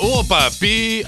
Opa, 0.00 0.50
P-I-J-A-M-A 0.52 1.04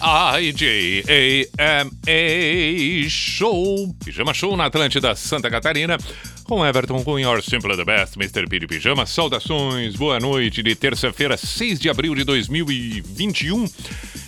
Show, 3.09 3.95
Pijama 4.05 4.35
Show 4.35 4.55
na 4.55 4.67
Atlântida, 4.67 5.15
Santa 5.15 5.49
Catarina, 5.49 5.97
com 6.45 6.67
Everton 6.67 7.03
com 7.03 7.19
Your 7.19 7.43
Simple 7.43 7.75
the 7.75 7.85
Best, 7.87 8.17
Mr. 8.17 8.47
P 8.47 8.59
de 8.59 8.67
Pijama. 8.67 9.07
Saudações, 9.07 9.97
boa 9.97 10.21
noite 10.21 10.63
de 10.63 10.75
terça-feira, 10.75 11.39
6 11.39 11.81
de 11.81 11.89
abril 11.89 12.15
de 12.15 12.23
2021. 12.25 13.67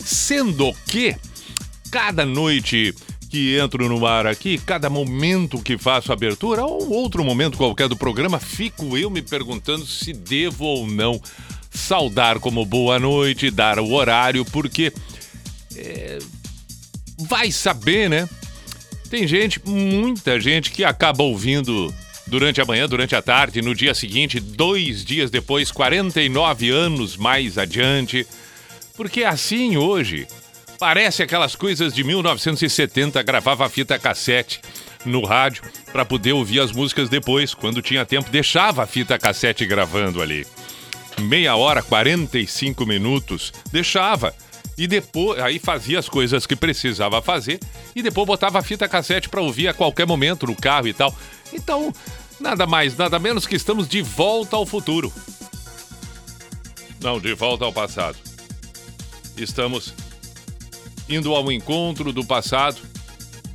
Sendo 0.01 0.73
que 0.87 1.15
cada 1.91 2.25
noite 2.25 2.95
que 3.29 3.59
entro 3.59 3.87
no 3.87 4.07
ar 4.07 4.27
aqui, 4.27 4.57
cada 4.57 4.89
momento 4.89 5.61
que 5.63 5.77
faço 5.77 6.11
abertura, 6.11 6.65
ou 6.65 6.91
outro 6.91 7.23
momento 7.23 7.59
qualquer 7.59 7.89
do 7.89 7.97
programa, 7.97 8.39
fico 8.39 8.97
eu 8.97 9.11
me 9.11 9.21
perguntando 9.21 9.85
se 9.85 10.15
devo 10.15 10.65
ou 10.65 10.87
não 10.87 11.21
saudar 11.73 12.39
como 12.39 12.65
boa 12.65 12.99
noite, 12.99 13.51
dar 13.51 13.79
o 13.79 13.93
horário, 13.93 14.45
porque 14.45 14.93
é, 15.77 16.19
vai 17.19 17.51
saber, 17.51 18.11
né? 18.11 18.29
Tem 19.09 19.27
gente, 19.27 19.61
muita 19.65 20.41
gente 20.41 20.71
que 20.71 20.85
acaba 20.85 21.23
ouvindo 21.23 21.93
durante 22.27 22.61
a 22.61 22.65
manhã, 22.65 22.89
durante 22.89 23.15
a 23.15 23.23
tarde, 23.23 23.61
no 23.61 23.75
dia 23.75 23.95
seguinte, 23.95 24.41
dois 24.41 25.05
dias 25.05 25.31
depois, 25.31 25.71
49 25.71 26.71
anos 26.71 27.17
mais 27.17 27.59
adiante. 27.59 28.27
Porque 28.97 29.25
assim 29.25 29.77
hoje, 29.77 30.27
parece 30.79 31.23
aquelas 31.23 31.55
coisas 31.55 31.93
de 31.93 32.05
1970, 32.05 33.23
gravava 33.23 33.69
fita 33.69 33.99
cassete 33.99 34.61
no 35.05 35.25
rádio 35.25 35.63
para 35.93 36.05
poder 36.05 36.33
ouvir 36.33 36.61
as 36.61 36.73
músicas 36.73 37.09
depois, 37.09 37.55
quando 37.55 37.83
tinha 37.83 38.07
tempo, 38.07 38.31
deixava 38.31 38.85
a 38.85 38.87
fita 38.87 39.19
cassete 39.19 39.67
gravando 39.67 40.23
ali 40.23 40.47
meia 41.21 41.57
hora, 41.57 41.83
45 41.83 42.87
minutos, 42.87 43.53
deixava. 43.71 44.35
E 44.77 44.87
depois, 44.87 45.39
aí 45.41 45.59
fazia 45.59 45.99
as 45.99 46.09
coisas 46.09 46.47
que 46.47 46.57
precisava 46.57 47.21
fazer 47.21 47.61
e 47.95 48.03
depois 48.03 48.27
botava 48.27 48.59
a 48.59 48.63
fita 48.63 48.89
cassete 48.89 49.29
para 49.29 49.41
ouvir 49.41 49.69
a 49.69 49.75
qualquer 49.75 50.07
momento 50.07 50.47
no 50.47 50.57
carro 50.57 50.89
e 50.89 50.95
tal. 50.95 51.15
Então, 51.53 51.93
nada 52.41 52.67
mais, 52.67 52.97
nada 52.97 53.19
menos 53.19 53.47
que 53.47 53.55
estamos 53.55 53.87
de 53.87 54.01
volta 54.01 54.57
ao 54.57 54.65
futuro. 54.65 55.13
Não, 57.01 57.21
de 57.21 57.35
volta 57.35 57.65
ao 57.65 57.73
passado. 57.73 58.17
Estamos 59.37 59.93
indo 61.09 61.35
ao 61.35 61.51
encontro 61.51 62.13
do 62.13 62.25
passado, 62.25 62.81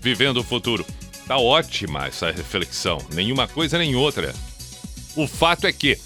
vivendo 0.01 0.37
o 0.37 0.43
futuro. 0.43 0.85
Tá 1.27 1.37
ótima 1.37 2.07
essa 2.07 2.31
reflexão, 2.31 2.99
nenhuma 3.13 3.47
coisa 3.47 3.77
nem 3.77 3.95
outra. 3.95 4.33
O 5.15 5.27
fato 5.27 5.65
é 5.65 5.73
que 5.73 5.97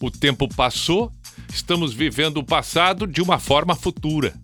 o 0.00 0.10
tempo 0.10 0.48
passou, 0.54 1.12
estamos 1.52 1.92
vivendo 1.92 2.38
o 2.38 2.44
passado 2.44 3.06
de 3.06 3.20
uma 3.22 3.38
forma 3.38 3.74
futura, 3.74 4.34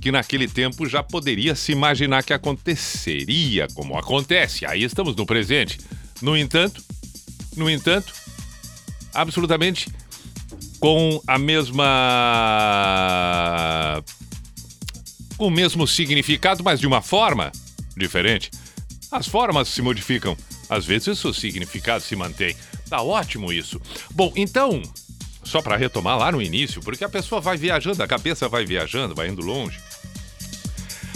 que 0.00 0.10
naquele 0.12 0.48
tempo 0.48 0.88
já 0.88 1.02
poderia 1.02 1.54
se 1.54 1.72
imaginar 1.72 2.22
que 2.22 2.32
aconteceria 2.32 3.68
como 3.74 3.96
acontece. 3.96 4.64
Aí 4.66 4.82
estamos 4.82 5.14
no 5.16 5.26
presente. 5.26 5.78
No 6.20 6.36
entanto, 6.36 6.82
no 7.56 7.70
entanto, 7.70 8.12
absolutamente 9.14 9.88
com 10.80 11.20
a 11.26 11.38
mesma 11.38 11.84
o 15.38 15.50
mesmo 15.50 15.86
significado, 15.86 16.64
mas 16.64 16.80
de 16.80 16.86
uma 16.86 17.00
forma 17.00 17.52
diferente. 17.96 18.50
As 19.10 19.26
formas 19.26 19.68
se 19.68 19.80
modificam, 19.80 20.36
às 20.68 20.84
vezes 20.84 21.24
o 21.24 21.32
significado 21.32 22.02
se 22.02 22.14
mantém. 22.16 22.54
Tá 22.88 23.02
ótimo 23.02 23.52
isso. 23.52 23.80
Bom, 24.10 24.32
então, 24.34 24.82
só 25.44 25.62
para 25.62 25.76
retomar 25.76 26.18
lá 26.18 26.32
no 26.32 26.42
início, 26.42 26.80
porque 26.80 27.04
a 27.04 27.08
pessoa 27.08 27.40
vai 27.40 27.56
viajando, 27.56 28.02
a 28.02 28.08
cabeça 28.08 28.48
vai 28.48 28.64
viajando, 28.64 29.14
vai 29.14 29.28
indo 29.28 29.42
longe. 29.42 29.78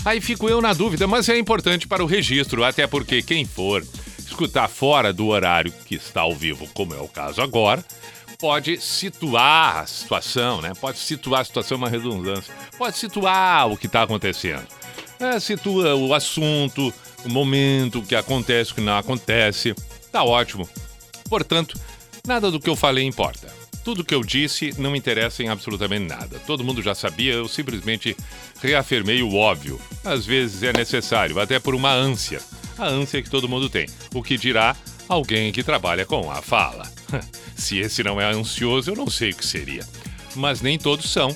Aí 0.05 0.21
fico 0.21 0.49
eu 0.49 0.61
na 0.61 0.73
dúvida, 0.73 1.07
mas 1.07 1.29
é 1.29 1.39
importante 1.39 1.87
para 1.87 2.03
o 2.03 2.07
registro, 2.07 2.65
até 2.65 2.87
porque 2.87 3.23
quem 3.23 3.45
for 3.45 3.87
escutar 4.19 4.69
fora 4.69 5.13
do 5.13 5.29
horário 5.29 5.73
que 5.87 5.95
está 5.95 6.23
ao 6.23 6.35
vivo, 6.35 6.67
como 6.75 6.95
é 6.95 7.01
o 7.01 7.07
caso 7.07 7.41
agora, 7.41 7.85
pode 8.39 8.79
situar 8.79 9.79
a 9.79 9.87
situação, 9.87 10.61
né? 10.61 10.73
Pode 10.81 10.99
situar 10.99 11.43
a 11.43 11.45
situação, 11.45 11.77
uma 11.79 11.89
redundância. 11.89 12.53
Pode 12.77 12.99
situar 12.99 13.71
o 13.71 13.77
que 13.77 13.87
está 13.87 14.03
acontecendo. 14.03 14.67
É, 15.21 15.39
situa 15.39 15.95
o 15.95 16.13
assunto, 16.13 16.93
o 17.25 17.29
momento, 17.29 18.01
o 18.01 18.03
que 18.03 18.17
acontece, 18.17 18.73
o 18.73 18.75
que 18.75 18.81
não 18.81 18.99
acontece. 18.99 19.73
Tá 20.11 20.25
ótimo. 20.25 20.69
Portanto, 21.33 21.81
nada 22.27 22.51
do 22.51 22.61
que 22.61 22.69
eu 22.69 22.77
falei 22.77 23.07
importa. 23.07 23.49
Tudo 23.83 24.05
que 24.05 24.15
eu 24.15 24.23
disse 24.23 24.79
não 24.79 24.95
interessa 24.95 25.43
em 25.43 25.49
absolutamente 25.49 26.05
nada. 26.05 26.39
Todo 26.47 26.63
mundo 26.63 26.83
já 26.83 26.95
sabia, 26.95 27.33
eu 27.33 27.49
simplesmente 27.49 28.15
reafirmei 28.61 29.23
o 29.23 29.35
óbvio. 29.35 29.81
Às 30.05 30.27
vezes 30.27 30.63
é 30.63 30.75
necessário, 30.75 31.41
até 31.41 31.59
por 31.59 31.75
uma 31.75 31.91
ânsia. 31.91 32.39
A 32.77 32.87
ânsia 32.87 33.23
que 33.23 33.31
todo 33.31 33.49
mundo 33.49 33.71
tem. 33.71 33.87
O 34.13 34.23
que 34.23 34.37
dirá 34.37 34.77
alguém 35.09 35.51
que 35.53 35.63
trabalha 35.63 36.05
com 36.05 36.31
a 36.31 36.43
fala. 36.43 36.87
Se 37.57 37.79
esse 37.79 38.03
não 38.03 38.21
é 38.21 38.31
ansioso, 38.31 38.91
eu 38.91 38.95
não 38.95 39.09
sei 39.09 39.31
o 39.31 39.35
que 39.35 39.47
seria. 39.47 39.89
Mas 40.37 40.61
nem 40.61 40.79
todos 40.79 41.11
são. 41.11 41.35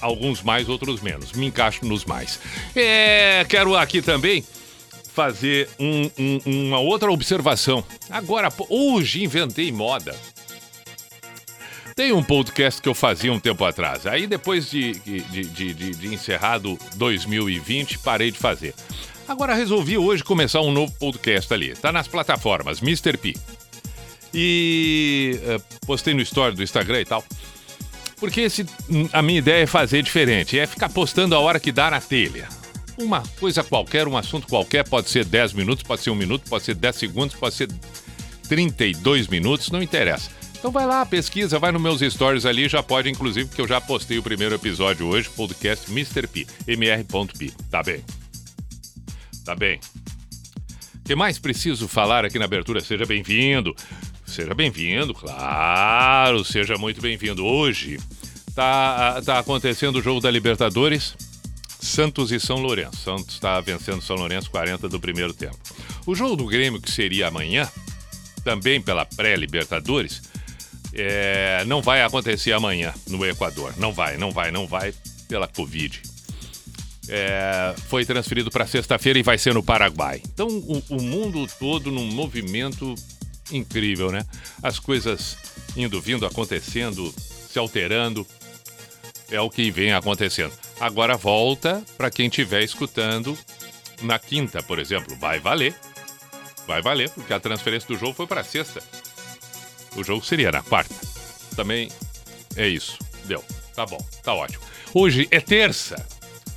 Alguns 0.00 0.42
mais, 0.42 0.68
outros 0.68 1.00
menos. 1.00 1.30
Me 1.30 1.46
encaixo 1.46 1.86
nos 1.86 2.04
mais. 2.04 2.40
É, 2.74 3.46
quero 3.48 3.76
aqui 3.76 4.02
também 4.02 4.44
fazer 5.18 5.68
um, 5.80 6.08
um, 6.16 6.40
uma 6.46 6.78
outra 6.78 7.10
observação. 7.10 7.82
Agora, 8.08 8.50
hoje 8.68 9.24
inventei 9.24 9.72
moda. 9.72 10.14
Tem 11.96 12.12
um 12.12 12.22
podcast 12.22 12.80
que 12.80 12.88
eu 12.88 12.94
fazia 12.94 13.32
um 13.32 13.40
tempo 13.40 13.64
atrás. 13.64 14.06
Aí 14.06 14.28
depois 14.28 14.70
de, 14.70 14.92
de, 15.00 15.20
de, 15.22 15.74
de, 15.74 15.90
de 15.90 16.14
encerrado 16.14 16.78
2020, 16.94 17.98
parei 17.98 18.30
de 18.30 18.38
fazer. 18.38 18.72
Agora 19.26 19.54
resolvi 19.54 19.98
hoje 19.98 20.22
começar 20.22 20.60
um 20.60 20.70
novo 20.70 20.92
podcast 21.00 21.52
ali. 21.52 21.74
Tá 21.74 21.90
nas 21.90 22.06
plataformas, 22.06 22.80
Mr. 22.80 23.18
P. 23.18 23.34
E 24.32 25.40
uh, 25.42 25.76
postei 25.84 26.14
no 26.14 26.22
story 26.22 26.54
do 26.54 26.62
Instagram 26.62 27.00
e 27.00 27.04
tal. 27.06 27.24
Porque 28.20 28.42
esse, 28.42 28.64
a 29.12 29.20
minha 29.20 29.40
ideia 29.40 29.64
é 29.64 29.66
fazer 29.66 30.00
diferente. 30.00 30.56
É 30.56 30.64
ficar 30.64 30.90
postando 30.90 31.34
a 31.34 31.40
hora 31.40 31.58
que 31.58 31.72
dá 31.72 31.90
na 31.90 32.00
telha 32.00 32.57
uma 32.98 33.22
coisa 33.38 33.62
qualquer, 33.62 34.08
um 34.08 34.16
assunto 34.16 34.46
qualquer, 34.48 34.86
pode 34.88 35.08
ser 35.08 35.24
10 35.24 35.52
minutos, 35.52 35.82
pode 35.82 36.02
ser 36.02 36.10
um 36.10 36.14
minuto, 36.14 36.48
pode 36.48 36.64
ser 36.64 36.74
10 36.74 36.96
segundos, 36.96 37.36
pode 37.36 37.54
ser 37.54 37.68
32 38.48 39.28
minutos, 39.28 39.70
não 39.70 39.82
interessa. 39.82 40.30
Então 40.58 40.72
vai 40.72 40.86
lá, 40.86 41.06
pesquisa, 41.06 41.58
vai 41.58 41.70
nos 41.70 41.80
meus 41.80 42.00
stories 42.00 42.44
ali, 42.44 42.68
já 42.68 42.82
pode, 42.82 43.08
inclusive, 43.08 43.48
que 43.48 43.60
eu 43.60 43.68
já 43.68 43.80
postei 43.80 44.18
o 44.18 44.22
primeiro 44.22 44.54
episódio 44.54 45.06
hoje, 45.06 45.30
podcast 45.30 45.90
Mr. 45.90 46.26
P, 46.26 46.46
mr.p. 46.66 47.52
Tá 47.70 47.82
bem. 47.82 48.04
Tá 49.44 49.54
bem. 49.54 49.78
O 50.96 51.04
que 51.04 51.14
mais 51.14 51.38
preciso 51.38 51.86
falar 51.86 52.24
aqui 52.24 52.38
na 52.38 52.46
abertura? 52.46 52.80
Seja 52.80 53.06
bem-vindo. 53.06 53.74
Seja 54.26 54.52
bem-vindo, 54.52 55.14
claro, 55.14 56.44
seja 56.44 56.76
muito 56.76 57.00
bem-vindo. 57.00 57.46
Hoje 57.46 57.98
tá, 58.54 59.22
tá 59.24 59.38
acontecendo 59.38 59.96
o 59.96 60.02
jogo 60.02 60.20
da 60.20 60.30
Libertadores. 60.30 61.16
Santos 61.80 62.32
e 62.32 62.40
São 62.40 62.58
Lourenço. 62.58 62.96
Santos 62.96 63.34
está 63.34 63.60
vencendo 63.60 64.02
São 64.02 64.16
Lourenço 64.16 64.50
40 64.50 64.88
do 64.88 64.98
primeiro 64.98 65.32
tempo. 65.32 65.58
O 66.06 66.14
jogo 66.14 66.36
do 66.36 66.46
Grêmio, 66.46 66.80
que 66.80 66.90
seria 66.90 67.28
amanhã, 67.28 67.68
também 68.42 68.80
pela 68.80 69.04
pré-Libertadores, 69.04 70.22
é, 70.92 71.64
não 71.66 71.82
vai 71.82 72.02
acontecer 72.02 72.52
amanhã 72.52 72.92
no 73.06 73.24
Equador. 73.26 73.74
Não 73.76 73.92
vai, 73.92 74.16
não 74.16 74.30
vai, 74.30 74.50
não 74.50 74.66
vai 74.66 74.92
pela 75.28 75.46
Covid. 75.46 76.02
É, 77.08 77.74
foi 77.88 78.04
transferido 78.04 78.50
para 78.50 78.66
sexta-feira 78.66 79.18
e 79.18 79.22
vai 79.22 79.38
ser 79.38 79.54
no 79.54 79.62
Paraguai. 79.62 80.20
Então, 80.32 80.46
o, 80.48 80.82
o 80.90 81.02
mundo 81.02 81.46
todo 81.58 81.90
num 81.90 82.06
movimento 82.06 82.94
incrível, 83.50 84.10
né? 84.10 84.26
As 84.62 84.78
coisas 84.78 85.36
indo, 85.76 86.00
vindo, 86.00 86.26
acontecendo, 86.26 87.14
se 87.50 87.58
alterando. 87.58 88.26
É 89.30 89.40
o 89.40 89.50
que 89.50 89.70
vem 89.70 89.92
acontecendo. 89.92 90.52
Agora 90.80 91.16
volta 91.16 91.82
para 91.96 92.10
quem 92.10 92.26
estiver 92.28 92.62
escutando 92.62 93.36
na 94.02 94.18
quinta, 94.18 94.62
por 94.62 94.78
exemplo. 94.78 95.14
Vai 95.16 95.38
valer. 95.38 95.74
vai 96.66 96.80
valer, 96.82 97.10
porque 97.10 97.32
a 97.32 97.40
transferência 97.40 97.88
do 97.88 97.98
jogo 97.98 98.14
foi 98.14 98.26
para 98.26 98.44
sexta. 98.44 98.82
O 99.96 100.04
jogo 100.04 100.24
seria 100.24 100.52
na 100.52 100.62
quarta. 100.62 100.94
Também 101.56 101.90
é 102.56 102.66
isso. 102.68 102.98
Deu. 103.24 103.44
Tá 103.74 103.84
bom, 103.86 103.98
tá 104.22 104.34
ótimo. 104.34 104.62
Hoje 104.94 105.28
é 105.30 105.40
terça. 105.40 106.04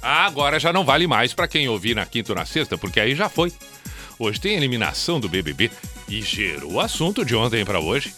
Ah, 0.01 0.25
agora 0.25 0.59
já 0.59 0.73
não 0.73 0.83
vale 0.83 1.05
mais 1.05 1.33
para 1.33 1.47
quem 1.47 1.69
ouvir 1.69 1.95
na 1.95 2.05
quinta 2.05 2.31
ou 2.31 2.35
na 2.35 2.45
sexta, 2.45 2.77
porque 2.77 2.99
aí 2.99 3.15
já 3.15 3.29
foi. 3.29 3.53
Hoje 4.17 4.39
tem 4.39 4.55
eliminação 4.55 5.19
do 5.19 5.29
BBB 5.29 5.69
e 6.07 6.21
gerou 6.21 6.79
assunto 6.79 7.23
de 7.23 7.35
ontem 7.35 7.63
para 7.63 7.79
hoje, 7.79 8.13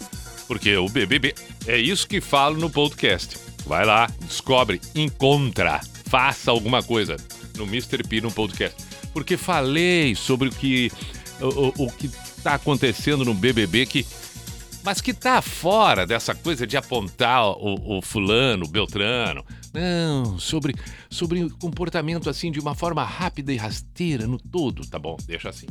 porque 0.47 0.75
o 0.77 0.87
BBB 0.87 1.35
é 1.67 1.77
isso 1.77 2.07
que 2.07 2.21
falo 2.21 2.57
no 2.57 2.69
podcast. 2.69 3.37
Vai 3.65 3.85
lá, 3.85 4.09
descobre, 4.21 4.81
encontra, 4.93 5.79
faça 6.05 6.51
alguma 6.51 6.83
coisa 6.83 7.17
no 7.57 7.63
Mr. 7.63 8.03
P 8.03 8.21
no 8.21 8.31
podcast. 8.31 8.75
Porque 9.13 9.37
falei 9.37 10.15
sobre 10.15 10.49
o 10.49 10.51
que 10.51 10.91
o, 11.39 11.85
o, 11.85 11.91
que 11.91 12.07
está 12.07 12.55
acontecendo 12.55 13.23
no 13.23 13.33
BBB 13.33 13.85
que 13.85 14.05
mas 14.83 14.99
que 14.99 15.13
tá 15.13 15.41
fora 15.41 16.05
dessa 16.05 16.35
coisa 16.35 16.67
de 16.67 16.75
apontar 16.75 17.45
o, 17.45 17.97
o, 17.97 18.01
fulano, 18.01 18.65
o 18.65 18.67
Beltrano. 18.67 19.45
Não, 19.73 20.37
sobre 20.37 20.75
sobre 21.09 21.49
comportamento 21.51 22.29
assim 22.29 22.51
de 22.51 22.59
uma 22.59 22.75
forma 22.75 23.03
rápida 23.03 23.53
e 23.53 23.55
rasteira 23.55 24.27
no 24.27 24.37
todo, 24.37 24.85
tá 24.85 24.99
bom? 24.99 25.15
Deixa 25.25 25.49
assim. 25.49 25.67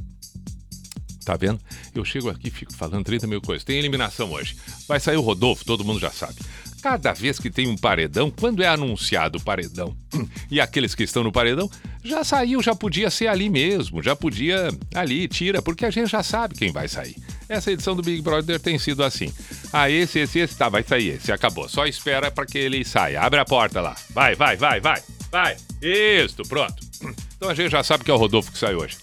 Tá 1.24 1.36
vendo? 1.36 1.60
Eu 1.94 2.04
chego 2.04 2.30
aqui 2.30 2.50
fico 2.50 2.72
falando 2.72 3.04
30 3.04 3.26
mil 3.26 3.40
coisas. 3.40 3.64
Tem 3.64 3.78
eliminação 3.78 4.32
hoje. 4.32 4.56
Vai 4.88 4.98
sair 4.98 5.16
o 5.16 5.20
Rodolfo, 5.20 5.64
todo 5.64 5.84
mundo 5.84 6.00
já 6.00 6.10
sabe. 6.10 6.36
Cada 6.82 7.12
vez 7.12 7.38
que 7.38 7.48
tem 7.48 7.68
um 7.68 7.76
paredão, 7.76 8.28
quando 8.28 8.60
é 8.60 8.66
anunciado 8.66 9.38
o 9.38 9.42
paredão 9.42 9.96
e 10.50 10.60
aqueles 10.60 10.96
que 10.96 11.04
estão 11.04 11.22
no 11.22 11.30
paredão, 11.30 11.70
já 12.02 12.24
saiu, 12.24 12.60
já 12.60 12.74
podia 12.74 13.08
ser 13.08 13.28
ali 13.28 13.48
mesmo, 13.48 14.02
já 14.02 14.16
podia 14.16 14.68
ali, 14.92 15.28
tira, 15.28 15.62
porque 15.62 15.86
a 15.86 15.90
gente 15.90 16.10
já 16.10 16.24
sabe 16.24 16.56
quem 16.56 16.72
vai 16.72 16.88
sair. 16.88 17.14
Essa 17.48 17.70
edição 17.70 17.94
do 17.94 18.02
Big 18.02 18.20
Brother 18.20 18.58
tem 18.58 18.80
sido 18.80 19.04
assim. 19.04 19.32
Ah, 19.72 19.88
esse, 19.88 20.18
esse, 20.18 20.40
esse, 20.40 20.56
tá, 20.56 20.68
vai 20.68 20.82
sair 20.82 21.10
esse, 21.10 21.30
acabou. 21.30 21.68
Só 21.68 21.86
espera 21.86 22.32
para 22.32 22.46
que 22.46 22.58
ele 22.58 22.84
saia. 22.84 23.20
Abre 23.20 23.38
a 23.38 23.44
porta 23.44 23.80
lá. 23.80 23.94
Vai, 24.10 24.34
vai, 24.34 24.56
vai, 24.56 24.80
vai, 24.80 25.00
vai. 25.30 25.56
Isso, 25.80 26.42
pronto. 26.48 26.82
Então 27.42 27.50
a 27.50 27.54
gente 27.54 27.72
já 27.72 27.82
sabe 27.82 28.04
que 28.04 28.10
é 28.12 28.14
o 28.14 28.16
Rodolfo 28.16 28.52
que 28.52 28.58
sai 28.58 28.72
hoje 28.76 28.96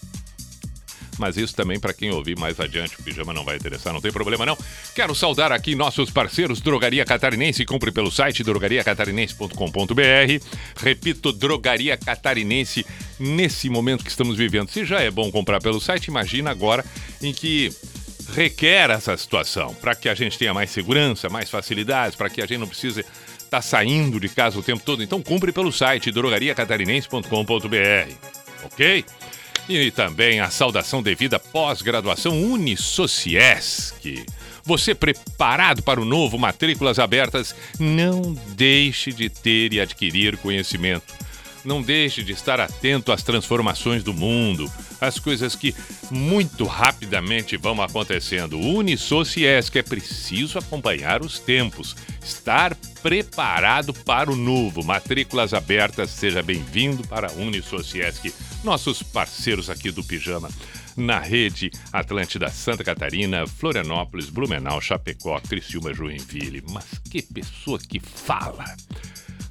mas 1.20 1.36
isso 1.36 1.54
também 1.54 1.78
para 1.78 1.92
quem 1.92 2.10
ouvir 2.10 2.38
mais 2.38 2.58
adiante, 2.58 2.98
o 2.98 3.02
pijama 3.02 3.32
não 3.32 3.44
vai 3.44 3.56
interessar, 3.56 3.92
não 3.92 4.00
tem 4.00 4.10
problema 4.10 4.46
não. 4.46 4.56
Quero 4.94 5.14
saudar 5.14 5.52
aqui 5.52 5.74
nossos 5.74 6.10
parceiros 6.10 6.60
Drogaria 6.60 7.04
Catarinense, 7.04 7.64
compre 7.64 7.92
pelo 7.92 8.10
site 8.10 8.42
drogariacatarinense.com.br. 8.42 10.46
Repito, 10.76 11.32
Drogaria 11.32 11.96
Catarinense 11.96 12.84
nesse 13.18 13.68
momento 13.68 14.02
que 14.02 14.10
estamos 14.10 14.36
vivendo. 14.36 14.70
Se 14.70 14.84
já 14.84 15.00
é 15.00 15.10
bom 15.10 15.30
comprar 15.30 15.60
pelo 15.60 15.80
site, 15.80 16.06
imagina 16.06 16.50
agora 16.50 16.84
em 17.22 17.32
que 17.32 17.70
requer 18.34 18.90
essa 18.90 19.16
situação, 19.16 19.74
para 19.74 19.94
que 19.94 20.08
a 20.08 20.14
gente 20.14 20.38
tenha 20.38 20.54
mais 20.54 20.70
segurança, 20.70 21.28
mais 21.28 21.50
facilidades, 21.50 22.16
para 22.16 22.30
que 22.30 22.40
a 22.40 22.46
gente 22.46 22.58
não 22.58 22.68
precise 22.68 23.00
estar 23.00 23.50
tá 23.50 23.62
saindo 23.62 24.20
de 24.20 24.28
casa 24.28 24.58
o 24.58 24.62
tempo 24.62 24.82
todo. 24.84 25.02
Então, 25.02 25.20
compre 25.20 25.52
pelo 25.52 25.72
site 25.72 26.10
drogariacatarinense.com.br. 26.10 28.14
Ok? 28.64 29.04
E 29.72 29.88
também 29.92 30.40
a 30.40 30.50
saudação 30.50 31.00
devida 31.00 31.38
pós-graduação 31.38 32.42
Unisociesc. 32.42 34.24
Você 34.64 34.96
preparado 34.96 35.80
para 35.80 36.00
o 36.00 36.04
novo 36.04 36.36
Matrículas 36.36 36.98
Abertas? 36.98 37.54
Não 37.78 38.36
deixe 38.48 39.12
de 39.12 39.28
ter 39.30 39.72
e 39.72 39.80
adquirir 39.80 40.36
conhecimento. 40.38 41.14
Não 41.64 41.82
deixe 41.82 42.22
de 42.22 42.32
estar 42.32 42.60
atento 42.60 43.12
às 43.12 43.22
transformações 43.22 44.02
do 44.02 44.14
mundo, 44.14 44.70
às 45.00 45.18
coisas 45.18 45.54
que 45.54 45.74
muito 46.10 46.64
rapidamente 46.64 47.56
vão 47.56 47.80
acontecendo. 47.82 48.58
Unisociesc 48.58 49.76
é 49.76 49.82
preciso 49.82 50.58
acompanhar 50.58 51.22
os 51.22 51.38
tempos, 51.38 51.94
estar 52.22 52.74
preparado 53.02 53.92
para 53.92 54.30
o 54.30 54.36
novo. 54.36 54.82
Matrículas 54.82 55.52
abertas, 55.52 56.10
seja 56.10 56.42
bem-vindo 56.42 57.06
para 57.06 57.28
a 57.28 57.32
Unisociesc, 57.32 58.32
nossos 58.64 59.02
parceiros 59.02 59.68
aqui 59.68 59.90
do 59.90 60.02
Pijama 60.02 60.50
na 60.96 61.18
rede 61.18 61.70
Atlântida 61.92 62.50
Santa 62.50 62.84
Catarina, 62.84 63.46
Florianópolis, 63.46 64.28
Blumenau, 64.28 64.80
Chapecó, 64.80 65.40
Criciúma, 65.40 65.94
Joinville. 65.94 66.62
Mas 66.70 66.84
que 67.10 67.22
pessoa 67.22 67.78
que 67.78 68.00
fala! 68.00 68.64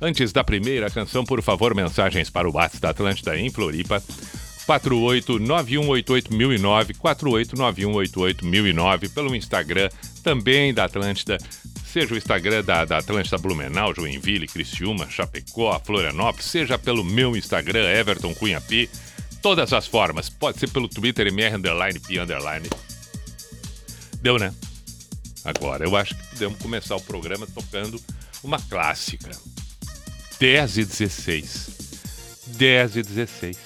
Antes 0.01 0.31
da 0.31 0.41
primeira 0.43 0.89
canção, 0.89 1.25
por 1.25 1.41
favor, 1.41 1.75
mensagens 1.75 2.29
para 2.29 2.49
o 2.49 2.53
WhatsApp 2.53 2.81
da 2.81 2.91
Atlântida 2.91 3.37
em 3.37 3.49
Floripa. 3.49 4.01
489188009, 4.65 6.95
489188009, 6.97 9.11
pelo 9.11 9.35
Instagram 9.35 9.89
também 10.23 10.71
da 10.71 10.85
Atlântida, 10.85 11.39
seja 11.91 12.13
o 12.13 12.17
Instagram 12.17 12.63
da, 12.63 12.85
da 12.85 12.99
Atlântida 12.99 13.39
Blumenau, 13.39 13.95
Joinville, 13.95 14.47
Criciúma, 14.47 15.09
Chapecó, 15.09 15.81
Florianópolis, 15.83 16.45
seja 16.45 16.77
pelo 16.77 17.03
meu 17.03 17.35
Instagram, 17.35 17.89
Everton 17.89 18.35
Cunha 18.35 18.61
P, 18.61 18.87
todas 19.41 19.73
as 19.73 19.87
formas, 19.87 20.29
pode 20.29 20.59
ser 20.59 20.69
pelo 20.69 20.87
Twitter, 20.87 21.25
MR 21.27 21.55
Underline, 21.55 21.99
Underline. 22.21 22.69
Deu, 24.21 24.37
né? 24.37 24.53
Agora, 25.43 25.83
eu 25.83 25.95
acho 25.95 26.13
que 26.13 26.27
podemos 26.27 26.59
começar 26.59 26.95
o 26.95 27.01
programa 27.01 27.47
tocando 27.47 27.99
uma 28.43 28.61
clássica. 28.61 29.31
10 30.39 30.77
e 30.77 30.85
16. 30.85 31.67
10 32.47 32.95
e 32.95 33.03
16. 33.03 33.57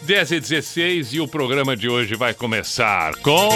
10 0.00 0.30
e 0.32 0.40
16 0.40 1.14
e 1.14 1.20
o 1.20 1.28
programa 1.28 1.76
de 1.76 1.90
hoje 1.90 2.14
vai 2.14 2.32
começar 2.32 3.14
com. 3.16 3.48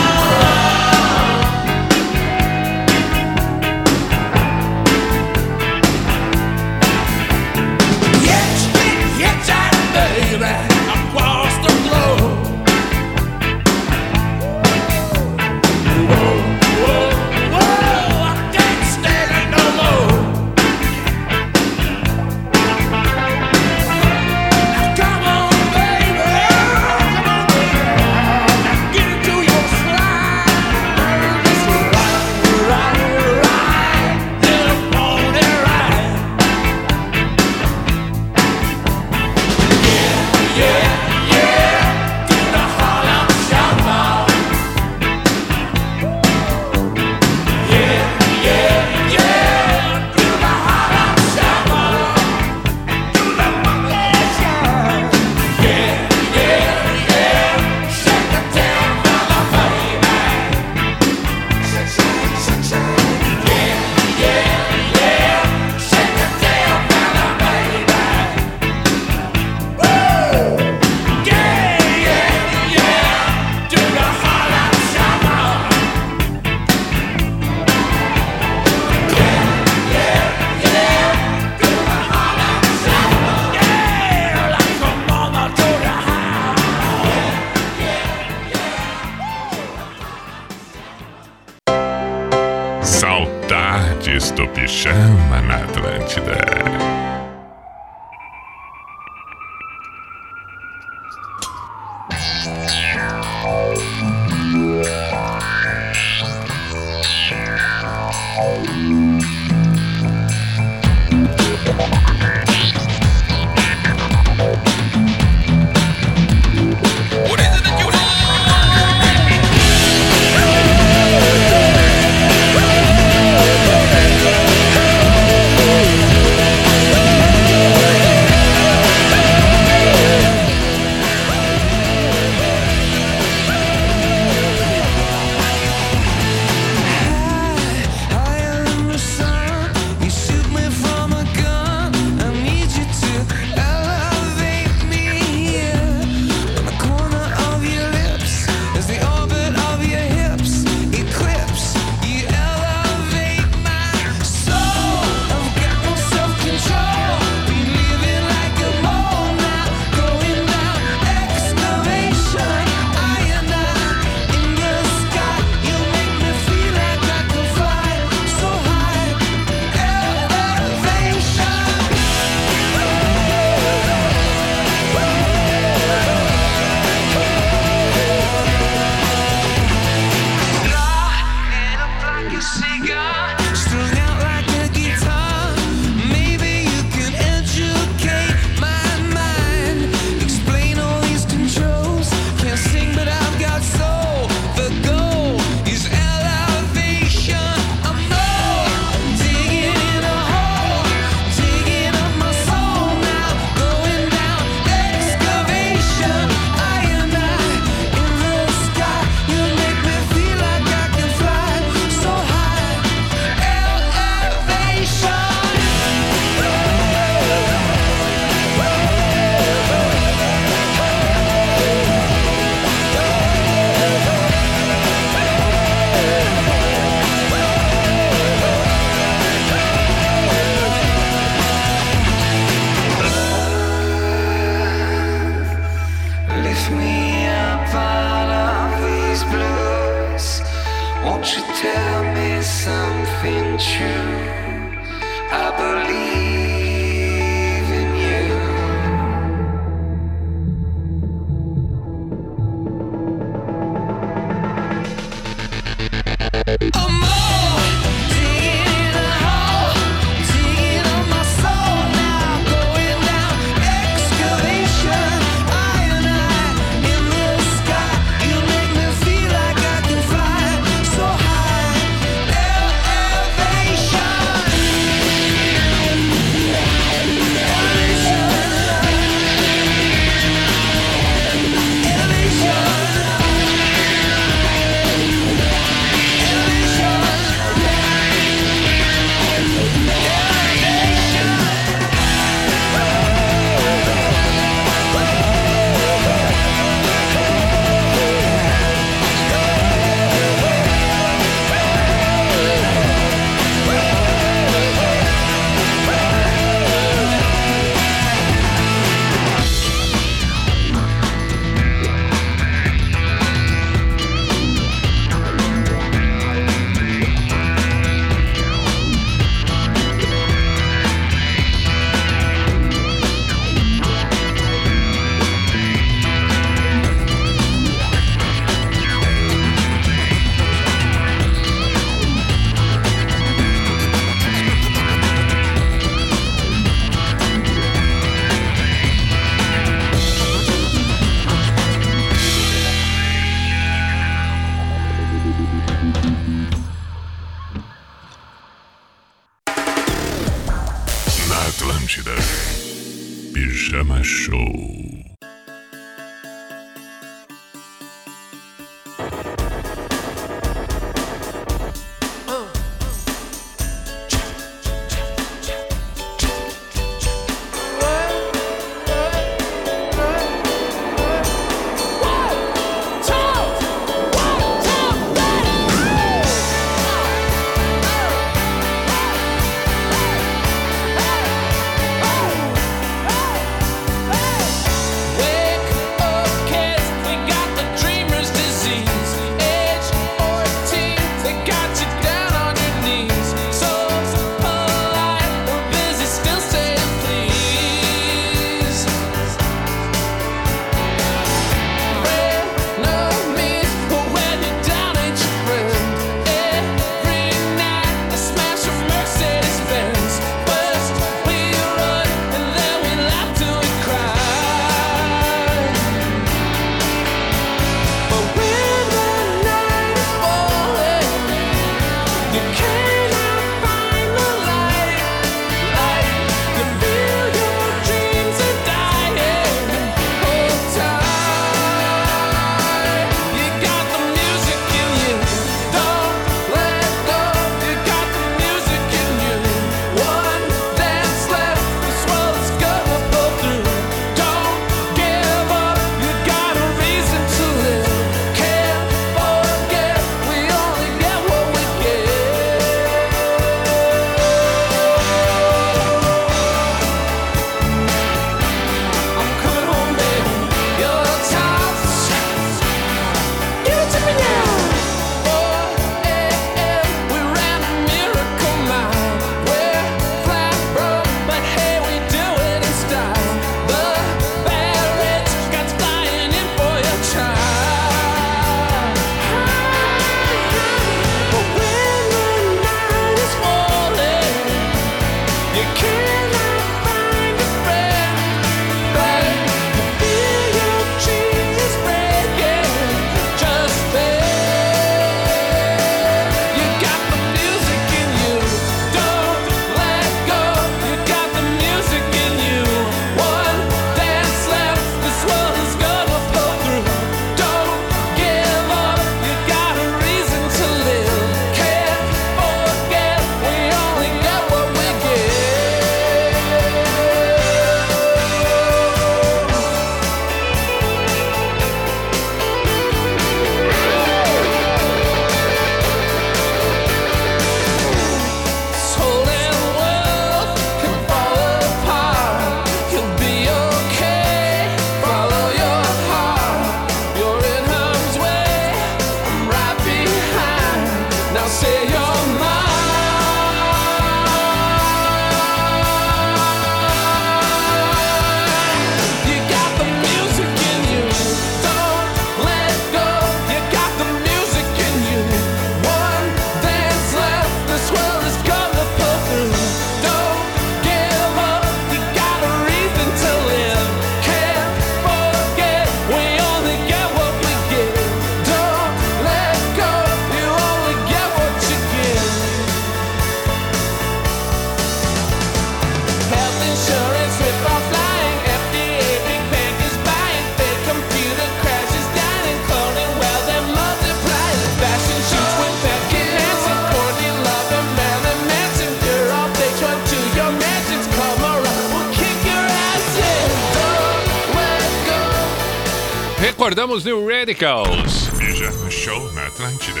Recordamos 596.82 597.04
New 597.04 597.28
Radicals. 597.28 598.26
Veja 598.34 598.72
show 598.90 599.32
na 599.34 599.46
Atlântida. 599.46 600.00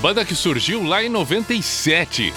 Banda 0.00 0.24
que 0.24 0.34
surgiu 0.34 0.82
lá 0.82 1.04
em 1.04 1.08
97. 1.10 2.32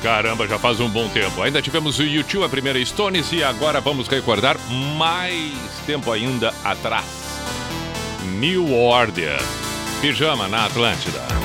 Caramba, 0.00 0.46
já 0.46 0.60
faz 0.60 0.78
um 0.78 0.88
bom 0.88 1.08
tempo. 1.08 1.42
Ainda 1.42 1.60
tivemos 1.60 1.98
o 1.98 2.04
YouTube, 2.04 2.44
a 2.44 2.48
primeira 2.48 2.84
Stones, 2.84 3.32
e 3.32 3.42
agora 3.42 3.80
vamos 3.80 4.06
recordar 4.06 4.56
mais 4.96 5.52
tempo 5.86 6.12
ainda 6.12 6.54
atrás. 6.62 7.04
New 8.38 8.72
Order. 8.72 9.40
Pijama 10.00 10.46
na 10.46 10.66
Atlântida. 10.66 11.43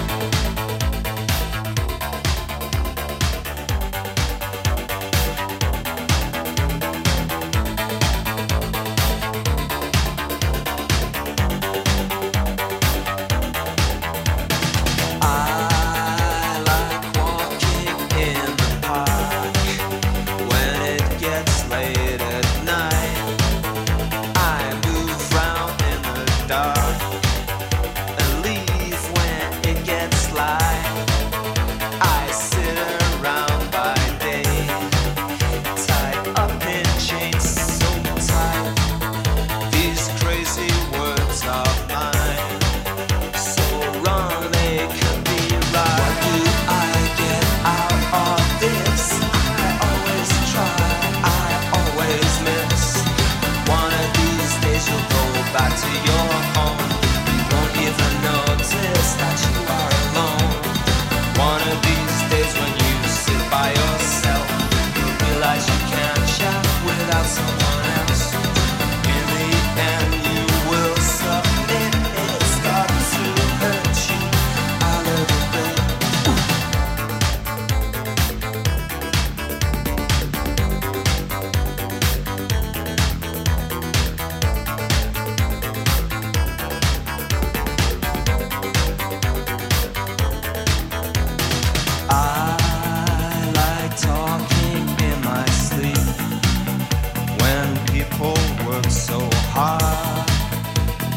so 98.90 99.20
hard. 99.54 100.28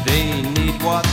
They 0.05 0.41
need 0.41 0.81
what 0.83 1.05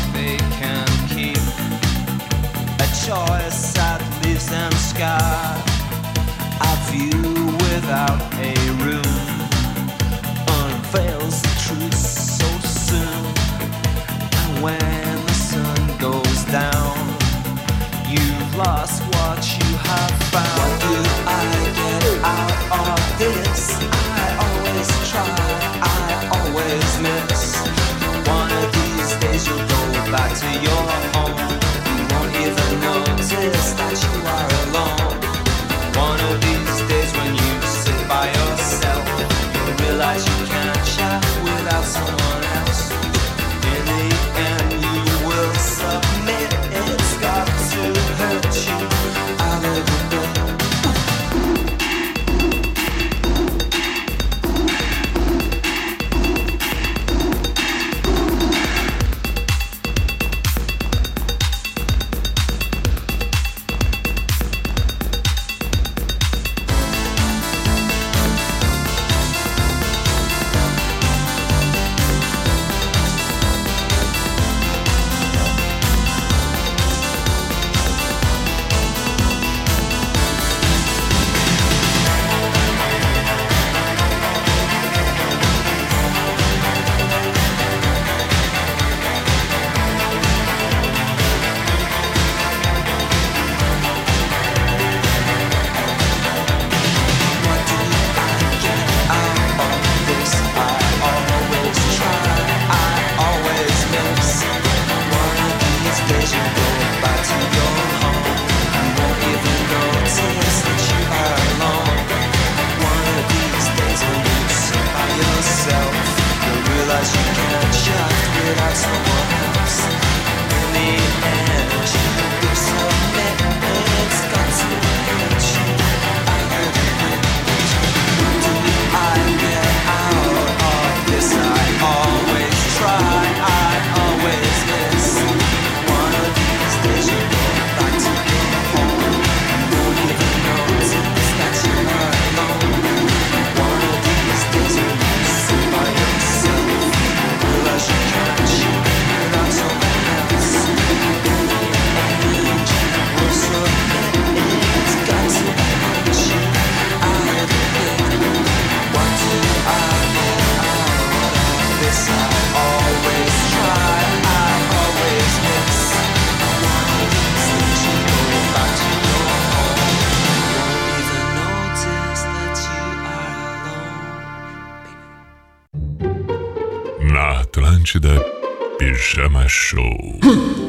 Pijama 179.11 179.49
Show. 179.49 180.60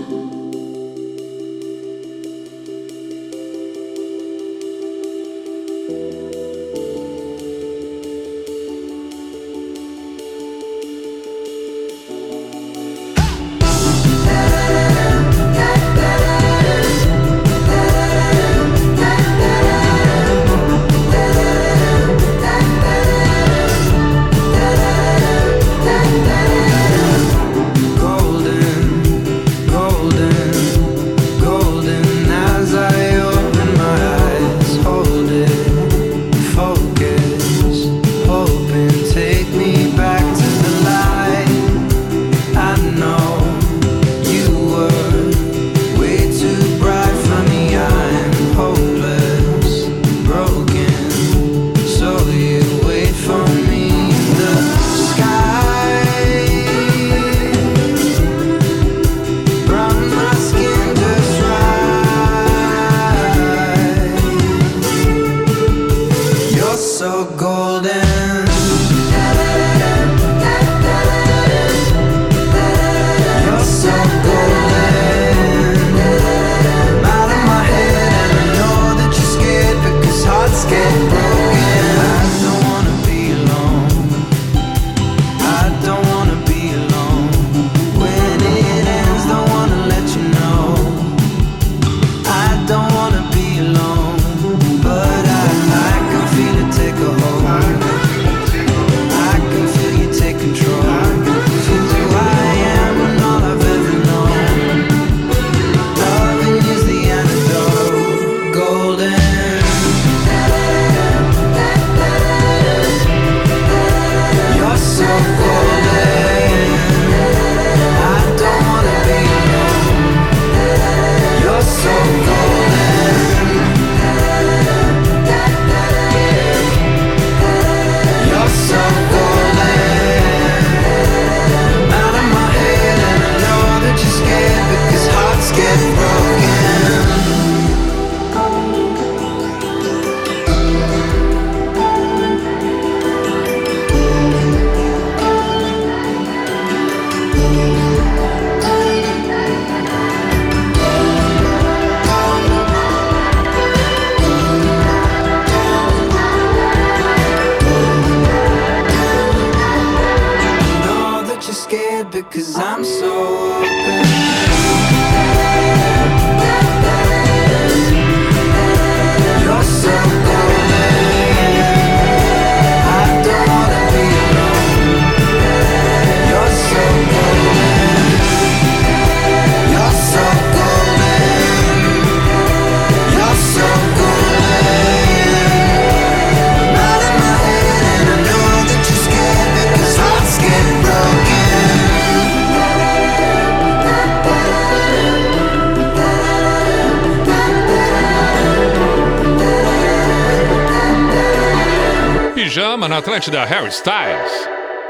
Styles, 203.72 204.50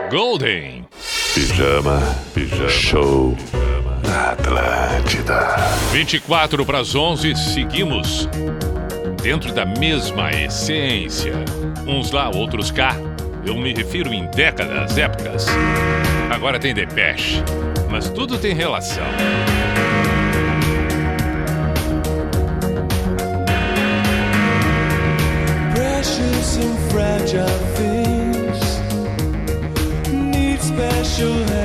Golden. 0.10 0.88
Pijama, 1.36 2.02
pijama, 2.34 2.68
show 2.68 3.38
na 4.04 4.32
Atlântida. 4.32 5.56
24 5.92 6.66
para 6.66 6.80
as 6.80 6.96
11, 6.96 7.36
seguimos 7.36 8.28
dentro 9.22 9.54
da 9.54 9.68
mesma 9.68 10.32
essência. 10.32 11.36
Uns 11.86 12.10
lá, 12.10 12.32
outros 12.36 12.72
cá. 12.72 12.96
Eu 13.46 13.56
me 13.56 13.72
refiro 13.72 14.12
em 14.12 14.26
décadas, 14.32 14.98
épocas. 14.98 15.46
Agora 16.32 16.58
tem 16.58 16.74
Depeche, 16.74 17.44
mas 17.88 18.10
tudo 18.10 18.40
tem 18.40 18.56
relação. 18.56 19.06
your 31.22 31.46
hand. 31.46 31.61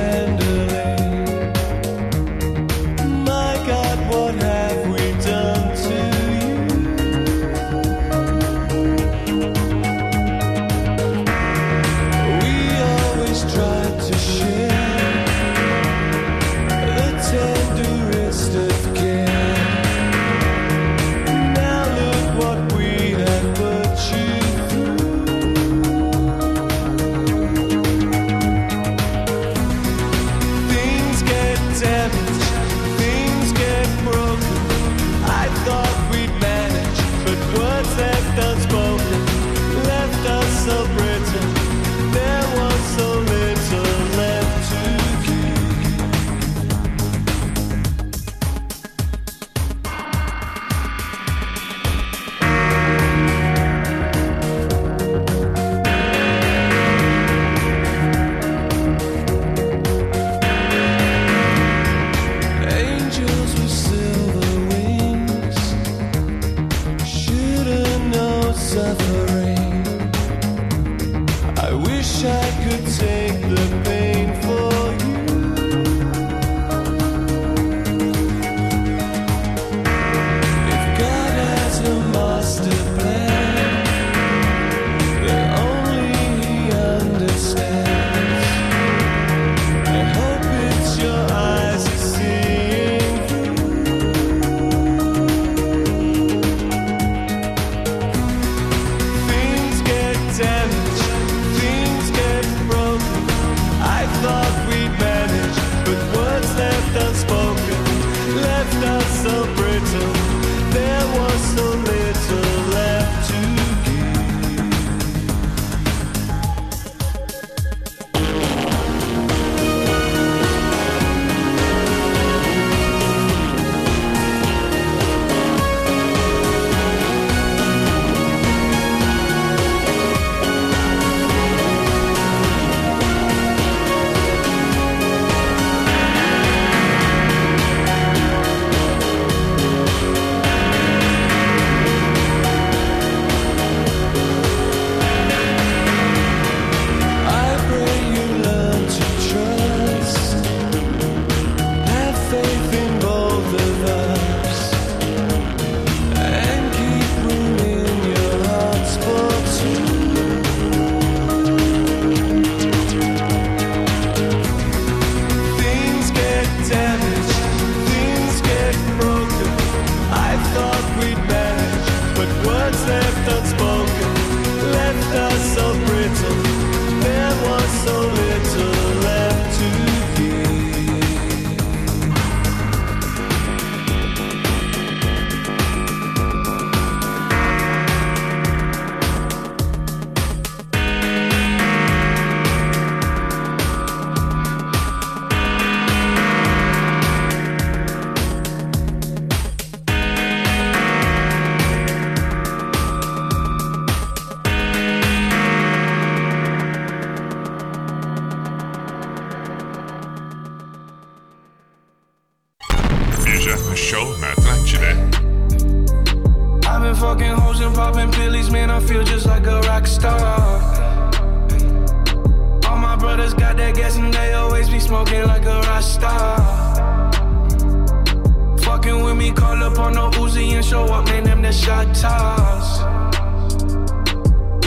up 229.77 229.85
on 229.85 229.93
no 229.93 230.09
Uzi 230.11 230.53
and 230.53 230.65
show 230.65 230.85
up, 230.85 231.05
man, 231.05 231.23
them 231.23 231.41
the 231.41 231.51
shot 231.51 231.93
toss. 231.93 232.81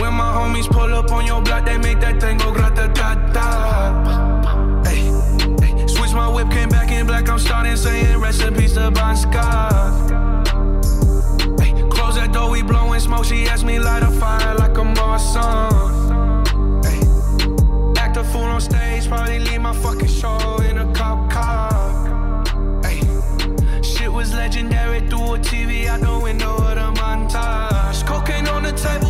When 0.00 0.14
my 0.14 0.30
homies 0.36 0.68
pull 0.68 0.94
up 0.94 1.10
on 1.12 1.26
your 1.26 1.42
block, 1.42 1.64
they 1.64 1.78
make 1.78 2.00
that 2.00 2.20
thing 2.20 2.38
go 2.38 2.52
grata 2.52 2.90
ta 2.94 3.14
ta. 3.32 4.84
Switch 5.86 6.12
my 6.12 6.28
whip, 6.28 6.50
came 6.50 6.68
back 6.68 6.90
in 6.90 7.06
black, 7.06 7.28
I'm 7.28 7.38
starting 7.38 7.76
saying 7.76 8.18
recipes 8.20 8.74
to 8.74 8.90
Bon 8.90 9.16
Scott. 9.16 10.10
Hey, 11.60 11.72
close 11.90 12.14
that 12.16 12.32
door, 12.32 12.50
we 12.50 12.62
blowing 12.62 13.00
smoke. 13.00 13.24
She 13.24 13.46
asked 13.46 13.64
me 13.64 13.78
light 13.78 14.02
a 14.02 14.10
fire 14.10 14.54
like 14.56 14.76
a 14.76 14.84
Marsan. 14.98 16.44
Hey, 16.84 17.00
act 18.00 18.16
a 18.16 18.24
fool 18.24 18.42
on 18.42 18.60
stage, 18.60 19.08
probably 19.08 19.38
leave 19.40 19.60
my 19.60 19.74
fucking 19.74 20.08
show 20.08 20.60
in 20.68 20.78
a 20.78 20.92
cop 20.94 21.30
car 21.30 21.59
legendary 24.50 24.98
through 25.08 25.34
a 25.34 25.38
TV 25.38 25.86
out 25.86 26.00
the 26.00 26.18
window 26.24 26.56
of 26.56 26.74
the 26.74 27.00
montage. 27.00 28.04
Cocaine 28.04 28.48
on 28.48 28.64
the 28.64 28.72
table. 28.72 29.09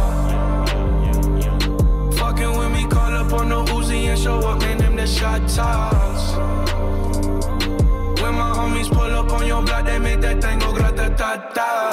show 4.31 4.47
up, 4.47 4.59
man, 4.61 4.77
them 4.77 4.95
the 4.95 5.07
shot 5.07 5.41
toss. 5.47 6.35
When 8.21 8.33
my 8.41 8.49
homies 8.57 8.89
pull 8.89 9.13
up 9.19 9.31
on 9.31 9.45
your 9.47 9.61
block, 9.63 9.85
they 9.85 9.99
make 9.99 10.21
that 10.21 10.41
thing 10.41 10.59
go 10.59 10.73
grata 10.73 11.13
ta 11.17 11.31
ta. 11.55 11.90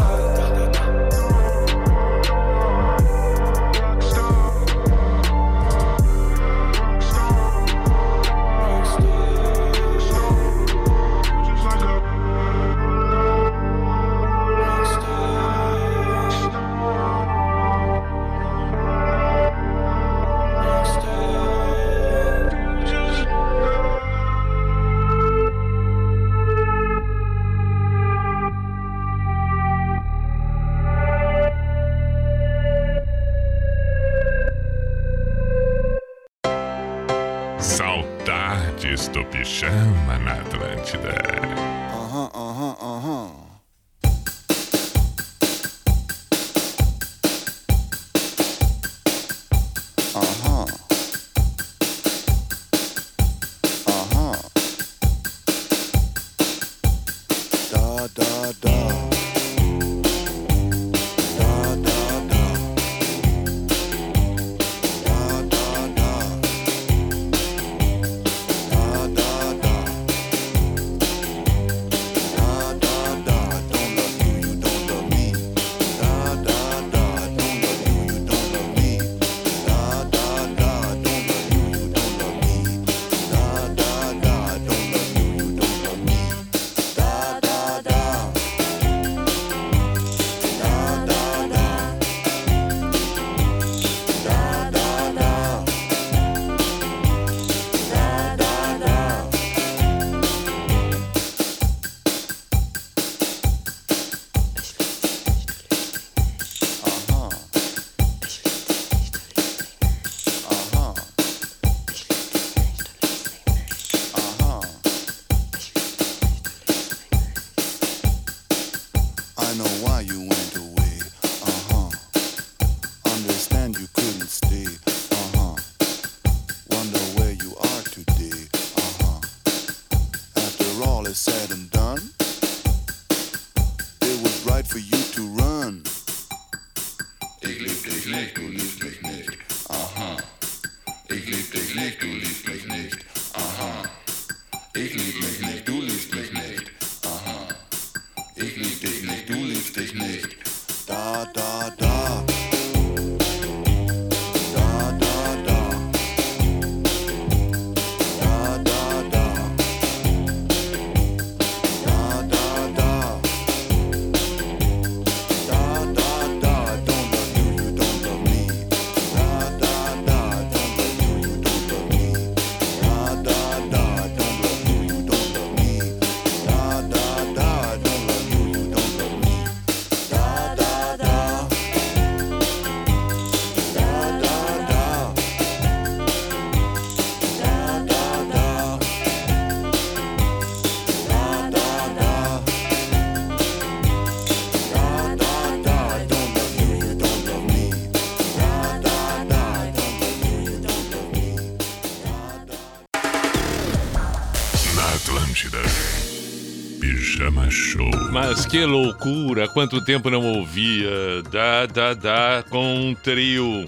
Mas 208.31 208.45
que 208.45 208.63
loucura! 208.63 209.49
Quanto 209.49 209.81
tempo 209.81 210.11
não 210.11 210.23
ouvia? 210.23 210.91
Dá, 211.33 211.65
dá, 211.65 211.95
dá 211.95 212.45
com 212.51 212.75
um 212.75 212.95
trio. 212.95 213.65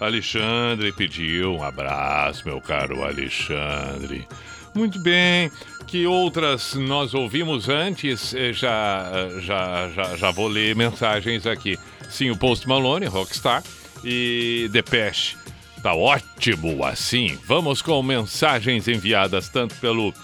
Alexandre 0.00 0.90
pediu 0.92 1.56
um 1.56 1.62
abraço, 1.62 2.42
meu 2.46 2.58
caro 2.58 3.04
Alexandre. 3.04 4.26
Muito 4.74 4.98
bem. 5.02 5.52
Que 5.86 6.06
outras 6.06 6.72
nós 6.72 7.12
ouvimos 7.12 7.68
antes? 7.68 8.32
Eh, 8.32 8.54
Já, 8.54 9.10
eh, 9.12 9.40
já, 9.42 9.90
já, 9.90 10.16
já 10.16 10.30
vou 10.30 10.48
ler 10.48 10.74
mensagens 10.74 11.46
aqui. 11.46 11.78
Sim, 12.08 12.30
o 12.30 12.36
Post 12.38 12.66
Malone, 12.66 13.04
Rockstar 13.04 13.62
e 14.02 14.70
Depeche. 14.72 15.36
Tá 15.82 15.92
ótimo 15.92 16.82
assim. 16.82 17.38
Vamos 17.46 17.82
com 17.82 18.02
mensagens 18.02 18.88
enviadas 18.88 19.50
tanto 19.50 19.74
pelo 19.74 20.14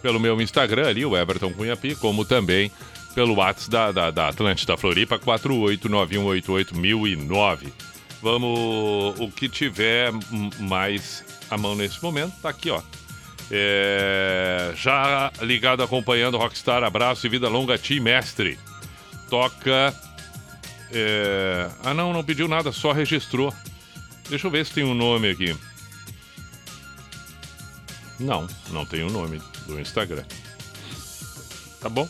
pelo 0.00 0.20
meu 0.20 0.40
Instagram 0.40 0.86
ali, 0.90 1.04
o 1.04 1.16
Everton 1.16 1.52
Cunhapi, 1.52 1.96
como 1.96 2.24
também 2.24 2.70
pelo 3.16 3.34
WhatsApp 3.34 3.70
da, 3.70 3.90
da, 3.90 4.10
da 4.10 4.28
Atlântida 4.28 4.76
Floripa, 4.76 5.18
489188009. 5.18 7.72
Vamos, 8.20 9.18
o 9.18 9.30
que 9.30 9.48
tiver 9.48 10.12
mais 10.60 11.24
à 11.50 11.56
mão 11.56 11.74
nesse 11.74 12.02
momento, 12.02 12.34
tá 12.42 12.50
aqui, 12.50 12.68
ó. 12.70 12.82
É, 13.50 14.74
já 14.76 15.32
ligado 15.40 15.82
acompanhando 15.82 16.36
Rockstar, 16.36 16.84
abraço 16.84 17.26
e 17.26 17.30
vida 17.30 17.48
longa, 17.48 17.78
Tim 17.78 18.00
Mestre. 18.00 18.58
Toca. 19.30 19.94
é, 20.92 21.70
ah, 21.84 21.94
não, 21.94 22.12
não 22.12 22.22
pediu 22.22 22.46
nada, 22.46 22.70
só 22.70 22.92
registrou. 22.92 23.50
Deixa 24.28 24.46
eu 24.46 24.50
ver 24.50 24.66
se 24.66 24.74
tem 24.74 24.84
um 24.84 24.92
nome 24.92 25.30
aqui. 25.30 25.56
Não, 28.20 28.46
não 28.70 28.84
tem 28.84 29.02
o 29.04 29.10
nome 29.10 29.40
do 29.66 29.80
Instagram. 29.80 30.24
Tá 31.80 31.88
bom? 31.88 32.06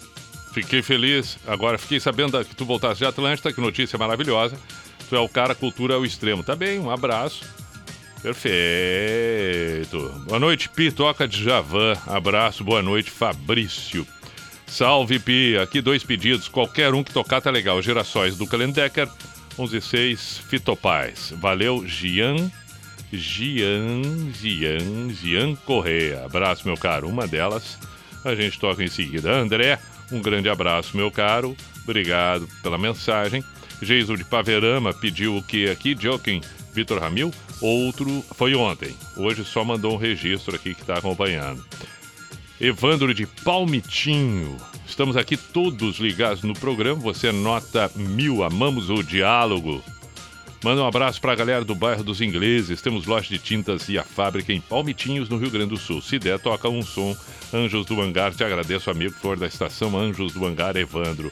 Fiquei 0.56 0.80
feliz. 0.80 1.38
Agora 1.46 1.76
fiquei 1.76 2.00
sabendo 2.00 2.42
que 2.42 2.56
tu 2.56 2.64
voltaste 2.64 3.00
de 3.00 3.04
Atlântida, 3.04 3.52
que 3.52 3.60
notícia 3.60 3.98
maravilhosa. 3.98 4.56
Tu 5.06 5.14
é 5.14 5.20
o 5.20 5.28
cara 5.28 5.54
cultura 5.54 5.96
ao 5.96 6.04
extremo. 6.06 6.42
Tá 6.42 6.56
bem, 6.56 6.78
um 6.78 6.90
abraço. 6.90 7.44
Perfeito. 8.22 9.98
Boa 10.26 10.40
noite, 10.40 10.70
Pi. 10.70 10.90
Toca 10.90 11.28
de 11.28 11.44
Javan. 11.44 11.92
Abraço, 12.06 12.64
boa 12.64 12.80
noite, 12.80 13.10
Fabrício. 13.10 14.06
Salve, 14.66 15.18
Pi. 15.18 15.58
Aqui 15.58 15.82
dois 15.82 16.02
pedidos. 16.02 16.48
Qualquer 16.48 16.94
um 16.94 17.04
que 17.04 17.12
tocar 17.12 17.42
tá 17.42 17.50
legal. 17.50 17.82
Gerações 17.82 18.38
do 18.38 18.46
Kalendecker, 18.46 19.10
116 19.56 20.38
Fitopaz. 20.48 21.34
Valeu, 21.36 21.86
Gian. 21.86 22.50
Gian, 23.12 24.32
Gian, 24.32 25.10
Gian 25.12 25.54
Correia. 25.66 26.24
Abraço, 26.24 26.66
meu 26.66 26.78
caro. 26.78 27.10
Uma 27.10 27.26
delas 27.26 27.78
a 28.24 28.34
gente 28.34 28.58
toca 28.58 28.82
em 28.82 28.88
seguida. 28.88 29.32
André, 29.32 29.78
um 30.10 30.20
grande 30.20 30.48
abraço, 30.48 30.96
meu 30.96 31.10
caro. 31.10 31.56
Obrigado 31.82 32.48
pela 32.62 32.78
mensagem. 32.78 33.44
Geiso 33.80 34.16
de 34.16 34.24
Paverama 34.24 34.94
pediu 34.94 35.36
o 35.36 35.42
que 35.42 35.68
aqui, 35.68 35.96
Joaquim 35.98 36.40
Vitor 36.72 37.00
Ramil? 37.00 37.32
Outro 37.60 38.22
foi 38.34 38.54
ontem. 38.54 38.94
Hoje 39.16 39.44
só 39.44 39.64
mandou 39.64 39.94
um 39.94 39.96
registro 39.96 40.54
aqui 40.54 40.74
que 40.74 40.82
está 40.82 40.98
acompanhando. 40.98 41.64
Evandro 42.60 43.14
de 43.14 43.26
Palmitinho. 43.26 44.56
Estamos 44.86 45.16
aqui 45.16 45.36
todos 45.36 45.98
ligados 45.98 46.42
no 46.42 46.54
programa. 46.54 47.00
Você 47.00 47.32
nota 47.32 47.90
mil. 47.94 48.42
Amamos 48.42 48.90
o 48.90 49.02
diálogo. 49.02 49.82
Manda 50.66 50.82
um 50.82 50.88
abraço 50.88 51.20
para 51.20 51.30
a 51.30 51.36
galera 51.36 51.64
do 51.64 51.76
bairro 51.76 52.02
dos 52.02 52.20
Ingleses. 52.20 52.82
Temos 52.82 53.06
loja 53.06 53.28
de 53.28 53.38
tintas 53.38 53.88
e 53.88 53.96
a 53.96 54.02
fábrica 54.02 54.52
em 54.52 54.60
Palmitinhos, 54.60 55.28
no 55.28 55.36
Rio 55.36 55.48
Grande 55.48 55.68
do 55.68 55.76
Sul. 55.76 56.02
Se 56.02 56.18
der, 56.18 56.40
toca 56.40 56.68
um 56.68 56.82
som. 56.82 57.16
Anjos 57.54 57.86
do 57.86 58.00
Hangar, 58.02 58.34
te 58.34 58.42
agradeço, 58.42 58.90
amigo 58.90 59.14
flor 59.14 59.36
da 59.36 59.46
estação 59.46 59.96
Anjos 59.96 60.32
do 60.32 60.44
Hangar, 60.44 60.76
Evandro. 60.76 61.30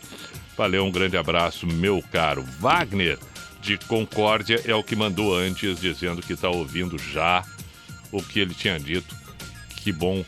Valeu, 0.57 0.85
um 0.85 0.91
grande 0.93 1.17
abraço, 1.17 1.67
meu 1.67 2.01
caro. 2.13 2.45
Wagner, 2.61 3.19
de 3.61 3.77
Concórdia, 3.77 4.63
é 4.65 4.73
o 4.73 4.85
que 4.85 4.95
mandou 4.95 5.37
antes, 5.37 5.81
dizendo 5.81 6.23
que 6.23 6.35
está 6.35 6.49
ouvindo 6.49 6.97
já 6.97 7.43
o 8.13 8.23
que 8.23 8.39
ele 8.39 8.55
tinha 8.55 8.79
dito. 8.79 9.17
Que 9.79 9.91
bom 9.91 10.25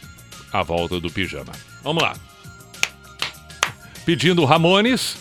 a 0.53 0.65
volta 0.65 0.99
do 0.99 1.13
pijama. 1.13 1.53
Vamos 1.85 2.03
lá. 2.03 2.17
Pedindo 4.05 4.45
Ramones. 4.45 5.17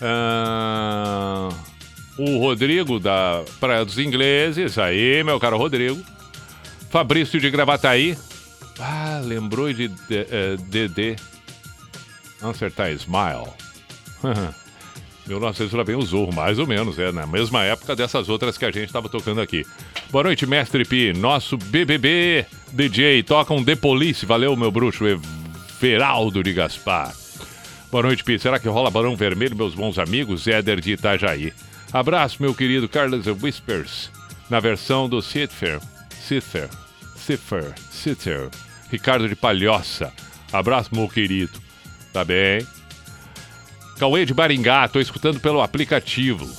Ah, 0.00 1.48
o 2.16 2.38
Rodrigo 2.38 2.98
da 2.98 3.42
Praia 3.58 3.84
dos 3.84 3.98
Ingleses. 3.98 4.78
Aí, 4.78 5.22
meu 5.24 5.38
caro 5.40 5.56
Rodrigo. 5.56 6.02
Fabrício 6.90 7.40
de 7.40 7.50
Gravataí. 7.50 8.16
Ah, 8.78 9.20
lembrou 9.22 9.72
de 9.72 9.88
Dedê. 10.68 11.16
Não 12.40 12.50
acertar 12.50 12.90
Smile. 12.92 13.50
1900 15.26 15.72
lá 15.72 15.84
bem 15.84 15.96
o 15.96 16.02
Zorro, 16.02 16.34
mais 16.34 16.58
ou 16.58 16.66
menos, 16.66 16.98
é 16.98 17.10
na 17.10 17.26
mesma 17.26 17.64
época 17.64 17.96
dessas 17.96 18.28
outras 18.28 18.58
que 18.58 18.64
a 18.64 18.70
gente 18.70 18.86
estava 18.86 19.08
tocando 19.08 19.40
aqui. 19.40 19.64
Boa 20.10 20.24
noite, 20.24 20.46
mestre 20.46 20.84
Pi, 20.84 21.12
nosso 21.14 21.56
BBB 21.56 22.44
DJ, 22.72 23.22
toca 23.22 23.54
um 23.54 23.64
The 23.64 23.76
Police, 23.76 24.26
valeu 24.26 24.54
meu 24.54 24.70
bruxo 24.70 25.04
Everaldo 25.82 26.42
de 26.42 26.52
Gaspar. 26.52 27.14
Boa 27.90 28.02
noite, 28.02 28.22
Pi, 28.22 28.38
será 28.38 28.58
que 28.58 28.68
rola 28.68 28.90
Barão 28.90 29.16
Vermelho, 29.16 29.56
meus 29.56 29.74
bons 29.74 29.98
amigos? 29.98 30.46
Éder 30.46 30.80
de 30.80 30.92
Itajaí. 30.92 31.52
Abraço, 31.94 32.42
meu 32.42 32.52
querido 32.52 32.88
Carlos 32.88 33.24
Whispers, 33.40 34.10
na 34.50 34.58
versão 34.58 35.08
do 35.08 35.22
Cither, 35.22 35.78
Cither, 36.10 36.68
Cither, 37.14 37.72
Cither, 37.88 38.50
Ricardo 38.90 39.28
de 39.28 39.36
Palhoça. 39.36 40.12
Abraço, 40.52 40.92
meu 40.92 41.08
querido. 41.08 41.52
Tá 42.12 42.24
bem? 42.24 42.66
Cauê 43.96 44.26
de 44.26 44.34
Baringá, 44.34 44.88
tô 44.88 44.98
escutando 44.98 45.38
pelo 45.38 45.62
aplicativo. 45.62 46.52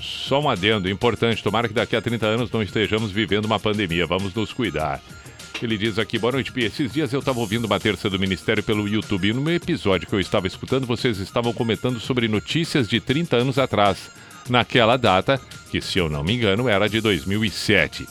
Só 0.00 0.40
um 0.40 0.48
adendo 0.48 0.88
importante, 0.88 1.42
tomara 1.42 1.66
que 1.66 1.74
daqui 1.74 1.96
a 1.96 2.00
30 2.00 2.24
anos 2.24 2.50
não 2.52 2.62
estejamos 2.62 3.10
vivendo 3.10 3.46
uma 3.46 3.58
pandemia, 3.58 4.06
vamos 4.06 4.32
nos 4.32 4.52
cuidar. 4.52 5.02
Ele 5.64 5.76
diz 5.76 5.98
aqui, 5.98 6.18
boa 6.18 6.32
noite, 6.32 6.52
Pia. 6.52 6.68
Esses 6.68 6.92
dias 6.92 7.12
eu 7.12 7.20
estava 7.20 7.38
ouvindo 7.38 7.66
uma 7.66 7.78
terça 7.78 8.08
do 8.08 8.18
Ministério 8.18 8.62
pelo 8.62 8.88
YouTube 8.88 9.28
e 9.28 9.32
no 9.32 9.50
episódio 9.50 10.08
que 10.08 10.14
eu 10.14 10.20
estava 10.20 10.46
escutando, 10.46 10.86
vocês 10.86 11.18
estavam 11.18 11.52
comentando 11.52 12.00
sobre 12.00 12.28
notícias 12.28 12.88
de 12.88 12.98
30 12.98 13.36
anos 13.36 13.58
atrás, 13.58 14.10
naquela 14.48 14.96
data, 14.96 15.38
que 15.70 15.80
se 15.80 15.98
eu 15.98 16.08
não 16.08 16.24
me 16.24 16.34
engano 16.34 16.66
era 16.66 16.88
de 16.88 17.00
2007. 17.00 18.08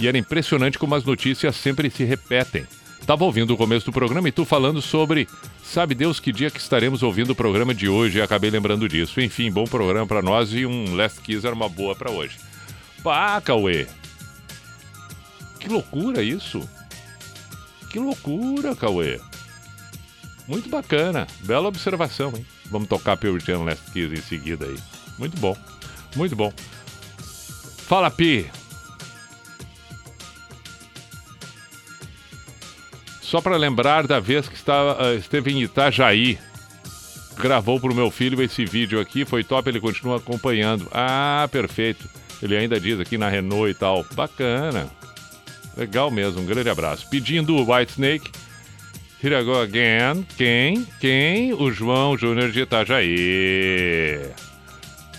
E 0.00 0.08
era 0.08 0.18
impressionante 0.18 0.78
como 0.78 0.96
as 0.96 1.04
notícias 1.04 1.54
sempre 1.54 1.90
se 1.90 2.02
repetem. 2.02 2.66
Tava 3.06 3.24
ouvindo 3.24 3.54
o 3.54 3.56
começo 3.56 3.86
do 3.86 3.92
programa 3.92 4.28
e 4.28 4.32
tu 4.32 4.44
falando 4.44 4.82
sobre 4.82 5.28
sabe 5.62 5.94
Deus 5.94 6.18
que 6.18 6.32
dia 6.32 6.50
que 6.50 6.58
estaremos 6.58 7.04
ouvindo 7.04 7.30
o 7.30 7.36
programa 7.36 7.72
de 7.72 7.88
hoje 7.88 8.18
e 8.18 8.22
acabei 8.22 8.50
lembrando 8.50 8.88
disso. 8.88 9.20
Enfim, 9.20 9.50
bom 9.50 9.64
programa 9.64 10.06
para 10.06 10.22
nós 10.22 10.52
e 10.52 10.66
um 10.66 10.96
Last 10.96 11.20
Kiss 11.20 11.46
era 11.46 11.54
uma 11.54 11.68
boa 11.68 11.94
para 11.94 12.10
hoje. 12.10 12.36
Pá, 13.02 13.40
Cauê! 13.40 13.86
Que 15.60 15.68
loucura 15.68 16.22
isso! 16.22 16.68
Que 17.90 17.98
loucura, 17.98 18.74
Cauê! 18.74 19.20
Muito 20.46 20.68
bacana, 20.68 21.26
bela 21.40 21.68
observação, 21.68 22.32
hein? 22.36 22.46
Vamos 22.66 22.88
tocar 22.88 23.16
Pearl 23.16 23.38
Jam 23.38 23.64
Last 23.64 23.90
Kiss 23.92 24.14
em 24.14 24.22
seguida 24.22 24.64
aí. 24.64 24.76
Muito 25.18 25.36
bom, 25.38 25.56
muito 26.16 26.34
bom. 26.34 26.52
Fala, 27.86 28.10
Pi! 28.10 28.50
Só 33.20 33.40
para 33.40 33.56
lembrar 33.56 34.06
da 34.06 34.18
vez 34.18 34.48
que 34.48 34.56
estava, 34.56 35.00
uh, 35.04 35.16
esteve 35.16 35.52
em 35.52 35.62
Itajaí. 35.62 36.36
Gravou 37.36 37.78
para 37.78 37.92
o 37.92 37.94
meu 37.94 38.10
filho 38.10 38.42
esse 38.42 38.64
vídeo 38.64 39.00
aqui, 39.00 39.24
foi 39.24 39.44
top, 39.44 39.68
ele 39.68 39.80
continua 39.80 40.16
acompanhando. 40.16 40.88
Ah, 40.92 41.48
perfeito. 41.50 42.08
Ele 42.42 42.56
ainda 42.56 42.80
diz 42.80 42.98
aqui 42.98 43.16
na 43.16 43.28
Renault 43.28 43.70
e 43.70 43.74
tal. 43.74 44.04
Bacana. 44.14 44.90
Legal 45.80 46.10
mesmo, 46.10 46.42
um 46.42 46.46
grande 46.46 46.68
abraço. 46.68 47.08
Pedindo 47.08 47.56
o 47.56 47.74
White 47.74 47.92
Snake. 47.92 48.30
Here 49.22 49.34
I 49.34 49.42
go 49.42 49.58
again. 49.58 50.26
Quem? 50.36 50.86
Quem? 51.00 51.52
O 51.54 51.72
João 51.72 52.16
Júnior 52.16 52.52
de 52.52 52.60
Itajaí. 52.60 54.30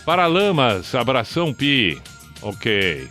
Paralamas, 0.06 0.96
abração 0.96 1.54
Pi. 1.54 2.02
Ok 2.42 3.10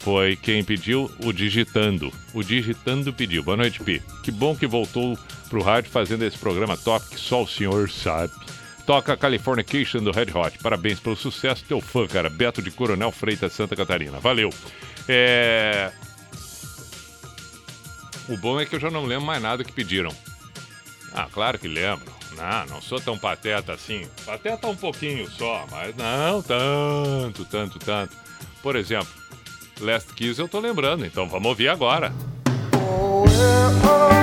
foi 0.00 0.34
quem 0.34 0.64
pediu 0.64 1.10
o 1.22 1.32
Digitando. 1.32 2.12
O 2.32 2.42
Digitando 2.42 3.12
pediu. 3.12 3.42
Boa 3.42 3.56
noite, 3.56 3.80
Pi. 3.80 4.02
Que 4.22 4.30
bom 4.30 4.56
que 4.56 4.66
voltou 4.66 5.16
pro 5.48 5.62
rádio 5.62 5.90
fazendo 5.90 6.24
esse 6.24 6.38
programa 6.38 6.76
top 6.76 7.06
que 7.10 7.20
só 7.20 7.42
o 7.42 7.48
senhor 7.48 7.88
sabe. 7.90 8.32
Toca 8.86 9.16
Californication 9.16 10.02
do 10.02 10.10
Red 10.10 10.32
Hot. 10.34 10.58
Parabéns 10.58 10.98
pelo 10.98 11.16
sucesso, 11.16 11.64
teu 11.68 11.80
fã, 11.80 12.06
cara. 12.06 12.30
Beto 12.30 12.62
de 12.62 12.70
Coronel 12.70 13.12
Freitas, 13.12 13.52
Santa 13.52 13.76
Catarina. 13.76 14.18
Valeu. 14.18 14.50
É... 15.06 15.92
O 18.30 18.36
bom 18.36 18.60
é 18.60 18.64
que 18.64 18.76
eu 18.76 18.80
já 18.80 18.90
não 18.90 19.04
lembro 19.04 19.26
mais 19.26 19.42
nada 19.42 19.64
que 19.64 19.72
pediram. 19.72 20.14
Ah, 21.12 21.26
claro 21.30 21.58
que 21.58 21.66
lembro. 21.66 22.10
Não, 22.36 22.66
não 22.66 22.80
sou 22.80 23.00
tão 23.00 23.18
pateta 23.18 23.72
assim. 23.72 24.06
Pateta 24.24 24.68
um 24.68 24.76
pouquinho 24.76 25.28
só, 25.28 25.66
mas 25.68 25.96
não 25.96 26.40
tanto, 26.40 27.44
tanto, 27.44 27.78
tanto. 27.80 28.16
Por 28.62 28.76
exemplo, 28.76 29.12
Last 29.80 30.14
Kiss 30.14 30.40
eu 30.40 30.48
tô 30.48 30.60
lembrando, 30.60 31.04
então 31.04 31.28
vamos 31.28 31.48
ouvir 31.48 31.68
agora. 31.68 32.12
Oh, 32.72 33.24
Pijama, 33.24 34.19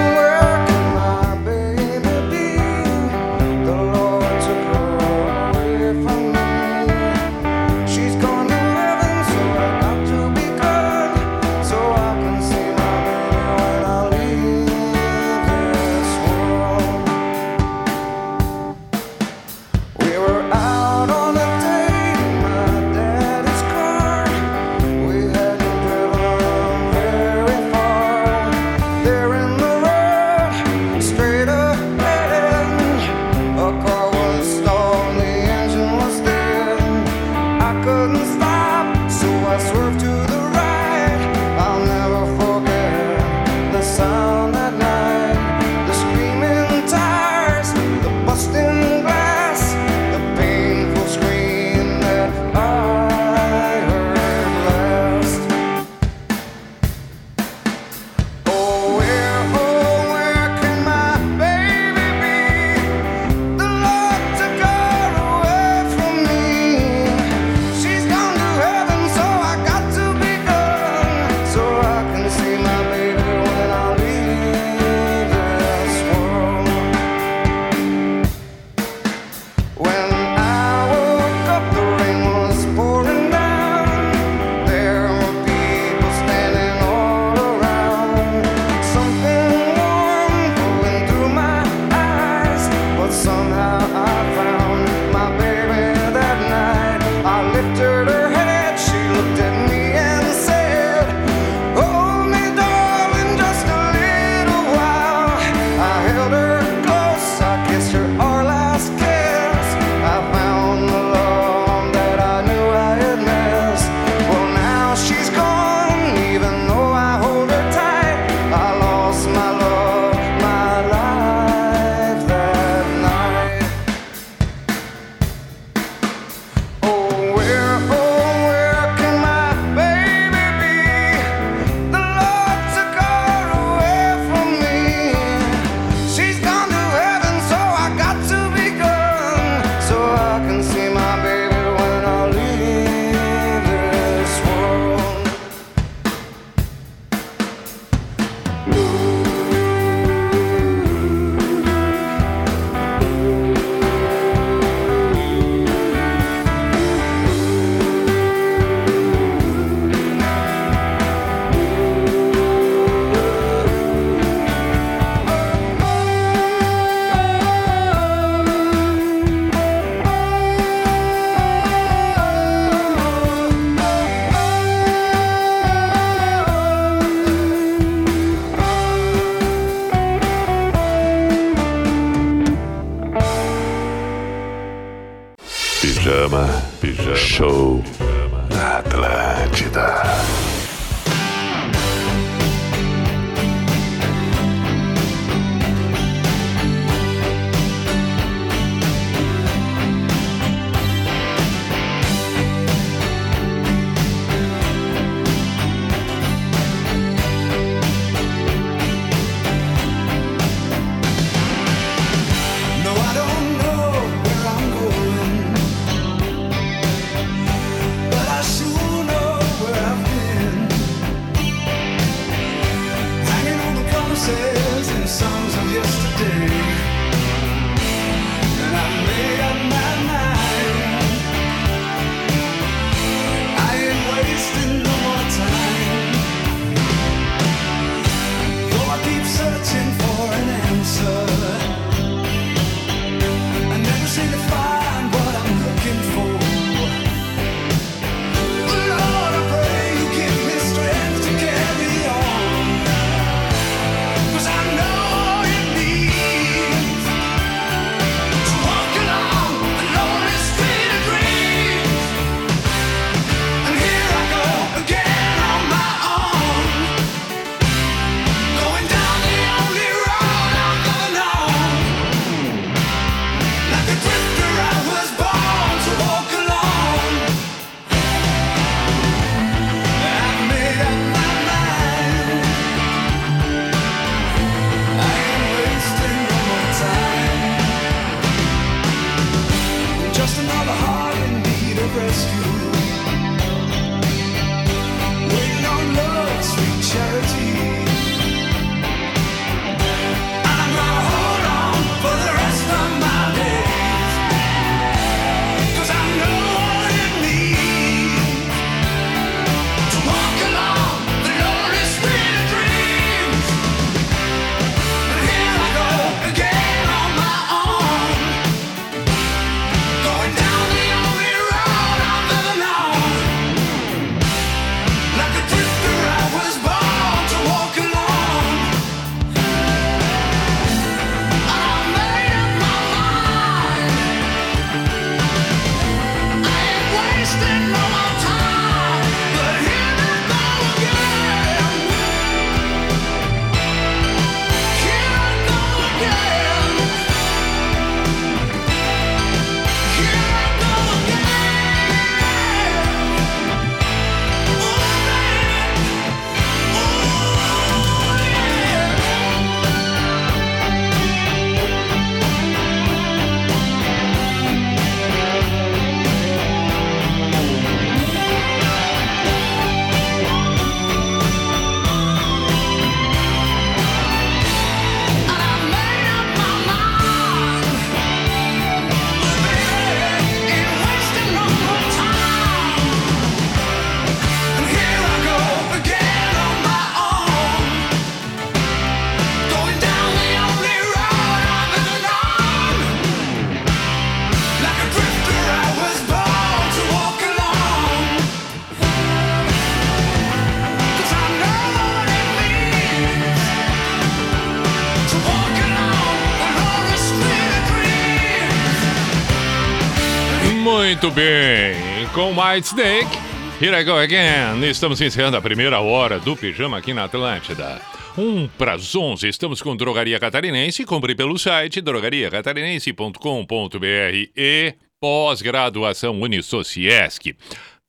Muito 410.98 411.12
bem, 411.12 411.76
com 412.12 412.32
White 412.32 412.70
Snake, 412.70 413.16
Here 413.62 413.80
I 413.80 413.84
Go 413.84 413.92
Again. 413.92 414.68
Estamos 414.68 415.00
encerrando 415.00 415.38
a 415.38 415.42
primeira 415.42 415.80
hora 415.80 416.20
do 416.20 416.36
Pijama 416.36 416.80
aqui 416.80 416.92
na 416.92 417.04
Atlântida. 417.04 417.80
Um 418.18 418.48
para 418.48 418.74
as 418.74 418.96
11, 418.96 419.28
estamos 419.28 419.62
com 419.62 419.76
Drogaria 419.76 420.20
Catarinense. 420.20 420.84
Compre 420.86 421.14
pelo 421.14 421.38
site 421.38 421.82
drogariacatarinense.com.br 421.82 424.32
e 424.36 424.74
pós-graduação 425.00 426.20
Unisociesc. 426.20 427.36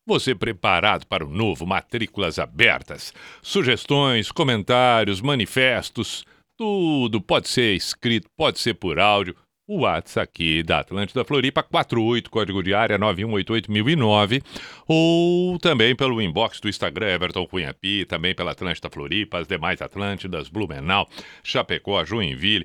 Você 0.07 0.35
preparado 0.35 1.07
para 1.07 1.25
o 1.25 1.31
novo 1.31 1.67
Matrículas 1.67 2.39
Abertas? 2.39 3.15
Sugestões, 3.41 4.31
comentários, 4.31 5.23
manifestos, 5.23 6.27
tudo 6.59 7.23
pode 7.23 7.49
ser 7.49 7.75
escrito, 7.75 8.29
pode 8.37 8.59
ser 8.59 8.75
por 8.75 8.99
áudio. 8.99 9.35
O 9.71 9.81
WhatsApp 9.81 10.25
aqui 10.25 10.63
da 10.63 10.79
Atlântida 10.79 11.23
Floripa, 11.27 11.63
48, 11.63 12.31
código 12.31 12.63
de 12.63 12.73
área 12.73 12.99
9188009, 12.99 14.43
ou 14.89 15.59
também 15.59 15.95
pelo 15.95 16.23
inbox 16.23 16.59
do 16.59 16.71
Instagram 16.71 17.09
Everton 17.09 17.47
Cunha 17.47 17.75
Pi, 17.75 18.07
também 18.07 18.35
pela 18.35 18.53
Atlântida 18.53 18.89
Floripa, 18.89 19.41
as 19.41 19.47
demais 19.47 19.83
Atlântidas, 19.83 20.49
Blumenau, 20.49 21.07
Chapecó, 21.45 22.03
Joinville, 22.03 22.65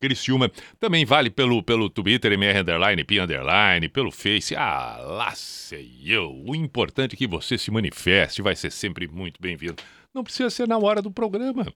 Criciúma. 0.00 0.50
Também 0.80 1.04
vale 1.04 1.30
pelo, 1.30 1.62
pelo 1.62 1.88
Twitter, 1.88 2.32
MR 2.32 2.58
Underline, 2.58 3.04
Pi 3.04 3.20
Underline, 3.20 3.88
pelo 3.88 4.10
Face. 4.10 4.56
Ah, 4.56 4.96
lá 5.00 5.30
sei 5.36 6.02
eu. 6.04 6.42
O 6.44 6.56
importante 6.56 7.14
é 7.14 7.16
que 7.16 7.28
você 7.28 7.56
se 7.56 7.70
manifeste, 7.70 8.42
vai 8.42 8.56
ser 8.56 8.72
sempre 8.72 9.06
muito 9.06 9.40
bem-vindo. 9.40 9.76
Não 10.12 10.24
precisa 10.24 10.50
ser 10.50 10.66
na 10.66 10.76
hora 10.76 11.00
do 11.00 11.12
programa. 11.12 11.72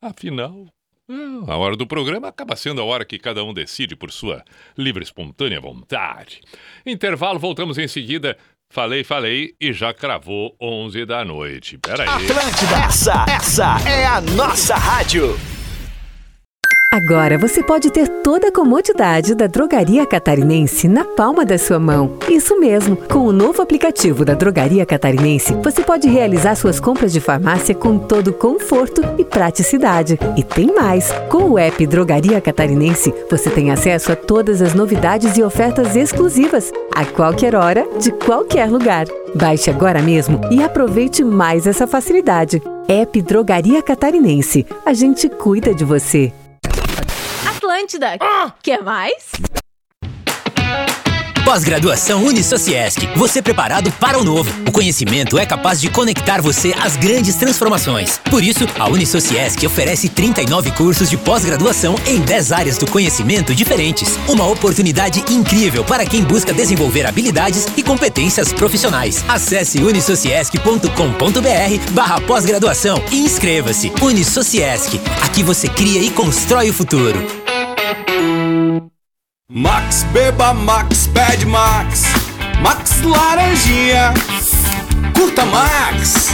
Afinal, 0.00 0.68
a 1.46 1.56
hora 1.56 1.76
do 1.76 1.86
programa 1.86 2.28
acaba 2.28 2.54
sendo 2.56 2.80
a 2.80 2.84
hora 2.84 3.04
que 3.04 3.18
cada 3.18 3.42
um 3.42 3.54
decide 3.54 3.96
por 3.96 4.10
sua 4.10 4.44
livre, 4.76 5.02
espontânea 5.02 5.60
vontade. 5.60 6.40
Intervalo, 6.84 7.38
voltamos 7.38 7.78
em 7.78 7.88
seguida. 7.88 8.36
Falei, 8.70 9.02
falei 9.02 9.54
e 9.58 9.72
já 9.72 9.94
cravou 9.94 10.54
11 10.60 11.06
da 11.06 11.24
noite. 11.24 11.78
Pera 11.78 12.02
aí. 12.02 12.08
Atlântida, 12.08 12.76
essa, 12.84 13.24
essa 13.26 13.88
é 13.88 14.04
a 14.04 14.20
nossa 14.20 14.74
rádio. 14.76 15.38
Agora 16.90 17.36
você 17.36 17.62
pode 17.62 17.90
ter 17.90 18.08
toda 18.08 18.48
a 18.48 18.52
comodidade 18.52 19.34
da 19.34 19.46
Drogaria 19.46 20.06
Catarinense 20.06 20.88
na 20.88 21.04
palma 21.04 21.44
da 21.44 21.58
sua 21.58 21.78
mão. 21.78 22.16
Isso 22.30 22.58
mesmo, 22.58 22.96
com 22.96 23.20
o 23.20 23.32
novo 23.32 23.60
aplicativo 23.60 24.24
da 24.24 24.32
Drogaria 24.32 24.86
Catarinense, 24.86 25.52
você 25.62 25.82
pode 25.82 26.08
realizar 26.08 26.54
suas 26.54 26.80
compras 26.80 27.12
de 27.12 27.20
farmácia 27.20 27.74
com 27.74 27.98
todo 27.98 28.32
conforto 28.32 29.02
e 29.18 29.24
praticidade. 29.24 30.18
E 30.34 30.42
tem 30.42 30.74
mais! 30.74 31.12
Com 31.28 31.50
o 31.50 31.58
app 31.58 31.86
Drogaria 31.86 32.40
Catarinense, 32.40 33.12
você 33.30 33.50
tem 33.50 33.70
acesso 33.70 34.10
a 34.10 34.16
todas 34.16 34.62
as 34.62 34.72
novidades 34.72 35.36
e 35.36 35.42
ofertas 35.42 35.94
exclusivas, 35.94 36.72
a 36.96 37.04
qualquer 37.04 37.54
hora, 37.54 37.86
de 38.00 38.10
qualquer 38.12 38.70
lugar. 38.70 39.04
Baixe 39.34 39.68
agora 39.68 40.00
mesmo 40.00 40.40
e 40.50 40.62
aproveite 40.62 41.22
mais 41.22 41.66
essa 41.66 41.86
facilidade. 41.86 42.62
App 42.88 43.20
Drogaria 43.20 43.82
Catarinense. 43.82 44.66
A 44.86 44.94
gente 44.94 45.28
cuida 45.28 45.74
de 45.74 45.84
você. 45.84 46.32
Atlântida. 47.78 48.18
Quer 48.60 48.82
mais? 48.82 49.30
Pós-graduação 51.44 52.24
Unisociesc. 52.24 53.06
Você 53.16 53.40
preparado 53.40 53.90
para 53.92 54.18
o 54.18 54.24
novo. 54.24 54.50
O 54.68 54.72
conhecimento 54.72 55.38
é 55.38 55.46
capaz 55.46 55.80
de 55.80 55.88
conectar 55.88 56.42
você 56.42 56.74
às 56.78 56.96
grandes 56.96 57.36
transformações. 57.36 58.20
Por 58.30 58.42
isso, 58.42 58.66
a 58.78 58.86
Unisociesc 58.88 59.64
oferece 59.64 60.10
39 60.10 60.72
cursos 60.72 61.08
de 61.08 61.16
pós-graduação 61.16 61.94
em 62.06 62.20
10 62.20 62.52
áreas 62.52 62.76
do 62.76 62.90
conhecimento 62.90 63.54
diferentes. 63.54 64.18
Uma 64.28 64.46
oportunidade 64.46 65.24
incrível 65.32 65.84
para 65.84 66.04
quem 66.04 66.22
busca 66.22 66.52
desenvolver 66.52 67.06
habilidades 67.06 67.66
e 67.76 67.82
competências 67.82 68.52
profissionais. 68.52 69.24
Acesse 69.26 69.78
unisociesc.com.br 69.78 71.92
barra 71.92 72.20
pós-graduação 72.20 73.02
e 73.10 73.20
inscreva-se. 73.20 73.90
Unisociesc. 74.02 75.00
Aqui 75.22 75.42
você 75.42 75.68
cria 75.68 76.02
e 76.02 76.10
constrói 76.10 76.68
o 76.68 76.74
futuro. 76.74 77.47
Max 79.50 80.04
Beba 80.12 80.52
Max 80.52 81.06
Pede 81.06 81.46
Max. 81.46 82.02
Max 82.60 83.00
Laranjinha 83.02 84.12
Curta 85.14 85.46
Max. 85.46 86.28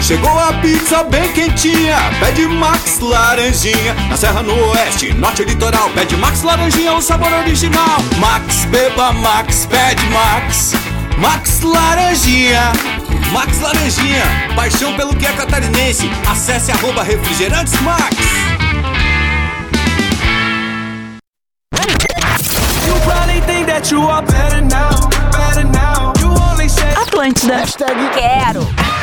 Chegou 0.00 0.38
a 0.38 0.52
pizza 0.62 1.02
bem 1.02 1.32
quentinha 1.32 1.96
Pede 2.20 2.46
Max 2.46 3.00
Laranjinha. 3.00 3.92
Na 4.08 4.16
Serra 4.16 4.40
no 4.40 4.54
Oeste, 4.70 5.12
Norte 5.14 5.42
Litoral 5.42 5.90
Pede 5.90 6.16
Max 6.16 6.44
Laranjinha, 6.44 6.94
o 6.94 7.02
sabor 7.02 7.32
original. 7.32 7.98
Max 8.20 8.66
Beba 8.66 9.12
Max 9.12 9.66
Pede 9.66 10.06
Max. 10.10 10.74
Max 11.18 11.60
Laranjinha 11.62 12.72
Max 13.32 13.60
Laranjinha. 13.60 14.54
Paixão 14.54 14.94
pelo 14.94 15.12
que 15.16 15.26
é 15.26 15.32
catarinense. 15.32 16.08
Acesse 16.30 16.70
arroba 16.70 17.02
refrigerantes 17.02 17.74
Max 17.80 18.45
Atlântida. 26.96 27.64
Quero. 28.14 28.95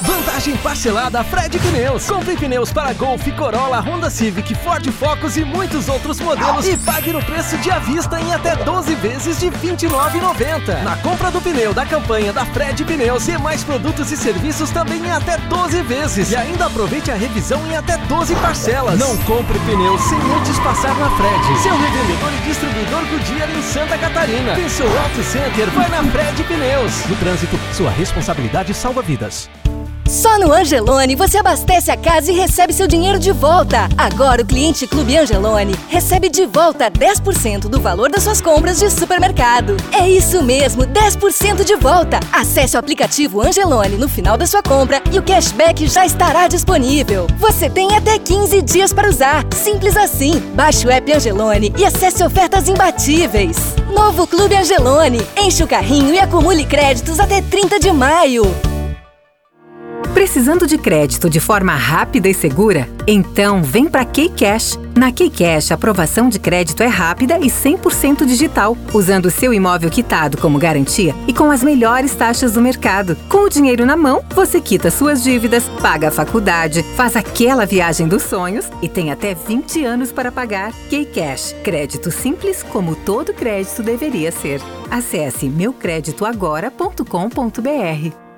Vantagem 0.00 0.56
parcelada 0.58 1.22
Fred 1.24 1.58
Pneus. 1.58 2.06
Compre 2.06 2.36
pneus 2.36 2.72
para 2.72 2.92
Golf, 2.92 3.26
Corolla, 3.36 3.80
Honda 3.80 4.08
Civic, 4.08 4.54
Ford 4.54 4.86
Focus 4.90 5.36
e 5.36 5.44
muitos 5.44 5.88
outros 5.88 6.20
modelos 6.20 6.66
e 6.66 6.76
pague 6.78 7.12
no 7.12 7.22
preço 7.22 7.58
de 7.58 7.70
à 7.70 7.78
vista 7.78 8.20
em 8.20 8.32
até 8.32 8.56
12 8.56 8.94
vezes 8.96 9.38
de 9.40 9.48
R$ 9.48 9.56
29,90. 9.62 10.82
Na 10.82 10.96
compra 10.96 11.30
do 11.30 11.40
pneu 11.40 11.74
da 11.74 11.84
campanha 11.84 12.32
da 12.32 12.44
Fred 12.46 12.84
Pneus 12.84 13.28
e 13.28 13.36
mais 13.38 13.62
produtos 13.64 14.10
e 14.10 14.16
serviços 14.16 14.70
também 14.70 15.04
em 15.04 15.10
até 15.10 15.36
12 15.36 15.82
vezes. 15.82 16.30
E 16.30 16.36
ainda 16.36 16.66
aproveite 16.66 17.10
a 17.10 17.14
revisão 17.14 17.60
em 17.66 17.76
até 17.76 17.96
12 17.96 18.34
parcelas. 18.36 18.98
Não 18.98 19.16
compre 19.18 19.58
pneus 19.60 20.00
sem 20.02 20.18
antes 20.18 20.58
passar 20.60 20.94
na 20.96 21.10
Fred. 21.16 21.62
Seu 21.62 21.76
revendedor 21.76 22.32
e 22.32 22.48
distribuidor 22.48 23.04
Goodyear 23.06 23.50
em 23.50 23.62
Santa 23.62 23.98
Catarina. 23.98 24.54
Pensou 24.54 24.86
Auto 24.86 25.22
Center, 25.22 25.70
vai 25.70 25.88
na 25.88 26.02
Fred 26.04 26.42
Pneus. 26.44 27.06
No 27.06 27.16
trânsito, 27.16 27.58
sua 27.72 27.90
responsabilidade 27.90 28.72
salva 28.72 29.02
vidas. 29.02 29.50
Só 30.10 30.40
no 30.40 30.52
Angelone 30.52 31.14
você 31.14 31.38
abastece 31.38 31.88
a 31.88 31.96
casa 31.96 32.32
e 32.32 32.34
recebe 32.34 32.72
seu 32.72 32.88
dinheiro 32.88 33.16
de 33.16 33.30
volta. 33.30 33.88
Agora 33.96 34.42
o 34.42 34.44
cliente 34.44 34.84
Clube 34.84 35.16
Angelone 35.16 35.76
recebe 35.86 36.28
de 36.28 36.46
volta 36.46 36.90
10% 36.90 37.68
do 37.68 37.80
valor 37.80 38.10
das 38.10 38.24
suas 38.24 38.40
compras 38.40 38.80
de 38.80 38.90
supermercado. 38.90 39.76
É 39.92 40.08
isso 40.08 40.42
mesmo, 40.42 40.82
10% 40.82 41.62
de 41.62 41.76
volta. 41.76 42.18
Acesse 42.32 42.74
o 42.74 42.80
aplicativo 42.80 43.40
Angelone 43.40 43.96
no 43.96 44.08
final 44.08 44.36
da 44.36 44.48
sua 44.48 44.64
compra 44.64 45.00
e 45.12 45.18
o 45.20 45.22
cashback 45.22 45.86
já 45.86 46.04
estará 46.04 46.48
disponível. 46.48 47.28
Você 47.38 47.70
tem 47.70 47.96
até 47.96 48.18
15 48.18 48.62
dias 48.62 48.92
para 48.92 49.08
usar. 49.08 49.46
Simples 49.54 49.96
assim. 49.96 50.40
Baixe 50.56 50.88
o 50.88 50.90
app 50.90 51.12
Angelone 51.12 51.72
e 51.78 51.84
acesse 51.84 52.24
ofertas 52.24 52.68
imbatíveis. 52.68 53.76
Novo 53.94 54.26
Clube 54.26 54.56
Angelone. 54.56 55.24
Enche 55.40 55.62
o 55.62 55.68
carrinho 55.68 56.12
e 56.12 56.18
acumule 56.18 56.66
créditos 56.66 57.20
até 57.20 57.40
30 57.40 57.78
de 57.78 57.92
maio. 57.92 58.42
Precisando 60.14 60.66
de 60.66 60.76
crédito 60.76 61.30
de 61.30 61.38
forma 61.38 61.72
rápida 61.74 62.28
e 62.28 62.34
segura? 62.34 62.88
Então 63.06 63.62
vem 63.62 63.88
para 63.88 64.04
Keycash. 64.04 64.76
Na 64.96 65.12
Keycash, 65.12 65.70
a 65.70 65.74
aprovação 65.74 66.28
de 66.28 66.38
crédito 66.38 66.82
é 66.82 66.88
rápida 66.88 67.38
e 67.38 67.46
100% 67.46 68.26
digital, 68.26 68.76
usando 68.92 69.26
o 69.26 69.30
seu 69.30 69.54
imóvel 69.54 69.88
quitado 69.88 70.36
como 70.36 70.58
garantia 70.58 71.14
e 71.26 71.32
com 71.32 71.50
as 71.50 71.62
melhores 71.62 72.14
taxas 72.14 72.52
do 72.52 72.60
mercado. 72.60 73.16
Com 73.28 73.44
o 73.44 73.48
dinheiro 73.48 73.86
na 73.86 73.96
mão, 73.96 74.22
você 74.34 74.60
quita 74.60 74.90
suas 74.90 75.22
dívidas, 75.22 75.64
paga 75.80 76.08
a 76.08 76.12
faculdade, 76.12 76.82
faz 76.96 77.16
aquela 77.16 77.64
viagem 77.64 78.08
dos 78.08 78.22
sonhos 78.22 78.68
e 78.82 78.88
tem 78.88 79.12
até 79.12 79.34
20 79.34 79.84
anos 79.84 80.12
para 80.12 80.32
pagar. 80.32 80.72
Keycash, 80.88 81.54
crédito 81.62 82.10
simples 82.10 82.64
como 82.64 82.96
todo 82.96 83.32
crédito 83.32 83.82
deveria 83.82 84.32
ser. 84.32 84.60
Acesse 84.90 85.48
meucreditoagora.com.br. 85.48 88.29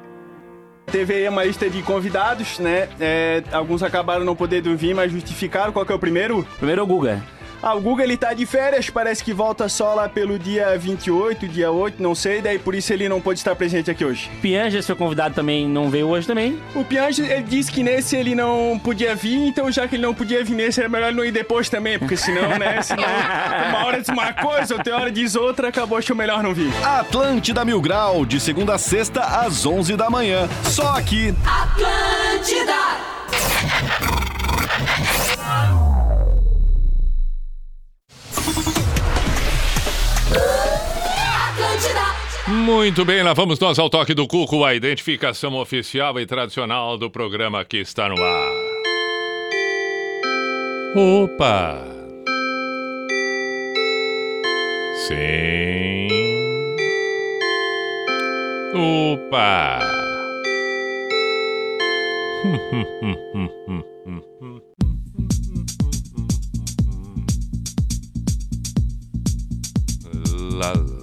Teve 0.92 1.14
aí 1.14 1.26
uma 1.26 1.42
lista 1.42 1.70
de 1.70 1.82
convidados, 1.82 2.58
né? 2.58 2.86
É, 3.00 3.42
alguns 3.50 3.82
acabaram 3.82 4.26
não 4.26 4.36
podendo 4.36 4.76
vir, 4.76 4.94
mas 4.94 5.10
justificaram. 5.10 5.72
Qual 5.72 5.86
que 5.86 5.90
é 5.90 5.94
o 5.94 5.98
primeiro? 5.98 6.46
Primeiro 6.58 6.82
é 6.82 6.84
o 6.84 6.86
Guga. 6.86 7.22
Ah, 7.62 7.74
o 7.74 7.80
Guga 7.80 8.02
ele 8.02 8.16
tá 8.16 8.34
de 8.34 8.44
férias, 8.44 8.90
parece 8.90 9.22
que 9.22 9.32
volta 9.32 9.68
só 9.68 9.94
lá 9.94 10.08
pelo 10.08 10.36
dia 10.36 10.76
28, 10.76 11.46
dia 11.46 11.70
8, 11.70 12.02
não 12.02 12.12
sei, 12.12 12.42
daí 12.42 12.58
por 12.58 12.74
isso 12.74 12.92
ele 12.92 13.08
não 13.08 13.20
pôde 13.20 13.38
estar 13.38 13.54
presente 13.54 13.88
aqui 13.88 14.04
hoje. 14.04 14.28
Pianja, 14.40 14.82
seu 14.82 14.96
convidado, 14.96 15.34
também 15.36 15.68
não 15.68 15.88
veio 15.88 16.08
hoje 16.08 16.26
também. 16.26 16.60
O 16.74 16.84
Piange, 16.84 17.22
ele 17.22 17.44
disse 17.44 17.70
que 17.70 17.84
nesse 17.84 18.16
ele 18.16 18.34
não 18.34 18.80
podia 18.82 19.14
vir, 19.14 19.46
então 19.46 19.70
já 19.70 19.86
que 19.86 19.94
ele 19.94 20.02
não 20.02 20.12
podia 20.12 20.42
vir 20.42 20.56
nesse, 20.56 20.80
era 20.80 20.88
melhor 20.88 21.12
não 21.12 21.24
ir 21.24 21.30
depois 21.30 21.68
também, 21.68 22.00
porque 22.00 22.16
senão, 22.16 22.58
né, 22.58 22.82
senão 22.82 23.04
uma 23.68 23.86
hora 23.86 24.00
diz 24.00 24.08
uma 24.08 24.32
coisa, 24.32 24.74
outra 24.74 24.96
hora 24.96 25.12
diz 25.12 25.36
outra, 25.36 25.68
acabou, 25.68 25.98
acho 25.98 26.16
melhor 26.16 26.42
não 26.42 26.52
vir. 26.52 26.72
Atlântida 26.84 27.64
Mil 27.64 27.80
Grau, 27.80 28.26
de 28.26 28.40
segunda 28.40 28.74
a 28.74 28.78
sexta, 28.78 29.20
às 29.20 29.64
11 29.64 29.96
da 29.96 30.10
manhã. 30.10 30.48
Só 30.64 30.96
aqui. 30.96 31.32
Atlântida. 31.46 32.72
Muito 42.52 43.02
bem, 43.02 43.22
lá 43.22 43.32
vamos 43.32 43.58
nós 43.58 43.78
ao 43.78 43.88
toque 43.88 44.12
do 44.12 44.26
Cuco, 44.28 44.62
a 44.62 44.74
identificação 44.74 45.54
oficial 45.54 46.20
e 46.20 46.26
tradicional 46.26 46.98
do 46.98 47.10
programa 47.10 47.64
que 47.64 47.78
está 47.78 48.10
no 48.10 48.22
ar. 48.22 48.52
Opa! 50.94 51.82
Sim. 55.08 56.08
Opa! 58.74 59.78
La 70.52 71.01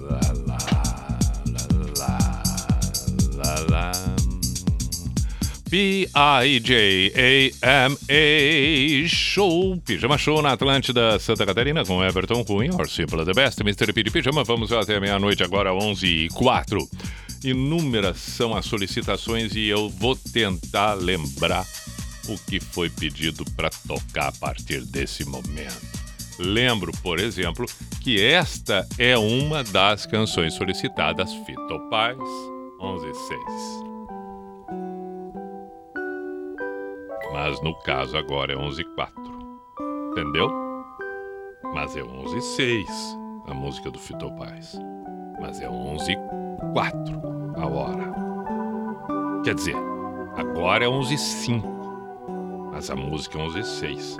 P-I-J-A-M-A 5.70 7.08
Show, 9.08 9.80
Pijama 9.86 10.18
Show 10.18 10.42
na 10.42 10.52
Atlântida, 10.52 11.16
Santa 11.20 11.46
Catarina, 11.46 11.84
com 11.84 12.02
Everton 12.02 12.44
Cunha, 12.44 12.74
or 12.74 12.88
Simple 12.88 13.24
the 13.24 13.32
Best, 13.32 13.60
Mr. 13.60 13.92
P 13.92 14.02
de 14.02 14.10
Pijama. 14.10 14.42
Vamos 14.42 14.72
até 14.72 14.98
meia-noite, 14.98 15.44
agora 15.44 15.72
11 15.72 16.06
e 16.06 16.28
04. 16.28 16.88
Inúmeras 17.44 18.18
são 18.18 18.56
as 18.56 18.66
solicitações 18.66 19.54
e 19.54 19.68
eu 19.68 19.88
vou 19.88 20.16
tentar 20.16 20.94
lembrar 20.94 21.64
o 22.28 22.36
que 22.36 22.58
foi 22.58 22.90
pedido 22.90 23.44
para 23.56 23.70
tocar 23.86 24.28
a 24.28 24.32
partir 24.32 24.84
desse 24.84 25.24
momento. 25.24 26.00
Lembro, 26.36 26.90
por 27.00 27.20
exemplo, 27.20 27.66
que 28.00 28.20
esta 28.20 28.88
é 28.98 29.16
uma 29.16 29.62
das 29.62 30.04
canções 30.04 30.54
solicitadas 30.54 31.32
Fito 31.46 31.78
Paz 31.88 32.18
116. 32.80 33.89
Mas 37.32 37.60
no 37.62 37.74
caso 37.80 38.16
agora 38.16 38.52
é 38.52 38.56
11 38.56 38.82
e 38.82 38.84
04. 38.84 39.22
Entendeu? 40.10 40.50
Mas 41.72 41.96
é 41.96 42.02
11 42.02 42.36
e 42.36 42.42
6 42.42 42.86
a 43.46 43.54
música 43.54 43.90
do 43.90 43.98
Fito 43.98 44.30
Paz. 44.36 44.78
Mas 45.40 45.60
é 45.60 45.68
11 45.68 46.12
e 46.12 46.16
4 46.72 47.20
a 47.56 47.66
hora. 47.66 48.14
Quer 49.44 49.54
dizer, 49.54 49.76
agora 50.36 50.84
é 50.84 50.88
11 50.88 51.14
e 51.14 51.18
5. 51.18 51.68
Mas 52.72 52.90
a 52.90 52.96
música 52.96 53.38
é 53.38 53.42
11 53.42 53.58
e 53.58 53.64
6. 53.64 54.16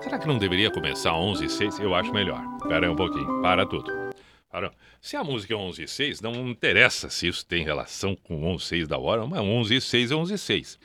Será 0.00 0.18
que 0.18 0.26
não 0.26 0.38
deveria 0.38 0.70
começar 0.70 1.14
11 1.14 1.44
e 1.44 1.50
6? 1.50 1.78
Eu 1.80 1.94
acho 1.94 2.12
melhor. 2.12 2.42
Espera 2.56 2.86
aí 2.86 2.92
um 2.92 2.96
pouquinho. 2.96 3.40
Para 3.42 3.66
tudo. 3.66 3.92
Para. 4.50 4.72
Se 5.00 5.16
a 5.16 5.22
música 5.22 5.54
é 5.54 5.56
11 5.56 5.82
e 5.82 5.88
6, 5.88 6.20
não 6.20 6.48
interessa 6.48 7.08
se 7.08 7.28
isso 7.28 7.46
tem 7.46 7.64
relação 7.64 8.16
com 8.16 8.44
11 8.44 8.64
e 8.64 8.66
6 8.66 8.88
da 8.88 8.98
hora, 8.98 9.26
mas 9.26 9.40
11 9.40 9.76
e 9.76 9.80
6 9.80 10.10
é 10.10 10.14
11 10.14 10.34
e 10.34 10.38
6. 10.38 10.78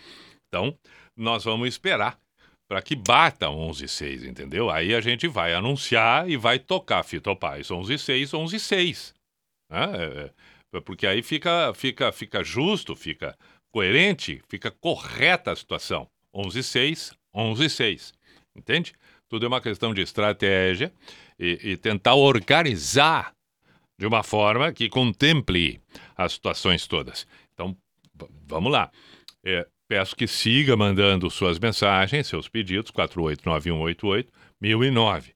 Então, 0.47 0.77
nós 1.15 1.43
vamos 1.43 1.67
esperar 1.67 2.19
para 2.67 2.81
que 2.81 2.95
bata 2.95 3.49
11 3.49 3.85
e 3.85 3.87
6, 3.87 4.23
entendeu? 4.23 4.69
Aí 4.69 4.93
a 4.95 5.01
gente 5.01 5.27
vai 5.27 5.53
anunciar 5.53 6.29
e 6.29 6.35
vai 6.35 6.57
tocar 6.57 7.03
Fito 7.03 7.35
Paz 7.35 7.69
11 7.69 7.93
e 7.93 7.99
6, 7.99 8.33
11 8.33 8.55
e 8.55 8.59
6. 8.59 9.13
Né? 9.69 9.79
É, 10.73 10.77
é, 10.77 10.81
porque 10.81 11.05
aí 11.05 11.21
fica, 11.21 11.73
fica, 11.73 12.11
fica 12.11 12.43
justo, 12.43 12.95
fica 12.95 13.37
coerente, 13.71 14.41
fica 14.47 14.71
correta 14.71 15.51
a 15.51 15.55
situação. 15.55 16.07
11 16.33 16.59
e 16.59 16.63
6, 16.63 17.13
11 17.33 17.65
e 17.65 17.69
6. 17.69 18.13
Entende? 18.55 18.93
Tudo 19.29 19.45
é 19.45 19.47
uma 19.47 19.61
questão 19.61 19.93
de 19.93 20.01
estratégia 20.01 20.91
e, 21.39 21.71
e 21.71 21.77
tentar 21.77 22.15
organizar 22.15 23.33
de 23.97 24.05
uma 24.05 24.23
forma 24.23 24.73
que 24.73 24.89
contemple 24.89 25.81
as 26.17 26.33
situações 26.33 26.87
todas. 26.87 27.27
Então, 27.53 27.75
vamos 28.47 28.71
lá. 28.71 28.91
É, 29.43 29.67
peço 29.87 30.15
que 30.15 30.27
siga 30.27 30.75
mandando 30.75 31.29
suas 31.29 31.59
mensagens, 31.59 32.27
seus 32.27 32.47
pedidos, 32.47 32.91
489188 32.91 34.31
1009. 34.61 35.33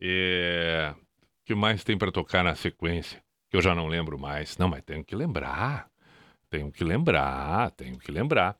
É, 0.00 0.94
o 0.94 1.44
que 1.46 1.54
mais 1.54 1.84
tem 1.84 1.96
para 1.96 2.10
tocar 2.12 2.42
na 2.42 2.54
sequência? 2.54 3.22
Que 3.50 3.56
eu 3.56 3.62
já 3.62 3.74
não 3.74 3.86
lembro 3.86 4.18
mais. 4.18 4.56
Não, 4.58 4.68
mas 4.68 4.82
tenho 4.82 5.04
que 5.04 5.14
lembrar. 5.14 5.86
Tenho 6.50 6.70
que 6.70 6.84
lembrar, 6.84 7.70
tenho 7.72 7.98
que 7.98 8.10
lembrar. 8.12 8.56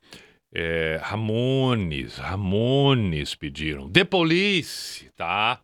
É, 0.51 0.99
Ramones, 1.03 2.17
Ramones 2.17 3.35
pediram. 3.35 3.89
The 3.89 4.03
Police, 4.03 5.09
tá? 5.15 5.59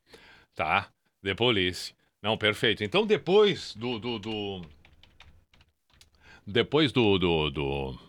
Tá, 0.55 0.89
The 1.23 1.33
Police. 1.35 1.93
Não, 2.21 2.37
perfeito. 2.37 2.83
Então, 2.83 3.05
depois 3.05 3.73
do. 3.75 3.97
do, 3.99 4.19
do- 4.19 4.61
depois 6.45 6.91
do. 6.91 7.17
do, 7.17 7.49
do, 7.49 7.99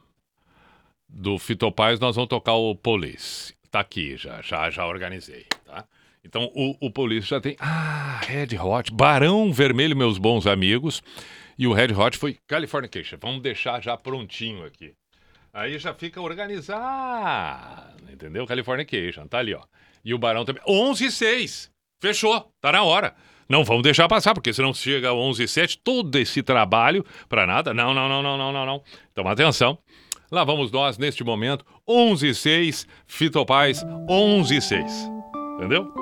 do 1.13 1.39
Fito 1.39 1.71
Paz, 1.73 1.99
nós 2.01 2.17
vamos 2.17 2.29
tocar 2.29 2.55
o 2.55 2.75
Police. 2.75 3.55
Tá 3.71 3.81
aqui, 3.81 4.17
já, 4.17 4.41
já, 4.43 4.71
já 4.71 4.87
organizei, 4.87 5.47
tá? 5.65 5.85
Então, 6.25 6.51
o, 6.55 6.77
o 6.81 6.91
Police 6.91 7.27
já 7.27 7.41
tem. 7.41 7.57
Ah, 7.59 8.21
Red 8.23 8.59
Hot, 8.59 8.93
Barão 8.93 9.53
Vermelho, 9.53 9.97
meus 9.97 10.19
bons 10.19 10.47
amigos. 10.47 11.03
E 11.59 11.67
o 11.67 11.73
Red 11.73 11.93
Hot 11.93 12.17
foi 12.17 12.39
Californication. 12.47 13.19
Vamos 13.21 13.43
deixar 13.43 13.83
já 13.83 13.97
prontinho 13.97 14.65
aqui. 14.65 14.93
Aí 15.53 15.79
já 15.79 15.93
fica 15.93 16.21
organizado, 16.21 18.13
entendeu? 18.13 18.47
Californication, 18.47 19.27
tá 19.27 19.39
ali, 19.39 19.55
ó. 19.55 19.63
E 20.05 20.15
o 20.15 20.19
Barão 20.19 20.45
também. 20.45 20.63
11 20.67 21.07
e 21.07 21.11
6. 21.11 21.71
Fechou, 22.01 22.51
tá 22.61 22.73
na 22.73 22.83
hora. 22.83 23.15
Não 23.49 23.65
vamos 23.65 23.83
deixar 23.83 24.07
passar, 24.07 24.33
porque 24.33 24.53
senão 24.53 24.73
chega 24.73 25.13
11 25.13 25.43
e 25.43 25.49
7, 25.49 25.79
todo 25.79 26.17
esse 26.17 26.41
trabalho 26.43 27.05
para 27.29 27.47
nada. 27.47 27.75
Não, 27.75 27.93
não, 27.93 28.09
não, 28.09 28.23
não, 28.23 28.39
não, 28.39 28.53
não, 28.53 28.65
não. 28.65 28.83
Então 29.13 29.27
atenção. 29.27 29.77
Lá 30.31 30.45
vamos 30.45 30.71
nós 30.71 30.97
neste 30.97 31.25
momento. 31.25 31.65
11 31.89 32.29
e 32.29 32.35
6, 32.35 32.87
Fito 33.07 33.45
Paz, 33.45 33.85
11 34.09 34.57
e 34.57 34.63
6. 34.63 35.11
Entendeu? 35.57 35.93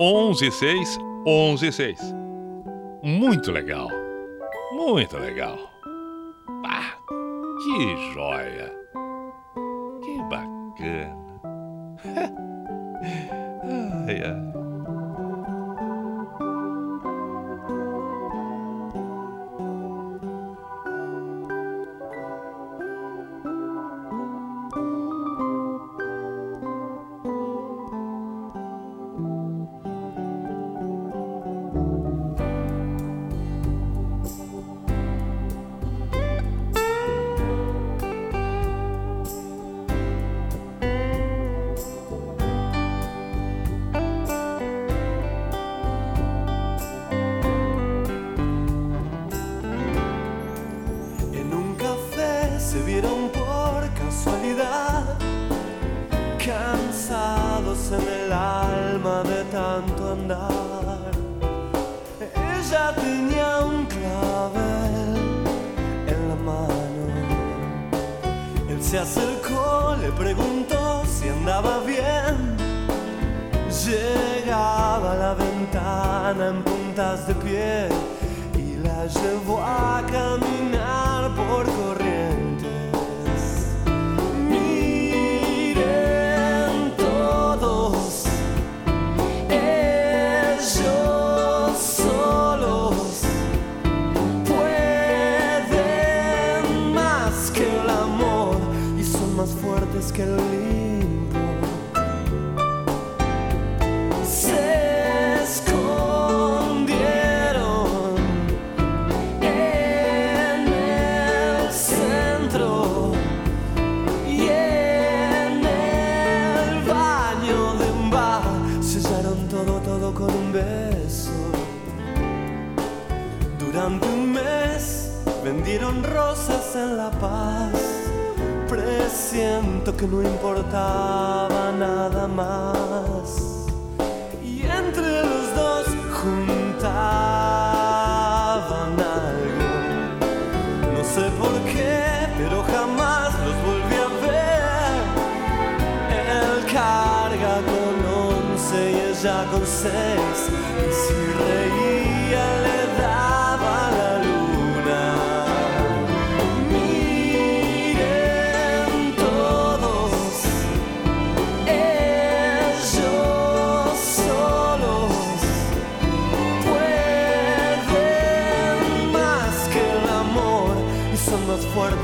11 0.00 0.46
e 0.46 0.50
6, 0.50 0.98
11 1.26 1.66
e 1.66 1.72
6. 1.72 2.14
Muito 3.02 3.52
legal. 3.52 3.88
Muito 4.72 5.18
legal. 5.18 5.58
Pá, 6.62 6.96
que 7.62 8.12
joia. 8.14 8.72
Que 10.02 10.16
bacana. 10.30 11.18
ai, 14.08 14.22
ai. 14.24 14.63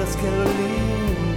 let's 0.00 0.16
get 0.16 0.32
a 0.32 0.44
lean. 0.44 1.29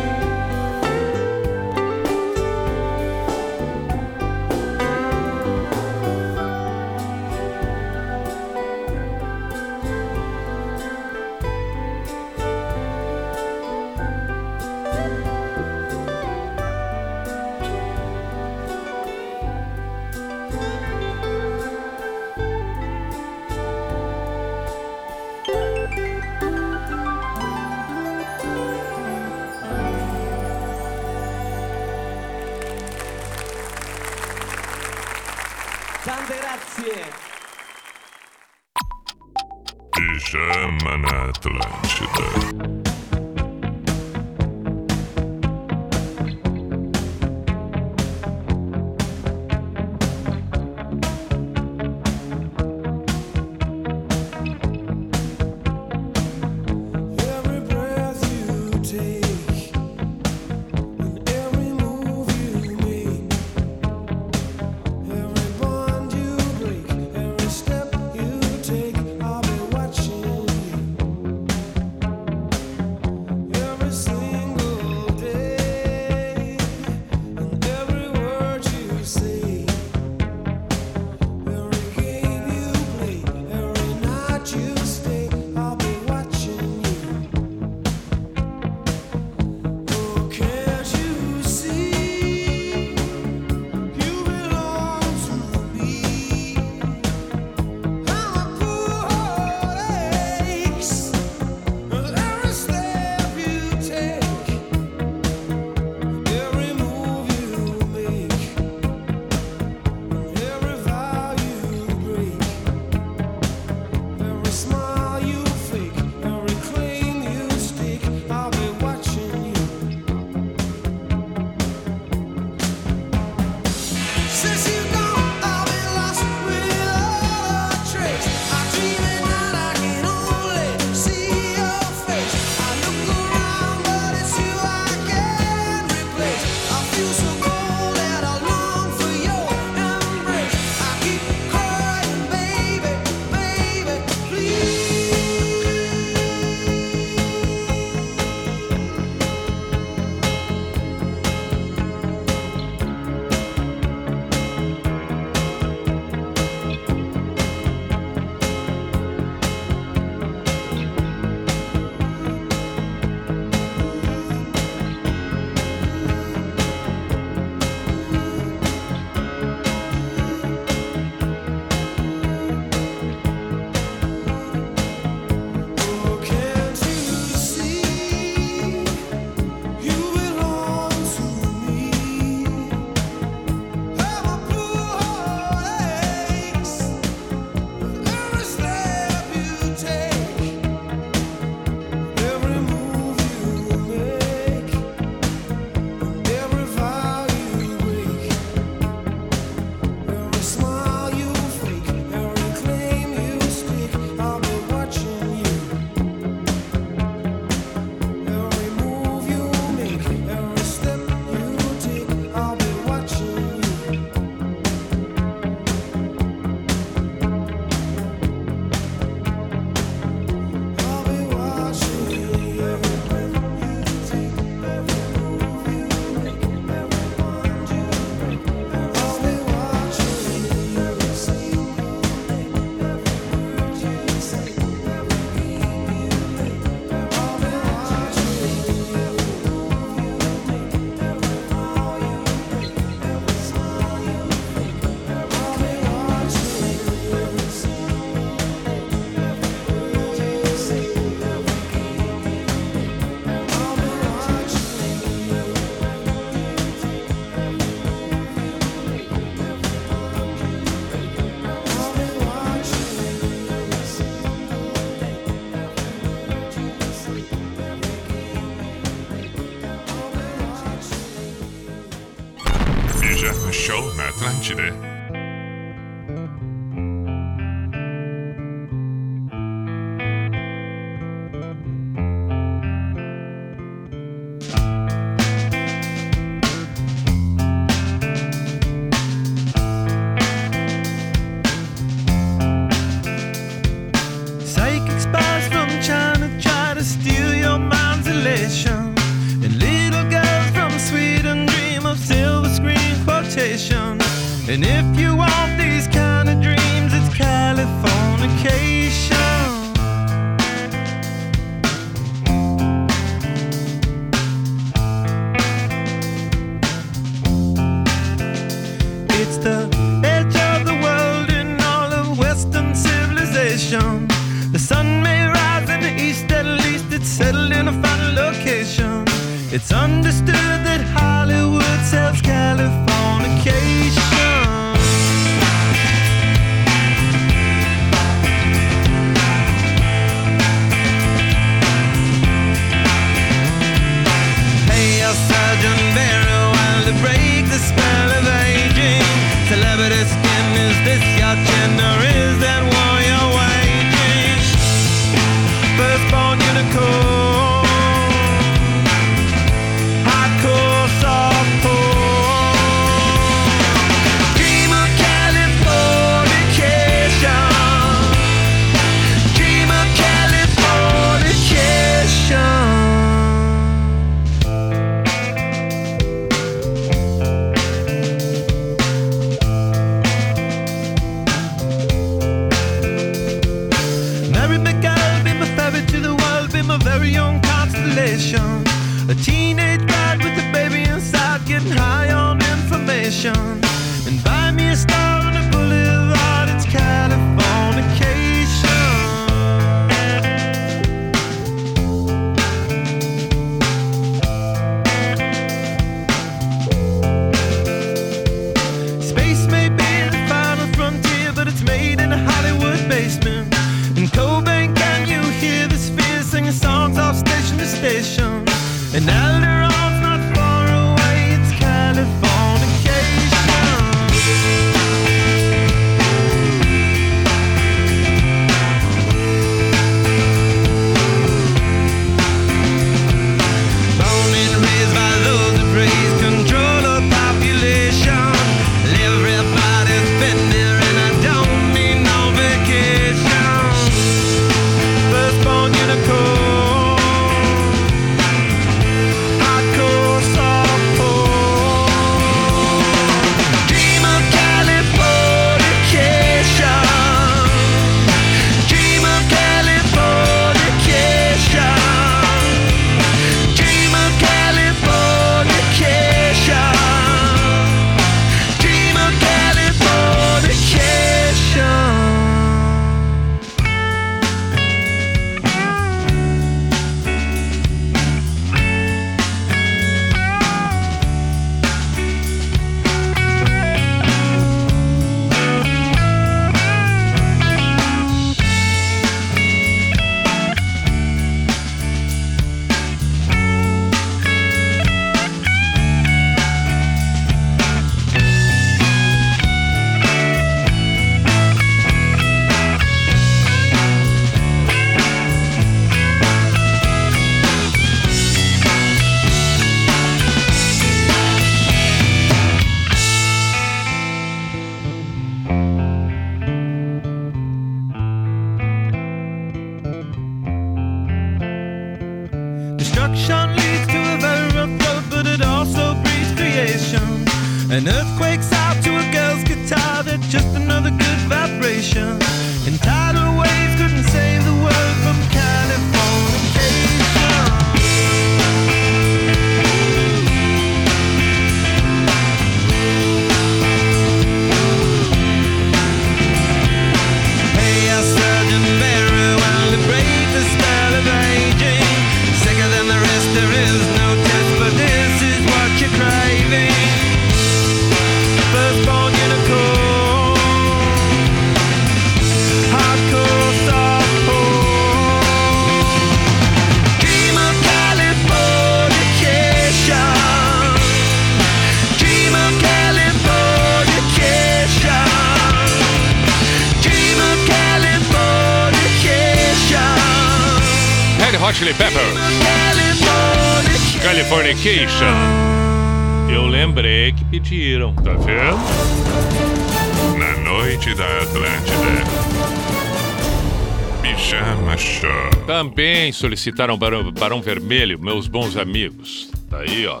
solicitaram 596.22 596.78
Barão, 596.78 597.10
Barão 597.10 597.42
Vermelho, 597.42 597.98
meus 597.98 598.28
bons 598.28 598.56
amigos. 598.56 599.28
Tá 599.50 599.58
aí, 599.58 599.84
ó. 599.88 600.00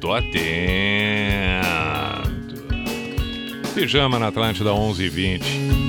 Tô 0.00 0.12
atento. 0.12 0.36
Pijama 3.74 4.16
na 4.16 4.28
Atlântida 4.28 4.70
11h20. 4.70 5.85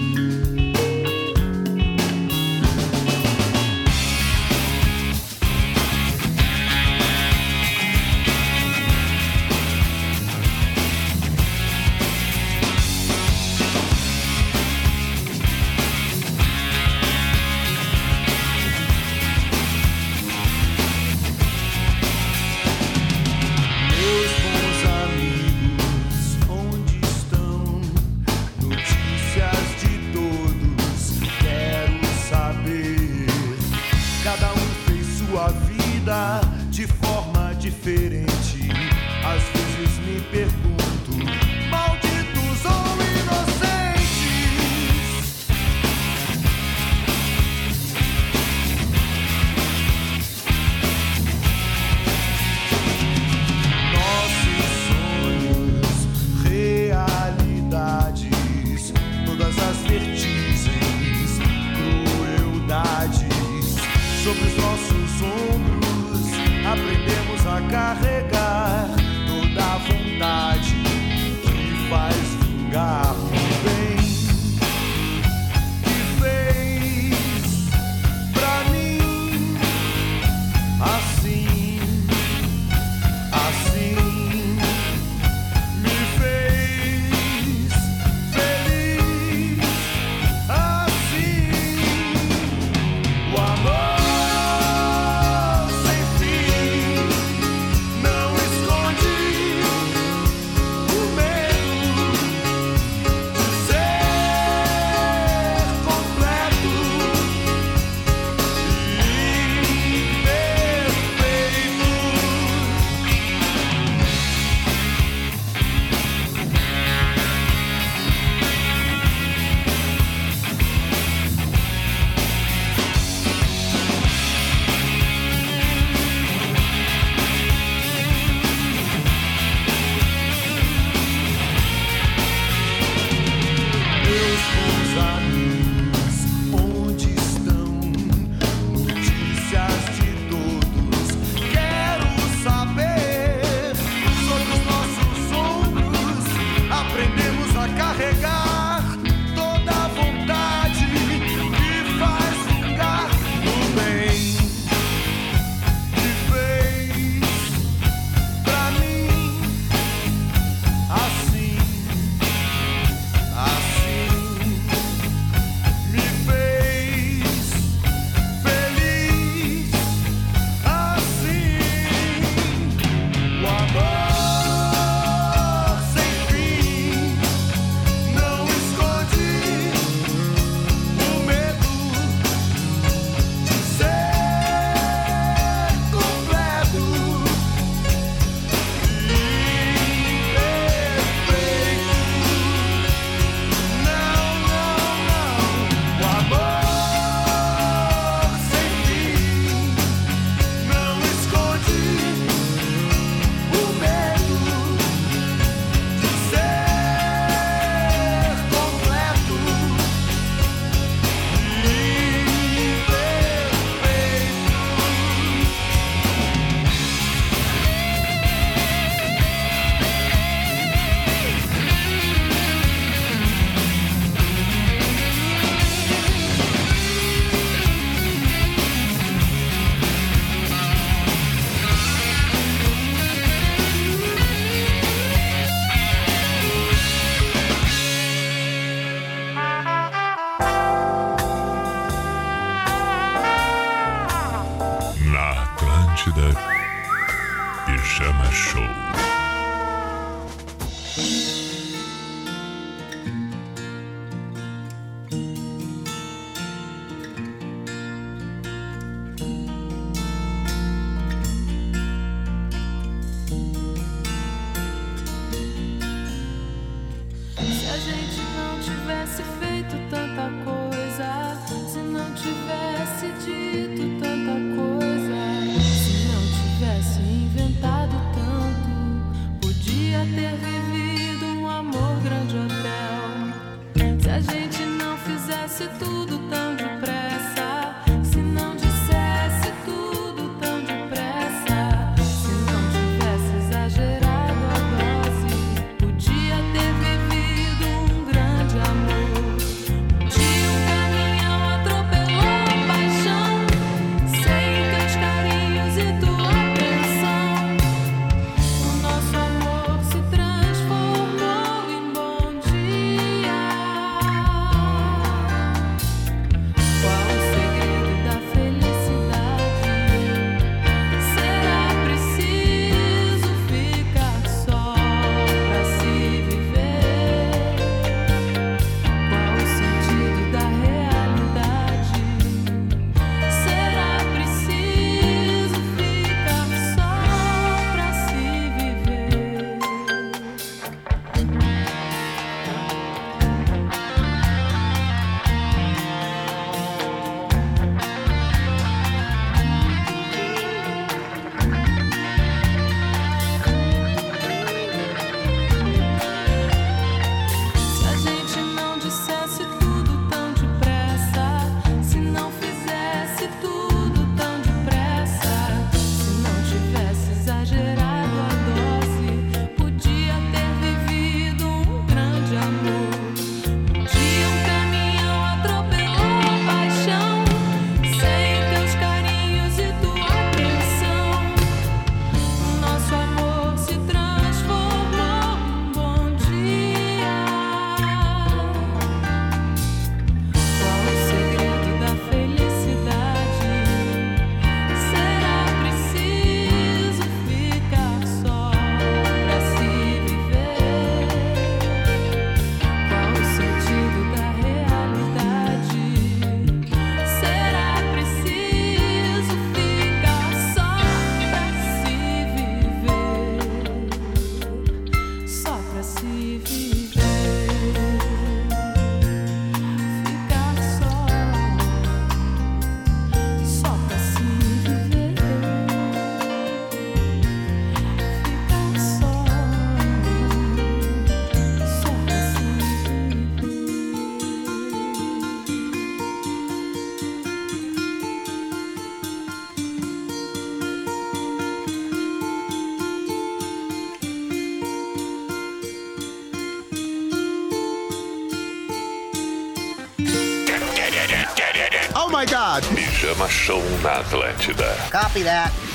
Pijama 453.07 453.29
Show 453.29 453.63
na 453.81 454.01
Atlântida. 454.01 454.75
Copy 454.91 455.23
that. 455.23 455.66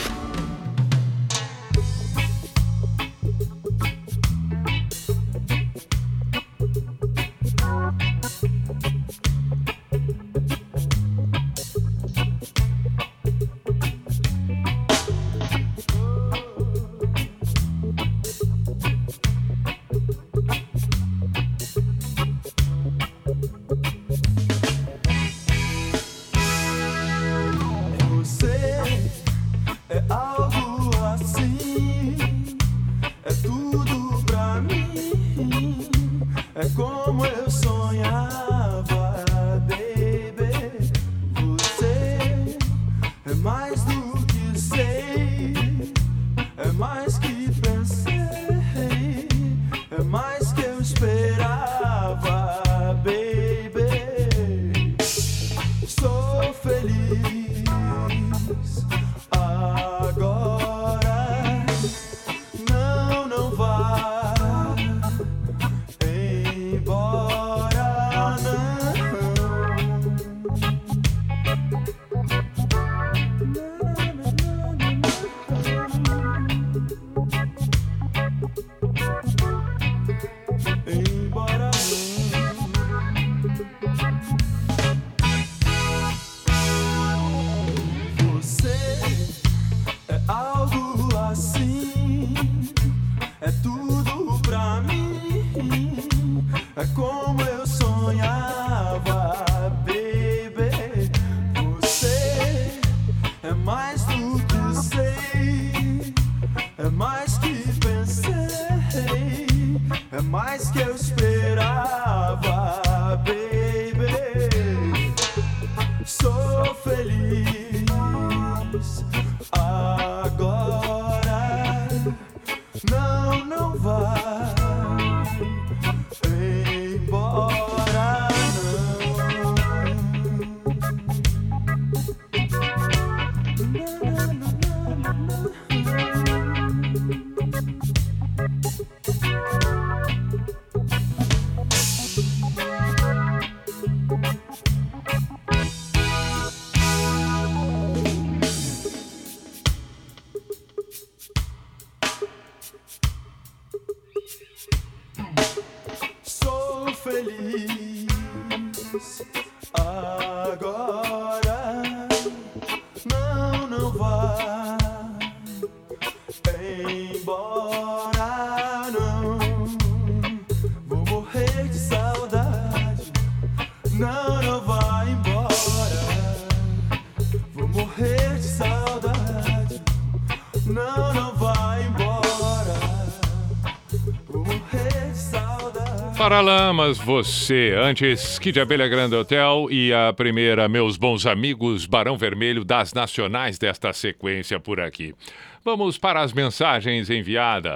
Paralamas, 186.23 186.99
você. 186.99 187.75
Antes, 187.77 188.39
Kid 188.39 188.61
Abelha 188.61 188.87
Grande 188.87 189.17
Hotel 189.17 189.67
e 189.73 189.93
a 189.93 190.13
primeira, 190.13 190.69
meus 190.69 190.97
bons 190.97 191.27
amigos, 191.27 191.85
Barão 191.85 192.17
Vermelho 192.17 192.65
das 192.65 192.95
Nacionais 192.95 193.59
desta 193.59 193.93
sequência 193.93 194.61
por 194.61 194.79
aqui. 194.79 195.17
Vamos 195.65 195.99
para 195.99 196.21
as 196.21 196.33
mensagens 196.33 197.11
enviadas. 197.11 197.75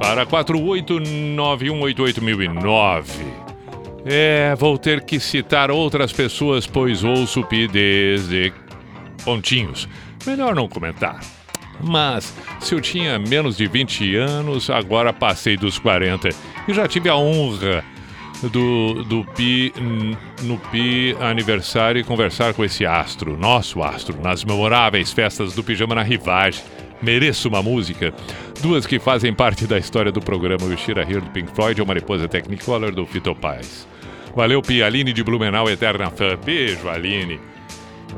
Para 0.00 0.26
489188009. 0.26 3.04
É, 4.04 4.56
vou 4.56 4.76
ter 4.76 5.04
que 5.04 5.20
citar 5.20 5.70
outras 5.70 6.12
pessoas, 6.12 6.66
pois 6.66 7.04
ouço 7.04 7.46
desde 7.70 8.52
pontinhos. 9.24 9.88
Melhor 10.26 10.56
não 10.56 10.66
comentar. 10.66 11.20
Mas, 11.82 12.32
se 12.60 12.74
eu 12.74 12.80
tinha 12.80 13.18
menos 13.18 13.56
de 13.56 13.66
20 13.66 14.16
anos, 14.16 14.70
agora 14.70 15.12
passei 15.12 15.56
dos 15.56 15.78
40 15.78 16.28
e 16.68 16.72
já 16.72 16.86
tive 16.86 17.08
a 17.08 17.16
honra 17.16 17.84
do, 18.48 19.02
do 19.04 19.24
Pi 19.24 19.72
no 20.42 20.58
Pi 20.58 21.16
aniversário 21.20 22.00
e 22.00 22.04
conversar 22.04 22.54
com 22.54 22.64
esse 22.64 22.86
astro, 22.86 23.36
nosso 23.36 23.82
astro, 23.82 24.20
nas 24.20 24.44
memoráveis 24.44 25.12
festas 25.12 25.54
do 25.54 25.62
Pijama 25.62 25.94
na 25.94 26.02
Rivagem. 26.02 26.62
Mereço 27.00 27.48
uma 27.48 27.62
música. 27.62 28.14
Duas 28.60 28.86
que 28.86 29.00
fazem 29.00 29.34
parte 29.34 29.66
da 29.66 29.76
história 29.76 30.12
do 30.12 30.20
programa: 30.20 30.64
o 30.64 30.76
Shira 30.76 31.02
Here 31.02 31.20
do 31.20 31.30
Pink 31.30 31.52
Floyd 31.52 31.80
e 31.80 31.82
o 31.82 31.86
Mariposa 31.86 32.28
Technicolor 32.28 32.92
do 32.92 33.04
Fito 33.04 33.34
Paz. 33.34 33.88
Valeu, 34.36 34.62
Pi. 34.62 34.82
Aline 34.82 35.12
de 35.12 35.22
Blumenau, 35.24 35.68
eterna 35.68 36.10
fã. 36.10 36.36
Beijo, 36.36 36.88
Aline. 36.88 37.40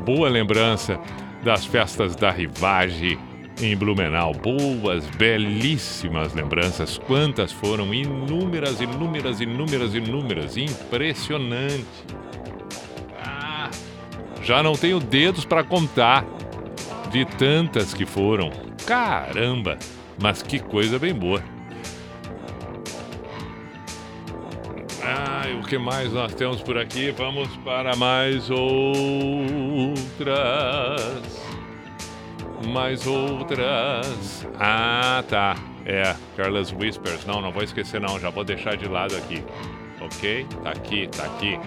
Boa 0.05 0.29
lembrança 0.29 0.99
das 1.43 1.65
festas 1.65 2.15
da 2.15 2.29
Rivage 2.29 3.17
em 3.61 3.75
Blumenau. 3.75 4.33
Boas, 4.33 5.05
belíssimas 5.17 6.33
lembranças. 6.33 6.97
Quantas 6.97 7.51
foram? 7.51 7.93
Inúmeras, 7.93 8.81
inúmeras, 8.81 9.39
inúmeras, 9.41 9.93
inúmeras. 9.95 10.57
Impressionante. 10.57 11.85
Ah, 13.23 13.69
já 14.41 14.63
não 14.63 14.73
tenho 14.73 14.99
dedos 14.99 15.45
para 15.45 15.63
contar 15.63 16.25
de 17.11 17.23
tantas 17.25 17.93
que 17.93 18.05
foram. 18.05 18.51
Caramba! 18.85 19.77
Mas 20.21 20.41
que 20.41 20.59
coisa 20.59 20.97
bem 20.97 21.13
boa. 21.13 21.41
Ah, 25.03 25.43
o 25.59 25.67
que 25.67 25.77
mais 25.77 26.11
nós 26.11 26.33
temos 26.33 26.61
por 26.61 26.77
aqui? 26.77 27.11
Vamos 27.11 27.47
para 27.57 27.95
mais 27.95 28.49
outras. 28.49 28.65
Mais 32.65 33.05
outras. 33.05 34.47
Ah, 34.59 35.23
tá. 35.27 35.55
É, 35.85 36.15
Carlos 36.35 36.73
Whispers. 36.73 37.25
Não, 37.25 37.41
não 37.41 37.51
vou 37.51 37.63
esquecer 37.63 38.01
não, 38.01 38.19
já 38.19 38.29
vou 38.29 38.43
deixar 38.43 38.75
de 38.75 38.87
lado 38.87 39.15
aqui. 39.15 39.43
Ok? 40.01 40.45
Tá 40.63 40.71
aqui, 40.71 41.07
tá 41.07 41.23
aqui. 41.25 41.59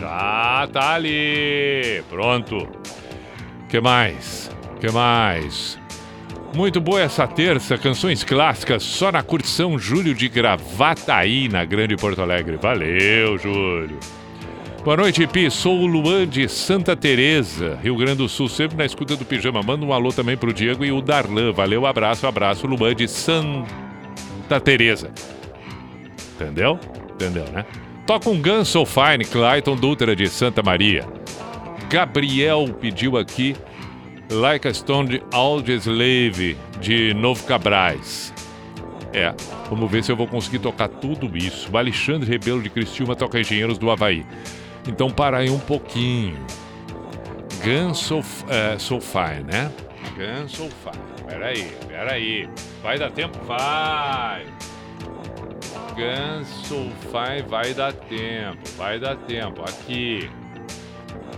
Já 0.00 0.68
tá 0.72 0.94
ali. 0.94 2.02
Pronto. 2.08 2.68
Que 3.68 3.80
mais? 3.80 4.50
Que 4.80 4.90
mais? 4.90 5.78
Muito 6.54 6.80
boa 6.80 7.00
essa 7.00 7.26
terça, 7.26 7.78
canções 7.78 8.22
clássicas 8.22 8.82
só 8.82 9.10
na 9.10 9.22
curtição 9.22 9.78
Júlio 9.78 10.14
de 10.14 10.28
Gravataí, 10.28 11.48
na 11.48 11.64
Grande 11.64 11.96
Porto 11.96 12.20
Alegre. 12.20 12.58
Valeu, 12.58 13.38
Júlio. 13.38 13.98
Boa 14.84 14.96
noite, 14.96 15.24
Pi. 15.28 15.48
Sou 15.48 15.78
o 15.78 15.86
Luan 15.86 16.26
de 16.26 16.48
Santa 16.48 16.96
Teresa, 16.96 17.78
Rio 17.80 17.94
Grande 17.94 18.16
do 18.16 18.28
Sul, 18.28 18.48
sempre 18.48 18.76
na 18.76 18.84
escuta 18.84 19.14
do 19.14 19.24
Pijama. 19.24 19.62
Manda 19.62 19.86
um 19.86 19.92
alô 19.92 20.12
também 20.12 20.36
pro 20.36 20.52
Diego 20.52 20.84
e 20.84 20.90
o 20.90 21.00
Darlan. 21.00 21.52
Valeu, 21.52 21.86
abraço, 21.86 22.26
abraço, 22.26 22.66
Luan 22.66 22.92
de 22.92 23.06
Santa 23.06 24.58
Teresa. 24.60 25.12
Entendeu? 26.34 26.80
Entendeu, 27.14 27.44
né? 27.52 27.64
Toca 28.04 28.28
um 28.28 28.42
Gun 28.42 28.64
So 28.64 28.84
Fine, 28.84 29.24
Clayton 29.24 29.76
Dutra 29.76 30.16
de 30.16 30.28
Santa 30.28 30.64
Maria. 30.64 31.06
Gabriel 31.88 32.66
pediu 32.80 33.16
aqui 33.16 33.54
Like 34.28 34.66
a 34.66 34.74
Stone 34.74 35.22
Audioslave 35.32 36.56
de 36.80 37.14
Novo 37.14 37.44
Cabrais. 37.44 38.34
É, 39.12 39.32
vamos 39.70 39.88
ver 39.88 40.02
se 40.02 40.10
eu 40.10 40.16
vou 40.16 40.26
conseguir 40.26 40.58
tocar 40.58 40.88
tudo 40.88 41.36
isso. 41.36 41.70
O 41.72 41.78
Alexandre 41.78 42.28
Rebelo 42.28 42.60
de 42.60 42.68
Cristiúma 42.68 43.14
toca 43.14 43.38
Engenheiros 43.38 43.78
do 43.78 43.88
Havaí. 43.88 44.26
Então 44.86 45.10
para 45.10 45.38
aí 45.38 45.50
um 45.50 45.58
pouquinho. 45.58 46.36
Gun 47.62 47.94
So, 47.94 48.20
eh, 48.48 48.76
so 48.78 49.00
Fine, 49.00 49.44
né? 49.44 49.70
Gun 50.16 50.48
So 50.48 50.68
Fine. 50.68 51.02
Peraí, 51.28 51.72
peraí. 51.86 52.48
Vai 52.82 52.98
dar 52.98 53.10
tempo? 53.12 53.38
Vai! 53.44 54.44
Gun 55.94 56.44
So 56.44 56.90
Fine 57.10 57.42
vai 57.48 57.72
dar 57.72 57.92
tempo, 57.92 58.68
vai 58.76 58.98
dar 58.98 59.16
tempo. 59.16 59.62
Aqui. 59.62 60.28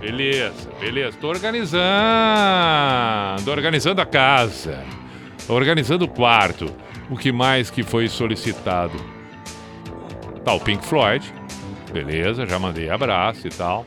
Beleza, 0.00 0.70
beleza. 0.80 1.16
Tô 1.20 1.28
organizando. 1.28 1.82
Organizando 3.50 4.00
a 4.00 4.06
casa. 4.06 4.82
Organizando 5.48 6.04
o 6.04 6.08
quarto. 6.08 6.74
O 7.10 7.16
que 7.16 7.30
mais 7.30 7.70
que 7.70 7.82
foi 7.82 8.08
solicitado? 8.08 8.98
Tá, 10.44 10.54
o 10.54 10.60
Pink 10.60 10.84
Floyd. 10.84 11.32
Beleza, 11.94 12.44
já 12.44 12.58
mandei 12.58 12.90
abraço 12.90 13.46
e 13.46 13.50
tal. 13.50 13.86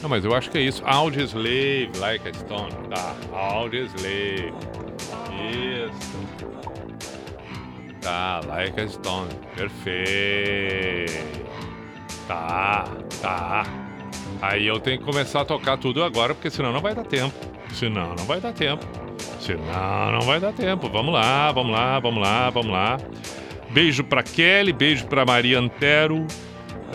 Não, 0.00 0.08
mas 0.08 0.24
eu 0.24 0.32
acho 0.32 0.48
que 0.48 0.58
é 0.58 0.60
isso. 0.60 0.80
Audioslave, 0.86 1.90
like 1.98 2.28
a 2.28 2.32
stone. 2.34 2.72
Tá, 2.88 3.16
Audioslave. 3.32 4.54
Isso. 5.90 6.18
Tá, 8.00 8.40
like 8.46 8.80
a 8.80 8.88
stone. 8.88 9.28
Perfeito. 9.56 11.42
Tá, 12.28 12.84
tá. 13.20 13.64
Aí 14.40 14.68
eu 14.68 14.78
tenho 14.78 15.00
que 15.00 15.04
começar 15.04 15.40
a 15.40 15.44
tocar 15.44 15.78
tudo 15.78 16.04
agora, 16.04 16.32
porque 16.32 16.48
senão 16.48 16.72
não 16.72 16.80
vai 16.80 16.94
dar 16.94 17.04
tempo. 17.04 17.34
Senão 17.72 18.14
não 18.14 18.24
vai 18.24 18.40
dar 18.40 18.52
tempo. 18.52 19.01
Senão 19.40 20.12
não 20.12 20.20
vai 20.20 20.38
dar 20.40 20.52
tempo. 20.52 20.88
Vamos 20.88 21.12
lá, 21.12 21.50
vamos 21.52 21.72
lá, 21.72 21.98
vamos 21.98 22.22
lá, 22.22 22.50
vamos 22.50 22.72
lá. 22.72 22.98
Beijo 23.70 24.04
pra 24.04 24.22
Kelly, 24.22 24.72
beijo 24.72 25.06
pra 25.06 25.24
Maria 25.24 25.58
Antero. 25.58 26.26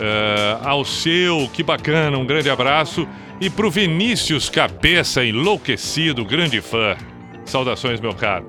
É, 0.00 0.58
ao 0.62 0.84
seu, 0.84 1.50
que 1.52 1.62
bacana, 1.62 2.16
um 2.16 2.24
grande 2.24 2.48
abraço. 2.48 3.06
E 3.40 3.48
pro 3.50 3.70
Vinícius 3.70 4.48
Cabeça, 4.48 5.24
enlouquecido, 5.24 6.24
grande 6.24 6.60
fã. 6.60 6.96
Saudações, 7.44 8.00
meu 8.00 8.14
caro. 8.14 8.46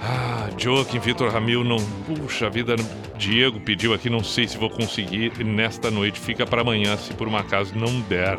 Ah, 0.00 0.48
Joaquim 0.58 0.98
Vitor 0.98 1.32
Ramil, 1.32 1.62
não. 1.62 1.76
Puxa 2.06 2.50
vida, 2.50 2.74
Diego 3.16 3.60
pediu 3.60 3.94
aqui, 3.94 4.10
não 4.10 4.22
sei 4.22 4.48
se 4.48 4.58
vou 4.58 4.68
conseguir 4.68 5.32
nesta 5.44 5.90
noite. 5.90 6.18
Fica 6.18 6.44
para 6.44 6.62
amanhã, 6.62 6.96
se 6.96 7.14
por 7.14 7.28
um 7.28 7.36
acaso 7.36 7.72
não 7.76 8.00
der. 8.02 8.36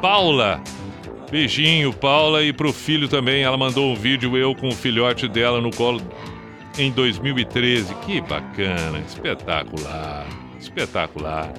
Paula, 0.00 0.60
beijinho, 1.30 1.92
Paula, 1.92 2.42
e 2.42 2.52
pro 2.52 2.72
filho 2.72 3.08
também. 3.08 3.42
Ela 3.42 3.56
mandou 3.56 3.90
um 3.92 3.94
vídeo, 3.94 4.36
eu 4.36 4.54
com 4.54 4.68
o 4.68 4.74
filhote 4.74 5.28
dela 5.28 5.60
no 5.60 5.70
colo 5.70 6.00
em 6.78 6.90
2013. 6.90 7.94
Que 8.06 8.20
bacana, 8.20 8.98
espetacular, 9.06 10.26
espetacular. 10.60 11.52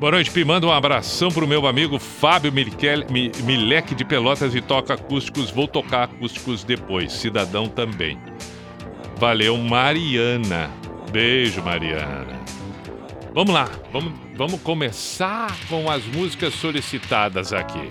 Boa 0.00 0.12
noite, 0.12 0.30
Pi. 0.30 0.44
Manda 0.44 0.66
um 0.66 0.72
abração 0.72 1.30
pro 1.30 1.46
meu 1.46 1.66
amigo 1.66 1.98
Fábio 1.98 2.52
Miquel- 2.52 3.06
Mi- 3.10 3.30
Milek 3.44 3.94
de 3.94 4.04
Pelotas 4.04 4.54
e 4.54 4.60
toca 4.60 4.94
acústicos. 4.94 5.50
Vou 5.50 5.68
tocar 5.68 6.02
acústicos 6.04 6.64
depois. 6.64 7.12
Cidadão 7.12 7.68
também. 7.68 8.18
Valeu, 9.16 9.56
Mariana. 9.56 10.68
Beijo, 11.12 11.62
Mariana. 11.62 12.42
Vamos 13.32 13.54
lá, 13.54 13.68
vamos, 13.92 14.12
vamos 14.36 14.60
começar 14.60 15.56
com 15.68 15.88
as 15.90 16.04
músicas 16.06 16.54
solicitadas 16.54 17.52
aqui. 17.52 17.90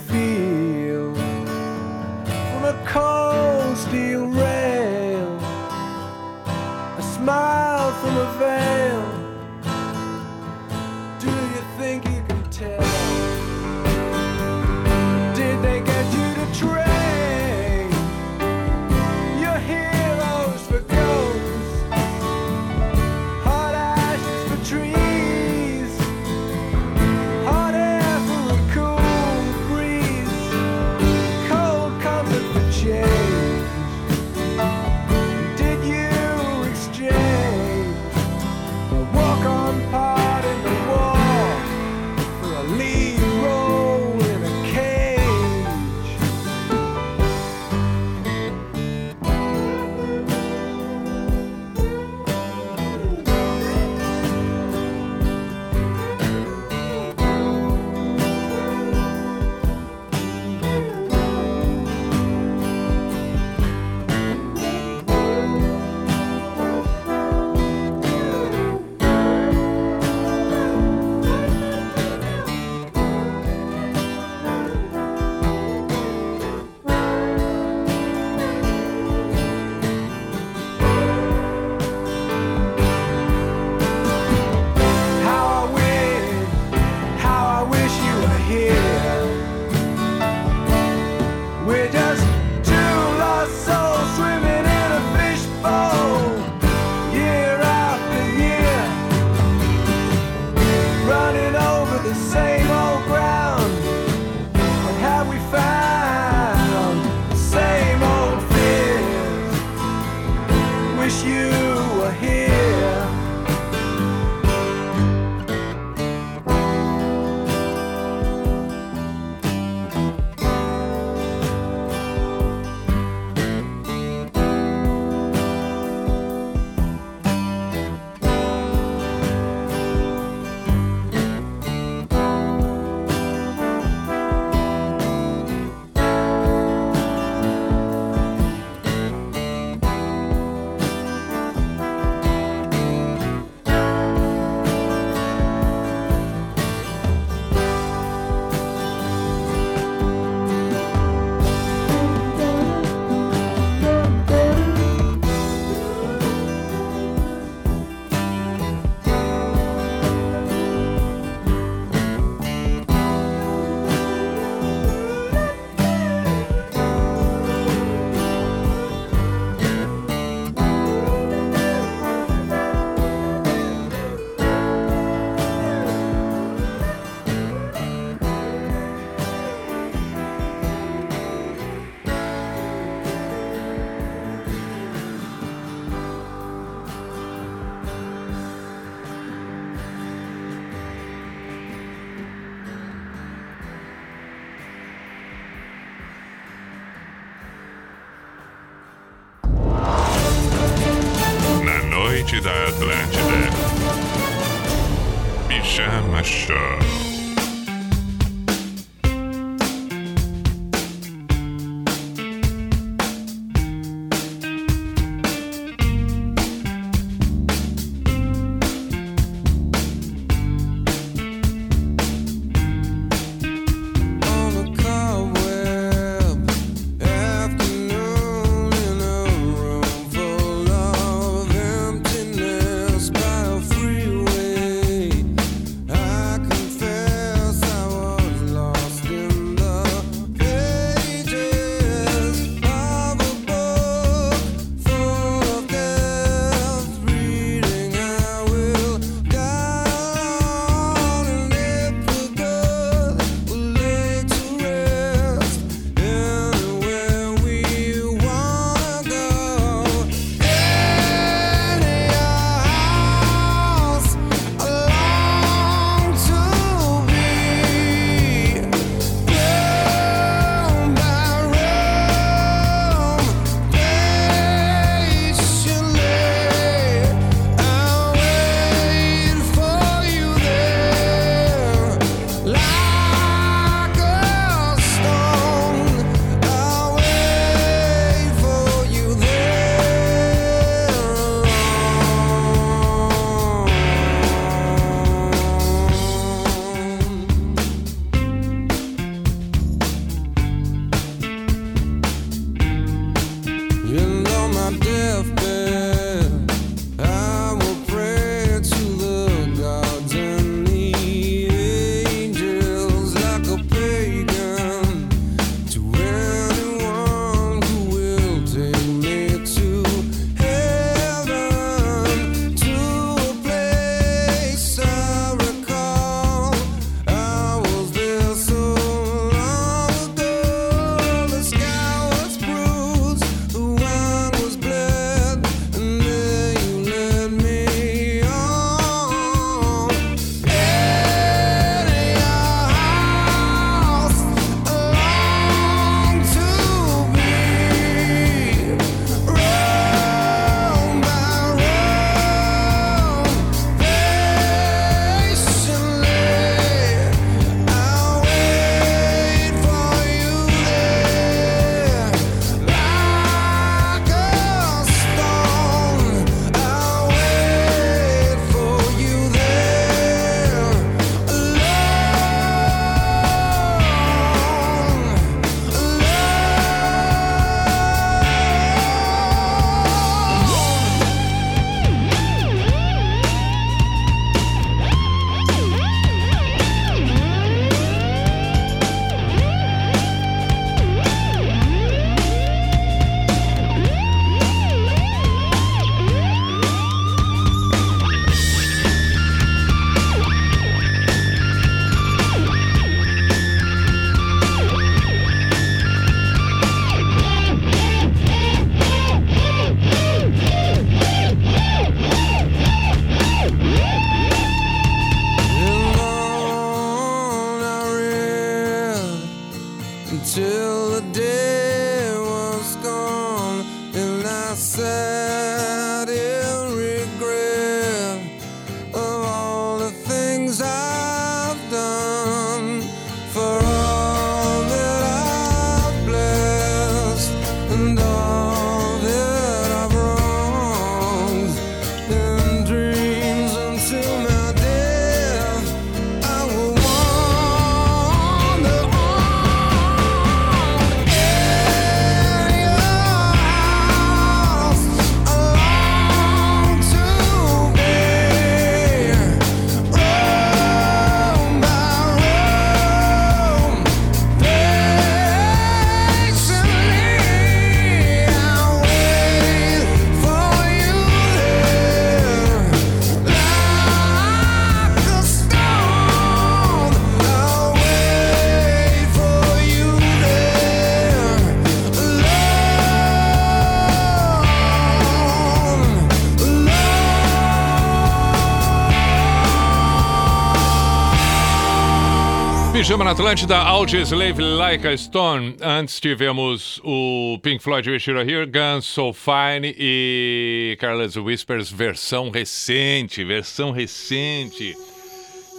Pijama 492.91 493.05
na 493.05 493.11
Atlântida, 493.11 493.57
Audi 493.57 494.01
Slave 494.01 494.41
Like 494.41 494.85
a 494.85 494.97
Stone. 494.97 495.55
Antes 495.61 495.97
tivemos 495.97 496.81
o 496.83 497.39
Pink 497.41 497.63
Floyd 497.63 497.89
Wish 497.89 498.09
You 498.09 498.17
Were 498.17 498.29
Here, 498.29 498.45
Guns 498.45 498.85
So 498.85 499.13
Fine 499.13 499.73
e 499.77 500.75
Carlos 500.77 501.15
Whispers, 501.15 501.71
versão 501.71 502.29
recente, 502.29 503.23
versão 503.23 503.71
recente. 503.71 504.75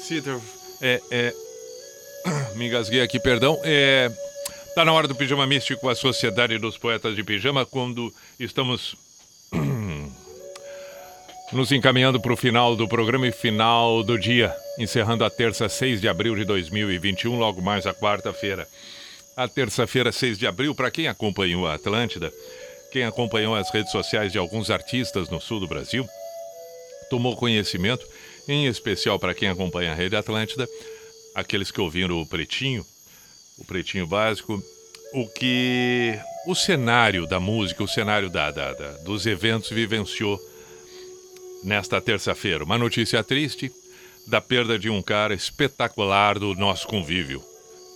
Cedar, 0.03 0.39
é, 0.83 1.01
é, 1.11 1.35
me 2.55 2.67
engasguei 2.67 3.01
aqui, 3.01 3.19
perdão. 3.19 3.59
É, 3.65 4.11
tá 4.75 4.85
na 4.85 4.93
hora 4.93 5.09
do 5.09 5.15
Pijama 5.15 5.47
Místico, 5.47 5.89
a 5.89 5.95
Sociedade 5.95 6.59
dos 6.59 6.77
Poetas 6.77 7.17
de 7.17 7.25
Pijama, 7.25 7.65
quando 7.65 8.13
estamos 8.39 8.95
nos 11.53 11.71
encaminhando 11.71 12.19
para 12.21 12.33
o 12.33 12.37
final 12.37 12.75
do 12.75 12.89
programa 12.89 13.27
e 13.27 13.33
final 13.33 14.03
do 14.03 14.19
dia, 14.19 14.55
encerrando 14.79 15.25
a 15.25 15.31
terça, 15.31 15.69
6 15.69 16.01
de 16.01 16.09
abril 16.09 16.35
de 16.35 16.45
2021, 16.45 17.39
logo 17.39 17.61
mais 17.61 17.87
a 17.87 17.93
quarta-feira. 17.93 18.67
A 19.37 19.47
terça-feira, 19.47 20.11
6 20.11 20.39
de 20.39 20.47
abril, 20.47 20.75
para 20.75 20.91
quem 20.91 21.09
acompanhou 21.09 21.67
a 21.67 21.75
Atlântida, 21.75 22.33
quem 22.91 23.05
acompanhou 23.05 23.55
as 23.55 23.71
redes 23.71 23.93
sociais 23.93 24.33
de 24.33 24.39
alguns 24.39 24.71
artistas 24.71 25.29
no 25.29 25.41
sul 25.41 25.61
do 25.61 25.69
Brasil, 25.69 26.07
tomou 27.11 27.37
conhecimento, 27.37 28.07
em 28.49 28.67
especial 28.67 29.19
para 29.19 29.35
quem 29.35 29.49
acompanha 29.49 29.93
a 29.93 29.95
Rede 29.95 30.17
Atlântida, 30.17 30.67
aqueles 31.35 31.71
que 31.71 31.81
ouviram 31.81 32.21
o 32.21 32.27
Pretinho, 32.27 32.85
o 33.59 33.65
Pretinho 33.65 34.07
Básico, 34.07 34.63
o 35.15 35.27
que 35.29 36.19
o 36.47 36.55
cenário 36.55 37.27
da 37.27 37.39
música, 37.39 37.85
o 37.85 37.89
cenário 37.89 38.31
da, 38.31 38.51
da- 38.51 38.73
da- 38.73 38.93
dos 39.05 39.27
eventos 39.27 39.69
vivenciou 39.71 40.39
nesta 41.63 42.01
terça-feira. 42.01 42.65
Uma 42.65 42.79
notícia 42.79 43.23
triste 43.23 43.73
da 44.27 44.41
perda 44.41 44.79
de 44.79 44.89
um 44.89 45.03
cara 45.03 45.35
espetacular 45.35 46.39
do 46.39 46.55
nosso 46.55 46.87
convívio, 46.87 47.43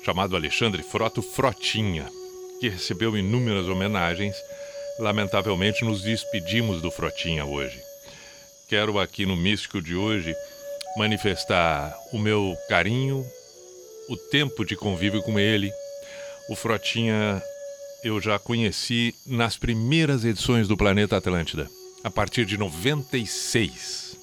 chamado 0.05 0.37
Alexandre 0.37 0.83
Froto 0.83 1.23
Frotinha, 1.23 2.07
que 2.61 2.69
recebeu 2.69 3.17
inúmeras 3.17 3.67
homenagens. 3.67 4.35
Lamentavelmente, 4.99 5.85
nos 5.85 6.03
despedimos 6.03 6.81
do 6.81 6.91
Frotinha 6.91 7.45
hoje. 7.45 7.79
Quero 8.69 8.99
aqui 8.99 9.27
no 9.27 9.37
Místico 9.37 9.81
de 9.81 9.95
hoje 9.95 10.35
manifestar 10.97 11.95
o 12.13 12.19
meu 12.19 12.57
carinho, 12.69 13.25
o 14.09 14.17
tempo 14.17 14.65
de 14.65 14.75
convívio 14.75 15.23
com 15.23 15.39
ele. 15.39 15.71
O 16.49 16.57
Frotinha 16.57 17.43
eu 18.03 18.21
já 18.21 18.39
conheci 18.39 19.15
nas 19.27 19.57
primeiras 19.57 20.25
edições 20.25 20.67
do 20.69 20.77
Planeta 20.77 21.17
Atlântida, 21.17 21.69
a 22.07 22.11
partir 22.11 22.47
de 22.47 22.57
96. 22.57 24.17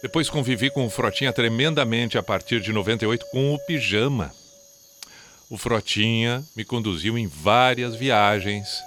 Depois 0.00 0.30
convivi 0.30 0.70
com 0.70 0.86
o 0.86 0.90
Frotinha 0.90 1.32
tremendamente 1.32 2.16
a 2.16 2.22
partir 2.22 2.60
de 2.60 2.72
98 2.72 3.26
com 3.32 3.52
o 3.52 3.58
Pijama. 3.66 4.32
O 5.50 5.58
Frotinha 5.58 6.44
me 6.54 6.64
conduziu 6.64 7.18
em 7.18 7.26
várias 7.26 7.96
viagens 7.96 8.78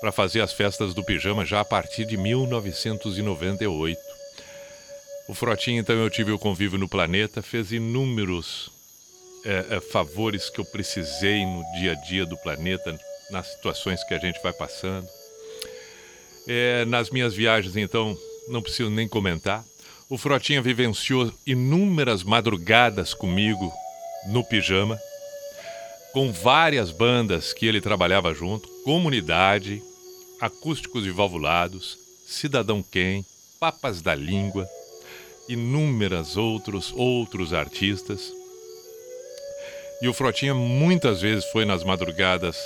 para 0.00 0.12
fazer 0.12 0.40
as 0.40 0.52
festas 0.52 0.94
do 0.94 1.02
Pijama 1.02 1.44
já 1.44 1.58
a 1.58 1.64
partir 1.64 2.04
de 2.04 2.16
1998. 2.16 4.00
O 5.26 5.34
Frotinha, 5.34 5.80
então, 5.80 5.96
eu 5.96 6.08
tive 6.08 6.30
o 6.30 6.38
convívio 6.38 6.78
no 6.78 6.88
planeta, 6.88 7.42
fez 7.42 7.72
inúmeros 7.72 8.70
é, 9.44 9.66
é, 9.68 9.80
favores 9.80 10.48
que 10.48 10.60
eu 10.60 10.64
precisei 10.64 11.44
no 11.44 11.64
dia 11.80 11.90
a 11.90 11.94
dia 11.96 12.24
do 12.24 12.36
planeta, 12.36 12.96
nas 13.32 13.48
situações 13.48 14.04
que 14.04 14.14
a 14.14 14.18
gente 14.20 14.40
vai 14.44 14.52
passando. 14.52 15.08
É, 16.46 16.84
nas 16.86 17.10
minhas 17.10 17.34
viagens, 17.34 17.76
então, 17.76 18.16
não 18.48 18.62
preciso 18.62 18.90
nem 18.90 19.06
comentar. 19.06 19.64
O 20.08 20.18
Frotinha 20.18 20.60
vivenciou 20.60 21.32
inúmeras 21.46 22.22
madrugadas 22.22 23.14
comigo 23.14 23.72
no 24.28 24.44
pijama, 24.44 24.98
com 26.12 26.30
várias 26.30 26.90
bandas 26.90 27.52
que 27.52 27.66
ele 27.66 27.80
trabalhava 27.80 28.34
junto, 28.34 28.68
Comunidade, 28.84 29.82
Acústicos 30.40 31.06
e 31.06 31.10
Valvulados, 31.10 31.96
Cidadão 32.26 32.82
Quem, 32.82 33.24
Papas 33.58 34.02
da 34.02 34.14
Língua, 34.14 34.68
inúmeras 35.48 36.36
outros 36.36 36.92
outros 36.94 37.54
artistas. 37.54 38.32
E 40.02 40.08
o 40.08 40.12
Frotinha 40.12 40.54
muitas 40.54 41.22
vezes 41.22 41.44
foi 41.52 41.64
nas 41.64 41.84
madrugadas 41.84 42.56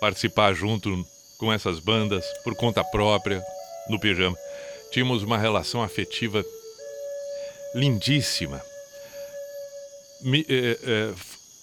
participar 0.00 0.54
junto 0.54 1.04
com 1.42 1.52
essas 1.52 1.80
bandas 1.80 2.24
por 2.44 2.54
conta 2.54 2.84
própria 2.84 3.42
no 3.90 3.98
pijama. 3.98 4.36
Tínhamos 4.92 5.24
uma 5.24 5.36
relação 5.36 5.82
afetiva 5.82 6.44
lindíssima. 7.74 8.62
Me- 10.20 10.46
eh, 10.48 10.78
eh, 10.84 11.12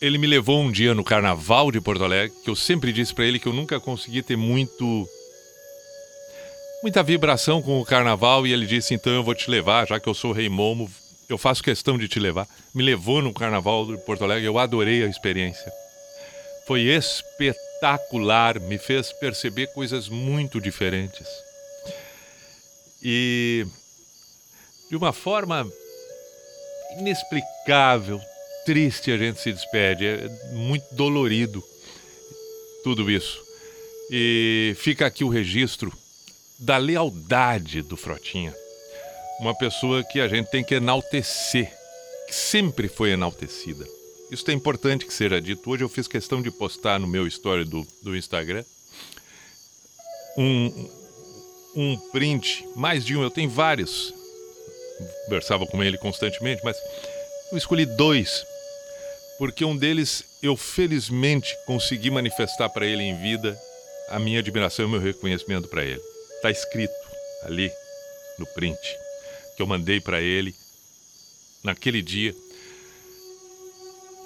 ele 0.01 0.18
me 0.18 0.27
levou 0.27 0.60
um 0.60 0.69
dia 0.69 0.93
no 0.93 1.01
Carnaval 1.01 1.72
de 1.72 1.80
Porto 1.80 2.03
Alegre, 2.03 2.35
que 2.43 2.49
eu 2.49 2.57
sempre 2.57 2.91
disse 2.91 3.14
para 3.15 3.23
ele 3.26 3.39
que 3.39 3.47
eu 3.47 3.53
nunca 3.53 3.80
consegui 3.80 4.22
ter 4.22 4.35
muito 4.35 5.07
muita 6.84 7.01
vibração 7.01 7.61
com 7.61 7.80
o 7.80 7.85
Carnaval 7.85 8.45
e 8.45 8.51
ele 8.51 8.65
disse 8.65 8.93
então 8.93 9.14
eu 9.14 9.23
vou 9.23 9.34
te 9.35 9.49
levar, 9.49 9.88
já 9.88 9.97
que 9.97 10.10
eu 10.10 10.14
sou 10.14 10.34
rei 10.34 10.49
Momo, 10.49 10.91
eu 11.30 11.38
faço 11.38 11.64
questão 11.64 11.97
de 11.97 12.10
te 12.10 12.19
levar. 12.19 12.45
Me 12.76 12.84
levou 12.84 13.22
no 13.22 13.34
Carnaval 13.34 13.85
de 13.85 13.97
Porto 13.99 14.26
Alegre, 14.26 14.45
eu 14.45 14.60
adorei 14.60 15.03
a 15.06 15.07
experiência. 15.07 15.72
Foi 16.68 16.81
espetacular, 16.81 17.68
me 18.61 18.77
fez 18.77 19.11
perceber 19.14 19.68
coisas 19.68 20.10
muito 20.10 20.60
diferentes. 20.60 21.27
E 23.01 23.65
de 24.89 24.95
uma 24.95 25.14
forma 25.14 25.65
inexplicável, 26.97 28.19
triste 28.65 29.11
a 29.11 29.18
gente 29.18 29.39
se 29.39 29.53
despede, 29.53 30.06
é 30.06 30.27
muito 30.51 30.93
dolorido 30.95 31.64
tudo 32.84 33.10
isso. 33.10 33.39
E 34.11 34.76
fica 34.77 35.06
aqui 35.06 35.23
o 35.23 35.30
registro 35.30 35.93
da 36.60 36.77
lealdade 36.77 37.81
do 37.81 37.95
Frotinha. 37.95 38.53
Uma 39.39 39.56
pessoa 39.56 40.03
que 40.03 40.19
a 40.19 40.27
gente 40.27 40.49
tem 40.49 40.64
que 40.64 40.76
enaltecer, 40.76 41.72
que 42.27 42.35
sempre 42.35 42.89
foi 42.89 43.11
enaltecida. 43.11 43.98
Isso 44.31 44.49
é 44.49 44.53
importante 44.53 45.06
que 45.06 45.14
seja 45.14 45.41
dito. 45.41 45.69
Hoje 45.69 45.84
eu 45.84 45.89
fiz 45.89 46.07
questão 46.07 46.41
de 46.41 46.51
postar 46.51 46.99
no 46.99 47.07
meu 47.07 47.26
story 47.27 47.65
do, 47.65 47.85
do 48.03 48.15
Instagram 48.15 48.64
um, 50.38 50.89
um 51.76 51.97
print, 52.11 52.65
mais 52.76 53.06
de 53.06 53.15
um, 53.15 53.22
eu 53.22 53.30
tenho 53.30 53.49
vários. 53.49 54.14
Conversava 55.26 55.65
com 55.65 55.84
ele 55.84 55.97
constantemente, 55.97 56.61
mas 56.64 56.77
eu 57.51 57.57
escolhi 57.57 57.85
dois, 57.85 58.45
porque 59.38 59.65
um 59.65 59.76
deles 59.76 60.23
eu 60.41 60.56
felizmente 60.56 61.56
consegui 61.65 62.10
manifestar 62.10 62.69
para 62.69 62.85
ele 62.85 63.03
em 63.03 63.22
vida 63.22 63.60
a 64.10 64.19
minha 64.19 64.39
admiração 64.39 64.85
e 64.85 64.88
o 64.88 64.91
meu 64.91 64.99
reconhecimento 64.99 65.68
para 65.68 65.84
ele. 65.84 66.01
Está 66.35 66.49
escrito 66.49 66.93
ali 67.43 67.72
no 68.38 68.45
print 68.47 68.80
que 69.56 69.61
eu 69.61 69.68
mandei 69.68 69.99
para 69.99 70.22
ele 70.22 70.56
naquele 71.64 72.01
dia. 72.01 72.34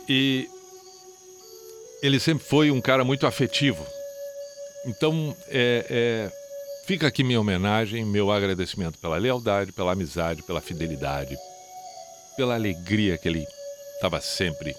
E 0.08 0.48
ele 2.02 2.20
sempre 2.20 2.44
foi 2.46 2.70
um 2.72 2.82
cara 2.82 3.04
muito 3.04 3.26
afetivo. 3.26 3.86
Então, 4.86 5.36
é, 5.48 5.86
é, 5.90 6.32
fica 6.86 7.08
aqui 7.08 7.24
minha 7.24 7.40
homenagem, 7.40 8.04
meu 8.06 8.32
agradecimento 8.32 8.98
pela 9.00 9.18
lealdade, 9.18 9.72
pela 9.72 9.94
amizade, 9.94 10.44
pela 10.44 10.60
fidelidade, 10.60 11.38
pela 12.36 12.56
alegria 12.56 13.18
que 13.18 13.30
ele 13.30 13.46
estava 13.96 14.20
sempre, 14.20 14.76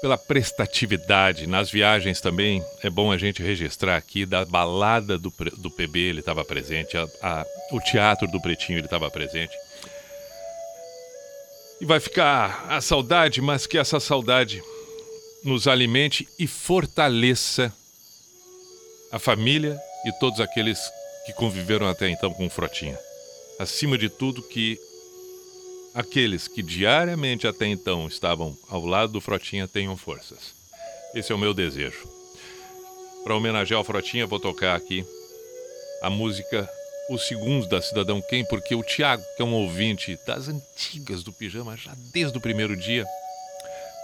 pela 0.00 0.18
prestatividade. 0.18 1.46
Nas 1.46 1.70
viagens 1.70 2.20
também 2.20 2.60
é 2.82 2.90
bom 2.90 3.12
a 3.12 3.16
gente 3.16 3.40
registrar 3.40 3.96
aqui 3.96 4.26
da 4.26 4.44
balada 4.44 5.16
do, 5.16 5.32
do 5.58 5.70
PB 5.70 6.00
ele 6.00 6.20
estava 6.20 6.44
presente, 6.44 6.96
a- 6.96 7.06
a- 7.22 7.46
o 7.70 7.80
teatro 7.80 8.26
do 8.26 8.40
Pretinho 8.40 8.78
ele 8.78 8.86
estava 8.86 9.08
presente. 9.08 9.54
E 11.80 11.84
vai 11.84 12.00
ficar 12.00 12.66
a 12.70 12.80
saudade, 12.80 13.40
mas 13.40 13.66
que 13.66 13.76
essa 13.76 14.00
saudade 14.00 14.62
nos 15.44 15.68
alimente 15.68 16.26
e 16.38 16.46
fortaleça 16.46 17.72
a 19.12 19.18
família 19.18 19.78
e 20.06 20.12
todos 20.18 20.40
aqueles 20.40 20.78
que 21.26 21.32
conviveram 21.32 21.86
até 21.86 22.08
então 22.08 22.32
com 22.32 22.46
o 22.46 22.50
Frotinha. 22.50 22.98
Acima 23.58 23.98
de 23.98 24.08
tudo, 24.08 24.42
que 24.42 24.78
aqueles 25.94 26.46
que 26.46 26.62
diariamente 26.62 27.46
até 27.46 27.66
então 27.66 28.06
estavam 28.06 28.56
ao 28.68 28.84
lado 28.84 29.12
do 29.12 29.20
Frotinha 29.20 29.66
tenham 29.66 29.96
forças. 29.96 30.54
Esse 31.14 31.32
é 31.32 31.34
o 31.34 31.38
meu 31.38 31.54
desejo. 31.54 32.08
Para 33.24 33.34
homenagear 33.34 33.80
o 33.80 33.84
Frotinha, 33.84 34.26
vou 34.26 34.38
tocar 34.38 34.76
aqui 34.76 35.04
a 36.02 36.10
música 36.10 36.68
Os 37.08 37.26
Segundos 37.26 37.68
da 37.68 37.80
Cidadão 37.80 38.20
Quem, 38.20 38.44
porque 38.44 38.74
o 38.74 38.82
Tiago, 38.82 39.22
que 39.36 39.42
é 39.42 39.44
um 39.44 39.54
ouvinte 39.54 40.18
das 40.26 40.48
antigas 40.48 41.22
do 41.22 41.32
Pijama, 41.32 41.76
já 41.76 41.92
desde 42.12 42.36
o 42.36 42.40
primeiro 42.40 42.76
dia, 42.76 43.06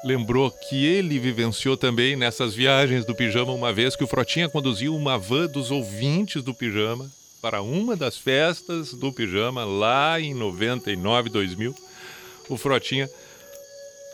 lembrou 0.04 0.50
que 0.50 0.86
ele 0.86 1.18
vivenciou 1.18 1.76
também 1.76 2.14
nessas 2.14 2.54
viagens 2.54 3.04
do 3.04 3.14
Pijama 3.14 3.52
uma 3.52 3.72
vez 3.72 3.96
que 3.96 4.04
o 4.04 4.06
Frotinha 4.06 4.48
conduziu 4.48 4.94
uma 4.94 5.18
van 5.18 5.46
dos 5.46 5.70
ouvintes 5.70 6.42
do 6.42 6.54
Pijama 6.54 7.10
para 7.40 7.60
uma 7.60 7.96
das 7.96 8.16
festas 8.16 8.94
do 8.94 9.12
Pijama 9.12 9.64
lá 9.64 10.20
em 10.20 10.32
99, 10.32 11.28
2000. 11.28 11.74
O 12.48 12.56
Frotinha 12.56 13.10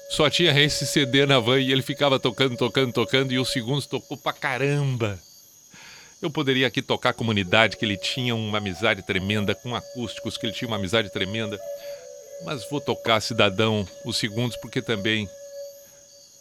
só 0.09 0.31
tinha 0.31 0.59
esse 0.59 0.87
CD 0.87 1.27
na 1.27 1.39
van 1.39 1.61
e 1.61 1.71
ele 1.71 1.83
ficava 1.83 2.19
tocando, 2.19 2.57
tocando, 2.57 2.93
tocando 2.93 3.33
e 3.33 3.39
os 3.39 3.51
segundos 3.51 3.85
tocou 3.85 4.17
pra 4.17 4.33
caramba. 4.33 5.19
Eu 6.21 6.31
poderia 6.31 6.67
aqui 6.67 6.83
tocar 6.83 7.11
a 7.11 7.15
comunidade, 7.15 7.77
que 7.77 7.85
ele 7.85 7.97
tinha 7.97 8.35
uma 8.35 8.59
amizade 8.59 9.03
tremenda, 9.03 9.55
com 9.55 9.75
acústicos, 9.75 10.37
que 10.37 10.47
ele 10.47 10.53
tinha 10.53 10.67
uma 10.67 10.77
amizade 10.77 11.11
tremenda. 11.11 11.61
Mas 12.45 12.69
vou 12.69 12.81
tocar 12.81 13.21
Cidadão, 13.21 13.87
os 14.05 14.17
segundos, 14.17 14.57
porque 14.57 14.83
também 14.83 15.29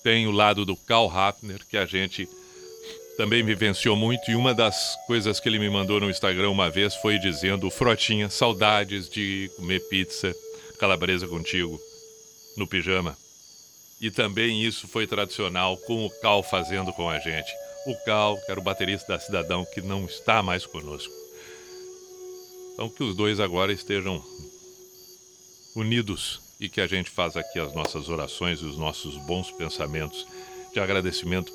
tem 0.04 0.26
o 0.26 0.32
lado 0.32 0.66
do 0.66 0.76
Karl 0.76 1.10
Hafner, 1.10 1.60
que 1.70 1.78
a 1.78 1.86
gente 1.86 2.28
também 3.18 3.44
vivenciou 3.44 3.96
muito. 3.96 4.32
E 4.32 4.36
uma 4.36 4.54
das 4.54 4.98
coisas 5.06 5.40
que 5.40 5.48
ele 5.48 5.60
me 5.60 5.70
mandou 5.70 6.00
no 6.00 6.10
Instagram 6.10 6.50
uma 6.50 6.70
vez 6.70 6.96
foi 6.96 7.20
dizendo: 7.20 7.70
Frotinha, 7.70 8.30
saudades 8.30 9.08
de 9.08 9.52
comer 9.58 9.80
pizza 9.90 10.36
calabresa 10.80 11.28
contigo 11.28 11.80
no 12.56 12.68
pijama. 12.68 13.18
E 14.00 14.10
também 14.10 14.64
isso 14.64 14.88
foi 14.88 15.06
tradicional 15.06 15.78
com 15.78 16.06
o 16.06 16.10
Cal 16.22 16.42
fazendo 16.42 16.92
com 16.94 17.10
a 17.10 17.20
gente. 17.20 17.52
O 17.88 17.96
Cal, 18.04 18.38
que 18.38 18.52
era 18.52 18.60
o 18.60 18.64
baterista 18.64 19.14
da 19.14 19.20
Cidadão, 19.20 19.66
que 19.74 19.82
não 19.82 20.06
está 20.06 20.44
mais 20.44 20.66
conosco. 20.66 21.14
Então 22.74 22.90
que 22.90 23.02
os 23.02 23.16
dois 23.16 23.40
agora 23.40 23.72
estejam 23.72 24.22
unidos 25.76 26.42
e 26.60 26.68
que 26.68 26.82
a 26.82 26.88
gente 26.88 27.10
faça 27.10 27.40
aqui 27.40 27.60
as 27.60 27.74
nossas 27.74 28.10
orações 28.10 28.60
e 28.60 28.66
os 28.66 28.78
nossos 28.78 29.16
bons 29.26 29.52
pensamentos 29.52 30.28
de 30.74 30.80
agradecimento 30.80 31.52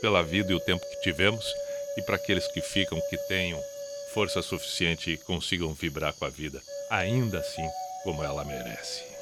pela 0.00 0.22
vida 0.22 0.52
e 0.52 0.54
o 0.54 0.60
tempo 0.60 0.84
que 0.84 1.02
tivemos 1.02 1.44
e 1.98 2.02
para 2.02 2.16
aqueles 2.16 2.46
que 2.48 2.60
ficam 2.60 3.00
que 3.10 3.16
tenham 3.28 3.60
força 4.14 4.40
suficiente 4.40 5.10
e 5.10 5.18
consigam 5.18 5.74
vibrar 5.74 6.14
com 6.14 6.24
a 6.24 6.30
vida, 6.30 6.62
ainda 6.88 7.40
assim 7.40 7.68
como 8.04 8.24
ela 8.24 8.44
merece. 8.44 9.13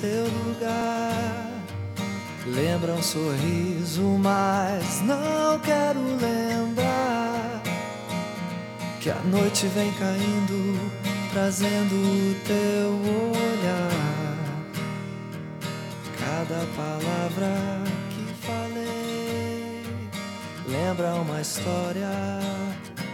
Seu 0.00 0.26
lugar 0.26 1.50
lembra 2.46 2.92
um 2.92 3.02
sorriso, 3.02 4.02
mas 4.22 5.00
não 5.02 5.58
quero 5.58 5.98
lembrar 5.98 7.60
que 9.00 9.10
a 9.10 9.18
noite 9.24 9.66
vem 9.66 9.92
caindo, 9.94 10.78
trazendo 11.32 11.94
o 11.96 12.34
teu 12.46 12.90
olhar. 13.42 14.38
Cada 16.16 16.64
palavra 16.76 17.50
que 18.10 18.46
falei 18.46 19.82
lembra 20.68 21.14
uma 21.14 21.40
história 21.40 22.08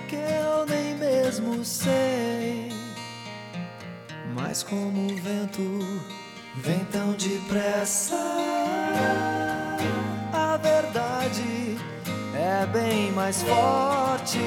que 0.07 0.17
eu 0.17 0.67
nem 0.67 0.95
mesmo 0.97 1.65
sei. 1.65 2.69
Mas 4.35 4.63
como 4.63 5.07
o 5.07 5.17
vento 5.17 6.23
vem 6.57 6.85
tão 6.87 7.13
depressa, 7.13 8.17
a 10.33 10.57
verdade 10.57 11.77
é 12.35 12.67
bem 12.67 13.13
mais 13.13 13.43
forte. 13.43 14.39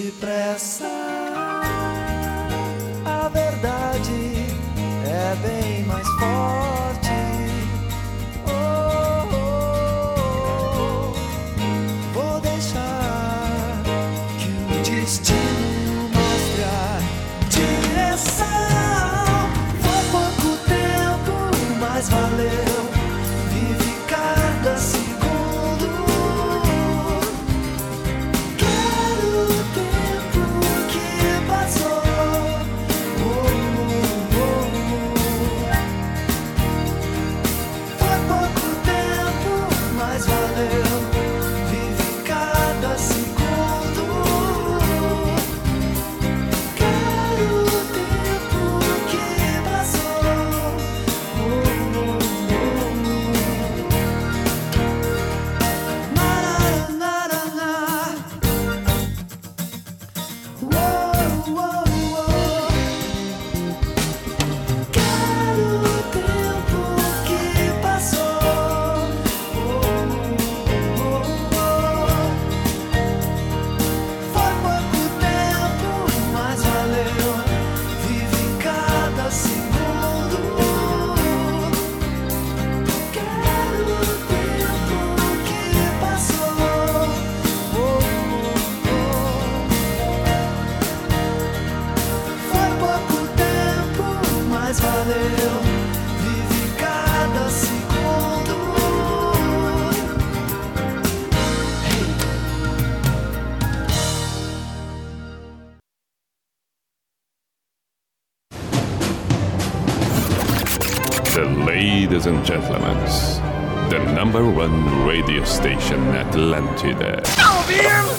Depressa, 0.00 0.71
and 112.42 112.46
gentlemen, 112.46 112.98
the 113.90 113.98
number 114.14 114.48
one 114.48 115.06
radio 115.06 115.44
station, 115.44 116.00
Atlantida. 116.12 117.22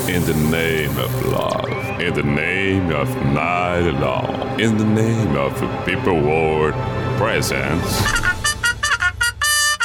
In 0.08 0.24
the 0.26 0.34
name 0.50 0.98
of 0.98 1.26
love, 1.26 2.00
in 2.00 2.14
the 2.14 2.24
name 2.24 2.92
of 2.92 3.10
night 3.34 3.90
long, 4.00 4.60
in 4.60 4.78
the 4.78 4.86
name 4.86 5.36
of 5.36 5.54
people 5.86 6.22
world 6.22 6.74
presence. 7.18 8.02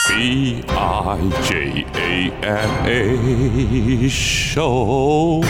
B 0.08 0.62
I 0.68 1.30
J 1.44 1.84
A 1.94 2.32
N 2.44 2.88
A 2.88 4.08
show. 4.08 5.42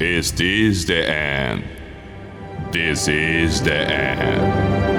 Is 0.00 0.32
this 0.32 0.84
the 0.84 1.08
end? 1.08 1.64
This 2.72 3.08
is 3.08 3.62
the 3.62 3.74
end. 3.74 4.97